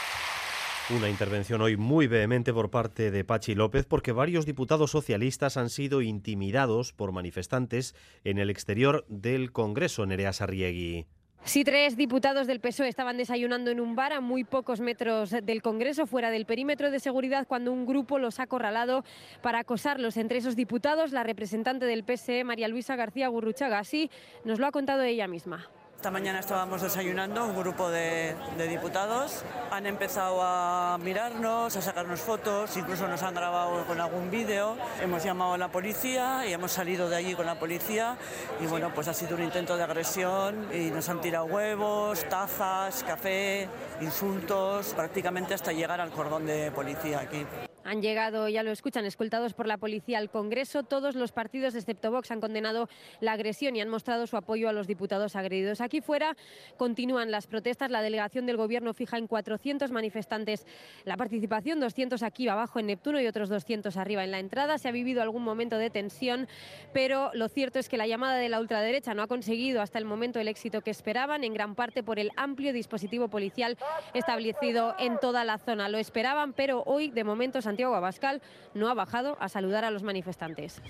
Una 0.91 1.09
intervención 1.09 1.63
hoy 1.63 1.77
muy 1.77 2.05
vehemente 2.05 2.53
por 2.53 2.69
parte 2.69 3.09
de 3.09 3.23
Pachi 3.23 3.55
López 3.55 3.87
porque 3.87 4.11
varios 4.11 4.45
diputados 4.45 4.91
socialistas 4.91 5.57
han 5.57 5.71
sido 5.71 6.03
intimidados 6.03 6.93
por 6.93 7.11
manifestantes 7.11 7.95
en 8.23 8.37
el 8.37 8.51
exterior 8.51 9.03
del 9.07 9.51
Congreso, 9.51 10.05
Nerea 10.05 10.31
Sarriegui. 10.31 11.07
Sí, 11.43 11.63
tres 11.63 11.97
diputados 11.97 12.45
del 12.45 12.59
PSOE 12.59 12.87
estaban 12.87 13.17
desayunando 13.17 13.71
en 13.71 13.79
un 13.79 13.95
bar 13.95 14.13
a 14.13 14.21
muy 14.21 14.43
pocos 14.43 14.79
metros 14.79 15.31
del 15.31 15.63
Congreso, 15.63 16.05
fuera 16.05 16.29
del 16.29 16.45
perímetro 16.45 16.91
de 16.91 16.99
seguridad, 16.99 17.47
cuando 17.47 17.71
un 17.71 17.87
grupo 17.87 18.19
los 18.19 18.39
ha 18.39 18.43
acorralado 18.43 19.03
para 19.41 19.59
acosarlos. 19.59 20.17
Entre 20.17 20.37
esos 20.37 20.55
diputados, 20.55 21.11
la 21.11 21.23
representante 21.23 21.85
del 21.87 22.03
PSE, 22.03 22.43
María 22.43 22.67
Luisa 22.67 22.95
García 22.95 23.27
Gurruchaga. 23.27 23.79
Así 23.79 24.11
nos 24.43 24.59
lo 24.59 24.67
ha 24.67 24.71
contado 24.71 25.01
ella 25.01 25.27
misma. 25.27 25.67
Esta 26.05 26.13
mañana 26.13 26.37
estábamos 26.37 26.83
desayunando, 26.83 27.43
un 27.45 27.57
grupo 27.57 27.89
de, 27.89 28.35
diputados. 28.69 29.43
Han 29.71 29.87
empezado 29.87 30.39
a 30.39 30.99
mirarnos, 31.01 31.75
a 31.75 31.81
sacarnos 31.81 32.19
fotos, 32.19 32.77
incluso 32.77 33.07
nos 33.07 33.23
han 33.23 33.33
grabado 33.33 33.83
con 33.87 33.99
algún 33.99 34.29
vídeo. 34.29 34.77
Hemos 35.01 35.23
llamado 35.23 35.55
a 35.55 35.57
la 35.57 35.69
policía 35.69 36.45
y 36.47 36.53
hemos 36.53 36.73
salido 36.73 37.09
de 37.09 37.15
allí 37.15 37.33
con 37.33 37.47
la 37.47 37.57
policía. 37.57 38.17
Y 38.61 38.67
bueno, 38.67 38.91
pues 38.93 39.07
ha 39.07 39.15
sido 39.15 39.35
un 39.35 39.41
intento 39.41 39.77
de 39.77 39.81
agresión 39.81 40.67
y 40.71 40.91
nos 40.91 41.09
han 41.09 41.21
tirado 41.21 41.45
huevos, 41.45 42.23
tazas, 42.29 43.03
café, 43.03 43.67
insultos, 43.99 44.93
prácticamente 44.93 45.55
hasta 45.55 45.71
llegar 45.71 45.99
al 45.99 46.11
cordón 46.11 46.45
de 46.45 46.69
policía 46.69 47.21
aquí. 47.21 47.47
Han 47.85 48.01
llegado, 48.01 48.49
ya 48.49 48.63
lo 48.63 48.71
escuchan, 48.71 49.05
escoltados 49.05 49.53
por 49.53 49.67
la 49.67 49.77
policía 49.77 50.17
al 50.17 50.31
Congreso. 50.31 50.81
Todos 50.81 51.13
los 51.13 51.31
partidos, 51.31 51.75
excepto 51.75 52.09
Vox, 52.09 52.31
han 52.31 52.41
condenado 52.41 52.89
la 53.19 53.33
agresión 53.33 53.75
y 53.75 53.81
han 53.81 53.89
mostrado 53.89 54.25
su 54.25 54.37
apoyo 54.37 54.67
a 54.67 54.73
los 54.73 54.87
diputados 54.87 55.35
agredidos. 55.35 55.81
Aquí 55.81 56.01
fuera 56.01 56.35
continúan 56.77 57.29
las 57.29 57.45
protestas. 57.45 57.91
La 57.91 58.01
delegación 58.01 58.47
del 58.47 58.57
Gobierno 58.57 58.95
fija 58.95 59.19
en 59.19 59.27
400 59.27 59.91
manifestantes 59.91 60.65
la 61.03 61.15
participación, 61.15 61.79
200 61.79 62.23
aquí 62.23 62.47
abajo 62.47 62.79
en 62.79 62.87
Neptuno 62.87 63.21
y 63.21 63.27
otros 63.27 63.49
200 63.49 63.95
arriba 63.97 64.23
en 64.23 64.31
la 64.31 64.39
entrada. 64.39 64.79
Se 64.79 64.87
ha 64.87 64.91
vivido 64.91 65.21
algún 65.21 65.43
momento 65.43 65.77
de 65.77 65.91
tensión, 65.91 66.47
pero 66.91 67.29
lo 67.35 67.49
cierto 67.49 67.77
es 67.77 67.87
que 67.87 67.97
la 67.97 68.07
llamada 68.07 68.37
de 68.37 68.49
la 68.49 68.59
ultraderecha 68.59 69.13
no 69.13 69.21
ha 69.21 69.27
conseguido 69.27 69.83
hasta 69.83 69.99
el 69.99 70.05
momento 70.05 70.39
el 70.39 70.47
éxito 70.47 70.81
que 70.81 70.89
esperaban, 70.89 71.43
en 71.43 71.53
gran 71.53 71.75
parte 71.75 72.01
por 72.01 72.17
el 72.17 72.31
amplio 72.35 72.73
dispositivo 72.73 73.27
policial 73.27 73.77
establecido 74.15 74.95
en 74.97 75.19
toda 75.19 75.43
la 75.43 75.59
zona. 75.59 75.87
Lo 75.87 75.99
esperaban, 75.99 76.53
pero 76.53 76.81
hoy, 76.87 77.11
de 77.11 77.23
momento, 77.23 77.61
Santiago 77.61 77.74
Abascal 77.83 78.41
no 78.73 78.89
ha 78.89 78.93
bajado 78.93 79.37
a 79.39 79.49
saludar 79.49 79.85
a 79.85 79.91
los 79.91 80.03
manifestantes. 80.03 80.81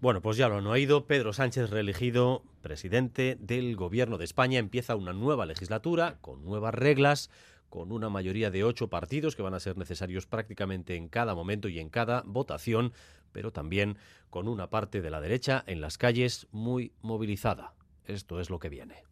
Bueno, 0.00 0.20
pues 0.20 0.36
ya 0.36 0.48
lo 0.48 0.58
han 0.58 0.66
oído. 0.66 1.06
Pedro 1.06 1.32
Sánchez, 1.32 1.70
reelegido 1.70 2.42
presidente 2.60 3.36
del 3.40 3.76
Gobierno 3.76 4.18
de 4.18 4.24
España, 4.24 4.58
empieza 4.58 4.96
una 4.96 5.12
nueva 5.12 5.46
legislatura 5.46 6.18
con 6.20 6.44
nuevas 6.44 6.74
reglas, 6.74 7.30
con 7.70 7.90
una 7.90 8.08
mayoría 8.08 8.50
de 8.50 8.64
ocho 8.64 8.88
partidos 8.88 9.34
que 9.34 9.42
van 9.42 9.54
a 9.54 9.60
ser 9.60 9.76
necesarios 9.76 10.26
prácticamente 10.26 10.96
en 10.96 11.08
cada 11.08 11.34
momento 11.34 11.68
y 11.68 11.80
en 11.80 11.88
cada 11.88 12.22
votación, 12.26 12.92
pero 13.32 13.52
también 13.52 13.96
con 14.30 14.46
una 14.48 14.70
parte 14.70 15.00
de 15.00 15.10
la 15.10 15.20
derecha 15.20 15.64
en 15.66 15.80
las 15.80 15.98
calles 15.98 16.46
muy 16.52 16.92
movilizada. 17.02 17.74
Esto 18.04 18.40
es 18.40 18.50
lo 18.50 18.58
que 18.58 18.68
viene. 18.68 19.04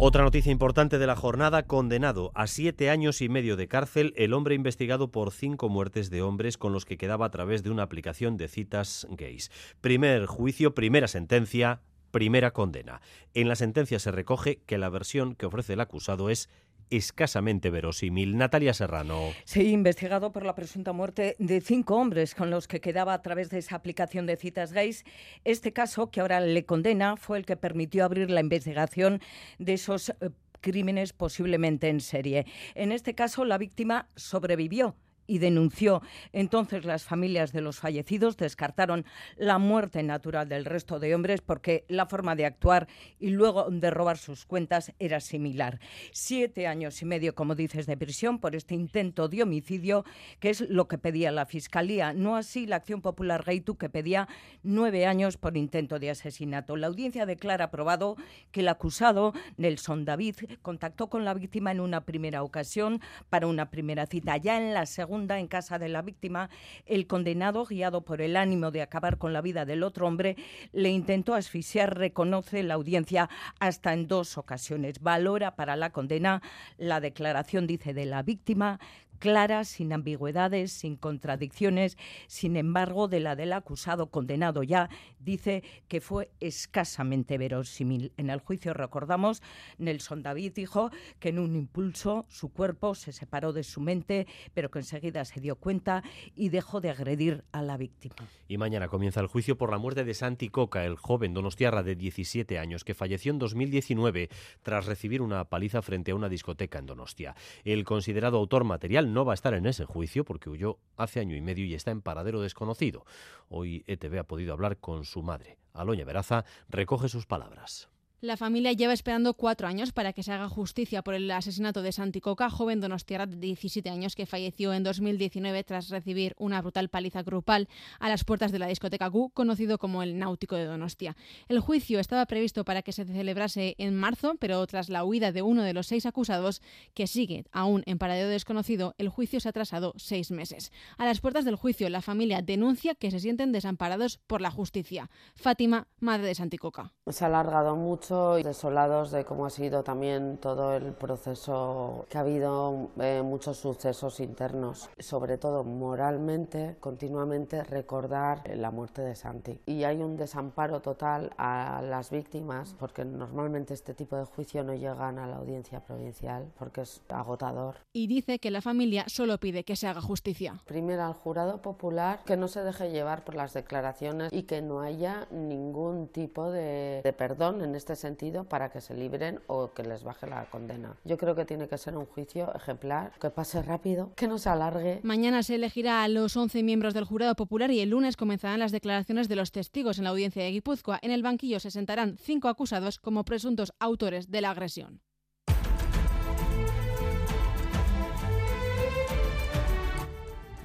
Otra 0.00 0.22
noticia 0.22 0.52
importante 0.52 1.00
de 1.00 1.08
la 1.08 1.16
jornada, 1.16 1.64
condenado 1.64 2.30
a 2.36 2.46
siete 2.46 2.88
años 2.88 3.20
y 3.20 3.28
medio 3.28 3.56
de 3.56 3.66
cárcel 3.66 4.14
el 4.16 4.32
hombre 4.32 4.54
investigado 4.54 5.10
por 5.10 5.32
cinco 5.32 5.68
muertes 5.68 6.08
de 6.08 6.22
hombres 6.22 6.56
con 6.56 6.72
los 6.72 6.84
que 6.84 6.96
quedaba 6.96 7.26
a 7.26 7.30
través 7.32 7.64
de 7.64 7.70
una 7.70 7.82
aplicación 7.82 8.36
de 8.36 8.46
citas 8.46 9.08
gays. 9.10 9.50
Primer 9.80 10.26
juicio, 10.26 10.72
primera 10.72 11.08
sentencia, 11.08 11.80
primera 12.12 12.52
condena. 12.52 13.00
En 13.34 13.48
la 13.48 13.56
sentencia 13.56 13.98
se 13.98 14.12
recoge 14.12 14.62
que 14.66 14.78
la 14.78 14.88
versión 14.88 15.34
que 15.34 15.46
ofrece 15.46 15.72
el 15.72 15.80
acusado 15.80 16.30
es 16.30 16.48
escasamente 16.90 17.70
verosímil. 17.70 18.36
Natalia 18.36 18.74
Serrano. 18.74 19.30
Sí, 19.44 19.72
investigado 19.72 20.32
por 20.32 20.44
la 20.44 20.54
presunta 20.54 20.92
muerte 20.92 21.36
de 21.38 21.60
cinco 21.60 21.96
hombres 21.96 22.34
con 22.34 22.50
los 22.50 22.68
que 22.68 22.80
quedaba 22.80 23.14
a 23.14 23.22
través 23.22 23.50
de 23.50 23.58
esa 23.58 23.76
aplicación 23.76 24.26
de 24.26 24.36
citas 24.36 24.72
gays. 24.72 25.04
Este 25.44 25.72
caso, 25.72 26.10
que 26.10 26.20
ahora 26.20 26.40
le 26.40 26.64
condena, 26.64 27.16
fue 27.16 27.38
el 27.38 27.46
que 27.46 27.56
permitió 27.56 28.04
abrir 28.04 28.30
la 28.30 28.40
investigación 28.40 29.20
de 29.58 29.74
esos 29.74 30.10
eh, 30.10 30.30
crímenes 30.60 31.12
posiblemente 31.12 31.88
en 31.88 32.00
serie. 32.00 32.46
En 32.74 32.92
este 32.92 33.14
caso, 33.14 33.44
la 33.44 33.58
víctima 33.58 34.08
sobrevivió 34.16 34.96
y 35.28 35.38
denunció. 35.38 36.02
Entonces 36.32 36.84
las 36.84 37.04
familias 37.04 37.52
de 37.52 37.60
los 37.60 37.78
fallecidos 37.78 38.36
descartaron 38.36 39.04
la 39.36 39.58
muerte 39.58 40.02
natural 40.02 40.48
del 40.48 40.64
resto 40.64 40.98
de 40.98 41.14
hombres 41.14 41.42
porque 41.42 41.84
la 41.86 42.06
forma 42.06 42.34
de 42.34 42.46
actuar 42.46 42.88
y 43.20 43.30
luego 43.30 43.70
de 43.70 43.90
robar 43.90 44.18
sus 44.18 44.46
cuentas 44.46 44.92
era 44.98 45.20
similar. 45.20 45.78
Siete 46.10 46.66
años 46.66 47.00
y 47.02 47.04
medio, 47.04 47.34
como 47.34 47.54
dices, 47.54 47.86
de 47.86 47.96
prisión 47.96 48.40
por 48.40 48.56
este 48.56 48.74
intento 48.74 49.28
de 49.28 49.42
homicidio, 49.42 50.04
que 50.40 50.50
es 50.50 50.62
lo 50.62 50.88
que 50.88 50.98
pedía 50.98 51.30
la 51.30 51.46
Fiscalía. 51.46 52.12
No 52.14 52.36
así 52.36 52.66
la 52.66 52.76
Acción 52.76 53.02
Popular 53.02 53.44
Gaitu, 53.44 53.76
que 53.76 53.90
pedía 53.90 54.28
nueve 54.62 55.06
años 55.06 55.36
por 55.36 55.56
intento 55.56 55.98
de 55.98 56.10
asesinato. 56.10 56.76
La 56.76 56.86
audiencia 56.86 57.26
declara 57.26 57.66
aprobado 57.66 58.16
que 58.50 58.60
el 58.60 58.68
acusado, 58.68 59.34
Nelson 59.58 60.06
David, 60.06 60.36
contactó 60.62 61.10
con 61.10 61.26
la 61.26 61.34
víctima 61.34 61.70
en 61.70 61.80
una 61.80 62.06
primera 62.06 62.42
ocasión 62.42 63.02
para 63.28 63.46
una 63.46 63.70
primera 63.70 64.06
cita. 64.06 64.38
Ya 64.38 64.56
en 64.56 64.72
la 64.72 64.86
segunda 64.86 65.17
en 65.18 65.48
casa 65.48 65.78
de 65.78 65.88
la 65.88 66.02
víctima, 66.02 66.50
el 66.86 67.06
condenado, 67.06 67.64
guiado 67.64 68.02
por 68.02 68.20
el 68.20 68.36
ánimo 68.36 68.70
de 68.70 68.82
acabar 68.82 69.18
con 69.18 69.32
la 69.32 69.40
vida 69.40 69.64
del 69.64 69.82
otro 69.82 70.06
hombre, 70.06 70.36
le 70.72 70.90
intentó 70.90 71.34
asfixiar, 71.34 71.98
reconoce 71.98 72.62
la 72.62 72.74
audiencia 72.74 73.28
hasta 73.58 73.92
en 73.92 74.06
dos 74.06 74.38
ocasiones. 74.38 75.00
Valora 75.00 75.56
para 75.56 75.76
la 75.76 75.90
condena 75.90 76.42
la 76.76 77.00
declaración, 77.00 77.66
dice, 77.66 77.94
de 77.94 78.06
la 78.06 78.22
víctima 78.22 78.78
clara, 79.18 79.64
sin 79.64 79.92
ambigüedades, 79.92 80.72
sin 80.72 80.96
contradicciones. 80.96 81.96
Sin 82.26 82.56
embargo, 82.56 83.08
de 83.08 83.20
la 83.20 83.36
del 83.36 83.52
acusado 83.52 84.10
condenado 84.10 84.62
ya, 84.62 84.88
dice 85.18 85.62
que 85.88 86.00
fue 86.00 86.30
escasamente 86.40 87.38
verosímil. 87.38 88.12
En 88.16 88.30
el 88.30 88.40
juicio, 88.40 88.74
recordamos, 88.74 89.42
Nelson 89.78 90.22
David 90.22 90.52
dijo 90.54 90.90
que 91.18 91.30
en 91.30 91.38
un 91.38 91.56
impulso 91.56 92.26
su 92.28 92.50
cuerpo 92.52 92.94
se 92.94 93.12
separó 93.12 93.52
de 93.52 93.64
su 93.64 93.80
mente, 93.80 94.26
pero 94.54 94.70
que 94.70 94.80
enseguida 94.80 95.24
se 95.24 95.40
dio 95.40 95.56
cuenta 95.56 96.02
y 96.34 96.48
dejó 96.48 96.80
de 96.80 96.90
agredir 96.90 97.44
a 97.52 97.62
la 97.62 97.76
víctima. 97.76 98.16
Y 98.46 98.58
mañana 98.58 98.88
comienza 98.88 99.20
el 99.20 99.26
juicio 99.26 99.58
por 99.58 99.70
la 99.70 99.78
muerte 99.78 100.04
de 100.04 100.14
Santi 100.14 100.48
Coca, 100.48 100.84
el 100.84 100.96
joven 100.96 101.34
donostiarra 101.34 101.82
de 101.82 101.96
17 101.96 102.58
años 102.58 102.84
que 102.84 102.94
falleció 102.94 103.32
en 103.32 103.38
2019 103.38 104.28
tras 104.62 104.86
recibir 104.86 105.22
una 105.22 105.44
paliza 105.44 105.82
frente 105.82 106.12
a 106.12 106.14
una 106.14 106.28
discoteca 106.28 106.78
en 106.78 106.86
Donostia. 106.86 107.34
El 107.64 107.84
considerado 107.84 108.38
autor 108.38 108.64
material 108.64 109.07
no 109.12 109.24
va 109.24 109.32
a 109.32 109.34
estar 109.34 109.54
en 109.54 109.66
ese 109.66 109.84
juicio 109.84 110.24
porque 110.24 110.50
huyó 110.50 110.78
hace 110.96 111.20
año 111.20 111.36
y 111.36 111.40
medio 111.40 111.64
y 111.64 111.74
está 111.74 111.90
en 111.90 112.02
paradero 112.02 112.40
desconocido. 112.40 113.04
Hoy 113.48 113.84
ETV 113.86 114.18
ha 114.20 114.24
podido 114.24 114.52
hablar 114.52 114.78
con 114.78 115.04
su 115.04 115.22
madre. 115.22 115.58
Aloña 115.72 116.04
Veraza 116.04 116.44
recoge 116.68 117.08
sus 117.08 117.26
palabras. 117.26 117.88
La 118.20 118.36
familia 118.36 118.72
lleva 118.72 118.92
esperando 118.92 119.34
cuatro 119.34 119.68
años 119.68 119.92
para 119.92 120.12
que 120.12 120.24
se 120.24 120.32
haga 120.32 120.48
justicia 120.48 121.02
por 121.02 121.14
el 121.14 121.30
asesinato 121.30 121.82
de 121.82 121.92
Santi 121.92 122.20
Coca, 122.20 122.50
joven 122.50 122.80
donostiarra 122.80 123.26
de 123.26 123.36
17 123.36 123.88
años 123.90 124.16
que 124.16 124.26
falleció 124.26 124.72
en 124.72 124.82
2019 124.82 125.62
tras 125.62 125.88
recibir 125.88 126.34
una 126.36 126.60
brutal 126.60 126.88
paliza 126.88 127.22
grupal 127.22 127.68
a 128.00 128.08
las 128.08 128.24
puertas 128.24 128.50
de 128.50 128.58
la 128.58 128.66
discoteca 128.66 129.06
Gu, 129.06 129.30
conocido 129.30 129.78
como 129.78 130.02
el 130.02 130.18
Náutico 130.18 130.56
de 130.56 130.64
Donostia. 130.64 131.16
El 131.46 131.60
juicio 131.60 132.00
estaba 132.00 132.26
previsto 132.26 132.64
para 132.64 132.82
que 132.82 132.90
se 132.90 133.04
celebrase 133.04 133.76
en 133.78 133.94
marzo, 133.94 134.34
pero 134.40 134.66
tras 134.66 134.88
la 134.88 135.04
huida 135.04 135.30
de 135.30 135.42
uno 135.42 135.62
de 135.62 135.72
los 135.72 135.86
seis 135.86 136.04
acusados, 136.04 136.60
que 136.94 137.06
sigue 137.06 137.44
aún 137.52 137.84
en 137.86 137.98
paradero 137.98 138.30
desconocido, 138.30 138.96
el 138.98 139.10
juicio 139.10 139.38
se 139.38 139.46
ha 139.48 139.50
atrasado 139.50 139.94
seis 139.96 140.32
meses. 140.32 140.72
A 140.96 141.04
las 141.04 141.20
puertas 141.20 141.44
del 141.44 141.54
juicio, 141.54 141.88
la 141.88 142.02
familia 142.02 142.42
denuncia 142.42 142.96
que 142.96 143.12
se 143.12 143.20
sienten 143.20 143.52
desamparados 143.52 144.18
por 144.26 144.40
la 144.40 144.50
justicia. 144.50 145.08
Fátima, 145.36 145.86
madre 146.00 146.26
de 146.26 146.34
Santi 146.34 146.58
Coca. 146.58 146.94
Se 147.06 147.22
ha 147.22 147.28
alargado 147.28 147.76
mucho 147.76 148.07
y 148.10 148.42
desolados 148.42 149.10
de 149.10 149.26
cómo 149.26 149.44
ha 149.44 149.50
sido 149.50 149.82
también 149.82 150.38
todo 150.38 150.74
el 150.74 150.92
proceso, 150.92 152.06
que 152.08 152.16
ha 152.16 152.22
habido 152.22 152.88
eh, 152.98 153.20
muchos 153.22 153.58
sucesos 153.58 154.20
internos, 154.20 154.88
sobre 154.98 155.36
todo 155.36 155.62
moralmente, 155.62 156.76
continuamente 156.80 157.62
recordar 157.64 158.42
la 158.56 158.70
muerte 158.70 159.02
de 159.02 159.14
Santi. 159.14 159.60
Y 159.66 159.84
hay 159.84 159.98
un 159.98 160.16
desamparo 160.16 160.80
total 160.80 161.32
a 161.36 161.82
las 161.82 162.08
víctimas, 162.10 162.74
porque 162.78 163.04
normalmente 163.04 163.74
este 163.74 163.92
tipo 163.92 164.16
de 164.16 164.24
juicio 164.24 164.64
no 164.64 164.72
llegan 164.72 165.18
a 165.18 165.26
la 165.26 165.36
audiencia 165.36 165.80
provincial, 165.80 166.50
porque 166.58 166.82
es 166.82 167.02
agotador. 167.10 167.76
Y 167.92 168.06
dice 168.06 168.38
que 168.38 168.50
la 168.50 168.62
familia 168.62 169.04
solo 169.08 169.36
pide 169.36 169.64
que 169.64 169.76
se 169.76 169.86
haga 169.86 170.00
justicia. 170.00 170.62
Primero 170.64 171.04
al 171.04 171.12
jurado 171.12 171.60
popular 171.60 172.20
que 172.24 172.38
no 172.38 172.48
se 172.48 172.62
deje 172.62 172.90
llevar 172.90 173.24
por 173.24 173.34
las 173.34 173.52
declaraciones 173.52 174.32
y 174.32 174.44
que 174.44 174.62
no 174.62 174.80
haya 174.80 175.28
ningún 175.30 176.08
tipo 176.08 176.50
de, 176.50 177.02
de 177.04 177.12
perdón 177.12 177.60
en 177.60 177.74
este 177.74 177.97
sentido 177.98 178.44
para 178.44 178.70
que 178.70 178.80
se 178.80 178.94
libren 178.94 179.40
o 179.46 179.72
que 179.72 179.82
les 179.82 180.02
baje 180.02 180.26
la 180.26 180.46
condena. 180.46 180.96
Yo 181.04 181.18
creo 181.18 181.34
que 181.34 181.44
tiene 181.44 181.68
que 181.68 181.76
ser 181.76 181.96
un 181.96 182.06
juicio 182.06 182.54
ejemplar, 182.54 183.12
que 183.20 183.30
pase 183.30 183.62
rápido, 183.62 184.12
que 184.16 184.28
no 184.28 184.38
se 184.38 184.48
alargue. 184.48 185.00
Mañana 185.02 185.42
se 185.42 185.56
elegirá 185.56 186.02
a 186.02 186.08
los 186.08 186.36
11 186.36 186.62
miembros 186.62 186.94
del 186.94 187.04
jurado 187.04 187.34
popular 187.34 187.70
y 187.70 187.80
el 187.80 187.90
lunes 187.90 188.16
comenzarán 188.16 188.60
las 188.60 188.72
declaraciones 188.72 189.28
de 189.28 189.36
los 189.36 189.52
testigos 189.52 189.98
en 189.98 190.04
la 190.04 190.10
audiencia 190.10 190.42
de 190.42 190.50
Guipúzcoa. 190.50 190.98
En 191.02 191.10
el 191.10 191.22
banquillo 191.22 191.60
se 191.60 191.70
sentarán 191.70 192.16
cinco 192.16 192.48
acusados 192.48 192.98
como 192.98 193.24
presuntos 193.24 193.72
autores 193.78 194.30
de 194.30 194.40
la 194.40 194.50
agresión. 194.50 195.00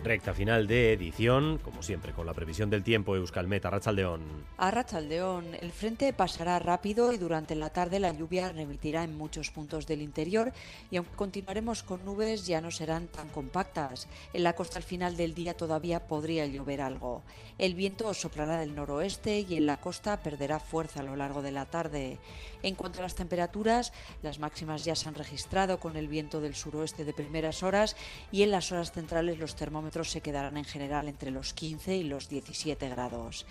Recta 0.04 0.34
final 0.34 0.68
de 0.68 0.92
edición, 0.92 1.60
como 1.64 1.82
siempre, 1.82 2.12
con 2.12 2.26
la 2.26 2.34
previsión 2.34 2.70
del 2.70 2.84
tiempo, 2.84 3.16
Euskalmet, 3.16 3.64
Arrachaldeón. 3.64 4.22
Arrachaldeón, 4.58 5.56
el 5.62 5.72
frente 5.72 6.12
pasará 6.12 6.60
rápido 6.60 7.14
y 7.14 7.18
durante 7.18 7.56
la 7.56 7.70
tarde 7.70 8.02
la 8.02 8.12
lluvia 8.12 8.52
remitirá 8.52 9.06
en 9.06 9.18
muchos 9.18 9.50
puntos 9.50 9.88
del 9.88 10.02
interior 10.02 10.52
y 10.92 10.98
aunque 10.98 11.16
continuaremos 11.16 11.84
con 11.84 12.04
nubes 12.04 12.46
ya 12.46 12.60
no 12.60 12.70
serán 12.70 13.08
tan 13.08 13.30
compactas. 13.30 14.10
En 14.34 14.44
la 14.44 14.52
costa 14.52 14.78
al 14.78 14.84
final 14.84 15.16
del 15.16 15.34
día 15.34 15.54
todavía 15.54 16.06
podría 16.06 16.46
llover 16.48 16.82
algo. 16.82 17.24
El 17.58 17.74
viento 17.74 18.14
soplará 18.14 18.60
del 18.60 18.76
noroeste 18.76 19.40
y 19.40 19.56
en 19.56 19.68
la 19.68 19.80
costa 19.80 20.22
perderá 20.22 20.60
fuerza 20.60 21.00
a 21.00 21.04
lo 21.04 21.16
largo 21.16 21.42
de 21.42 21.52
la 21.54 21.66
tarde. 21.66 22.20
En 22.62 22.76
cuanto 22.76 23.00
a 23.00 23.04
las 23.04 23.16
temperaturas, 23.16 23.94
las 24.22 24.40
máximas 24.40 24.84
ya 24.84 24.96
se 24.96 25.08
han 25.08 25.16
registrado 25.16 25.80
con 25.80 25.96
el 25.96 26.10
viento 26.10 26.42
del 26.42 26.56
suroeste 26.56 27.06
de 27.06 27.14
primeras 27.14 27.64
horas 27.64 27.96
y 28.34 28.44
en 28.44 28.52
las 28.52 28.70
horas 28.74 28.92
centrales 28.92 29.40
los 29.40 29.56
termómetros 29.56 29.93
se 30.04 30.22
quedarán 30.22 30.58
en 30.58 30.66
general 30.66 31.08
entre 31.08 31.30
los 31.30 31.54
15 31.54 31.96
y 31.98 32.04
los 32.04 32.28
17 32.30 32.90
grados. 32.90 33.46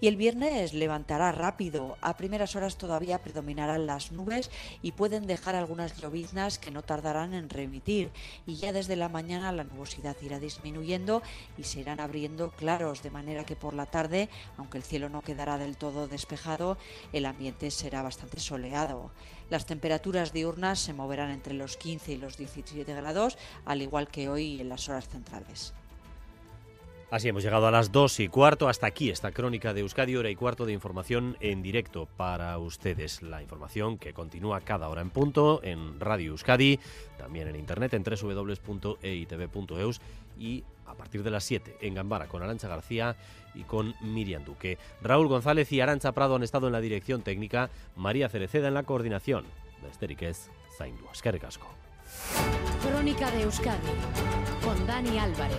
Y 0.00 0.06
el 0.06 0.16
viernes 0.16 0.74
levantará 0.74 1.32
rápido. 1.32 1.96
A 2.00 2.16
primeras 2.16 2.54
horas 2.54 2.78
todavía 2.78 3.20
predominarán 3.20 3.86
las 3.86 4.12
nubes 4.12 4.48
y 4.80 4.92
pueden 4.92 5.26
dejar 5.26 5.56
algunas 5.56 6.00
lloviznas 6.00 6.58
que 6.58 6.70
no 6.70 6.82
tardarán 6.82 7.34
en 7.34 7.50
remitir. 7.50 8.10
Y 8.46 8.56
ya 8.56 8.72
desde 8.72 8.94
la 8.94 9.08
mañana 9.08 9.50
la 9.50 9.64
nubosidad 9.64 10.16
irá 10.22 10.38
disminuyendo 10.38 11.20
y 11.56 11.64
se 11.64 11.80
irán 11.80 11.98
abriendo 11.98 12.52
claros, 12.52 13.02
de 13.02 13.10
manera 13.10 13.44
que 13.44 13.56
por 13.56 13.74
la 13.74 13.86
tarde, 13.86 14.28
aunque 14.56 14.78
el 14.78 14.84
cielo 14.84 15.08
no 15.08 15.22
quedará 15.22 15.58
del 15.58 15.76
todo 15.76 16.06
despejado, 16.06 16.78
el 17.12 17.26
ambiente 17.26 17.72
será 17.72 18.02
bastante 18.02 18.38
soleado. 18.38 19.10
Las 19.50 19.66
temperaturas 19.66 20.32
diurnas 20.32 20.78
se 20.78 20.92
moverán 20.92 21.30
entre 21.30 21.54
los 21.54 21.76
15 21.76 22.12
y 22.12 22.16
los 22.18 22.36
17 22.36 22.94
grados, 22.94 23.36
al 23.64 23.82
igual 23.82 24.06
que 24.08 24.28
hoy 24.28 24.60
en 24.60 24.68
las 24.68 24.88
horas 24.88 25.08
centrales. 25.08 25.74
Así 27.10 27.26
hemos 27.26 27.42
llegado 27.42 27.66
a 27.66 27.70
las 27.70 27.90
dos 27.90 28.20
y 28.20 28.28
cuarto. 28.28 28.68
Hasta 28.68 28.86
aquí 28.86 29.08
esta 29.08 29.32
crónica 29.32 29.72
de 29.72 29.80
Euskadi, 29.80 30.14
hora 30.16 30.28
y 30.28 30.36
cuarto 30.36 30.66
de 30.66 30.74
información 30.74 31.38
en 31.40 31.62
directo 31.62 32.06
para 32.18 32.58
ustedes. 32.58 33.22
La 33.22 33.40
información 33.40 33.96
que 33.96 34.12
continúa 34.12 34.60
cada 34.60 34.90
hora 34.90 35.00
en 35.00 35.08
punto 35.08 35.60
en 35.64 35.98
Radio 36.00 36.32
Euskadi, 36.32 36.78
también 37.16 37.48
en 37.48 37.56
internet 37.56 37.94
en 37.94 38.04
www.eitv.eus 38.04 40.00
y 40.38 40.64
a 40.84 40.94
partir 40.94 41.22
de 41.22 41.30
las 41.30 41.44
7 41.44 41.78
en 41.80 41.94
Gambara 41.94 42.28
con 42.28 42.42
Arancha 42.42 42.68
García 42.68 43.16
y 43.54 43.62
con 43.62 43.94
Miriam 44.02 44.44
Duque. 44.44 44.76
Raúl 45.00 45.28
González 45.28 45.72
y 45.72 45.80
Arancha 45.80 46.12
Prado 46.12 46.36
han 46.36 46.42
estado 46.42 46.66
en 46.66 46.74
la 46.74 46.80
dirección 46.82 47.22
técnica, 47.22 47.70
María 47.96 48.28
Cereceda 48.28 48.68
en 48.68 48.74
la 48.74 48.82
coordinación. 48.82 49.46
Besteriquez, 49.82 50.50
Zaindu, 50.76 51.06
Casco. 51.40 51.68
Crónica 52.82 53.30
de 53.30 53.42
Euskadi 53.42 53.88
con 54.62 54.86
Dani 54.86 55.18
Álvarez. 55.18 55.56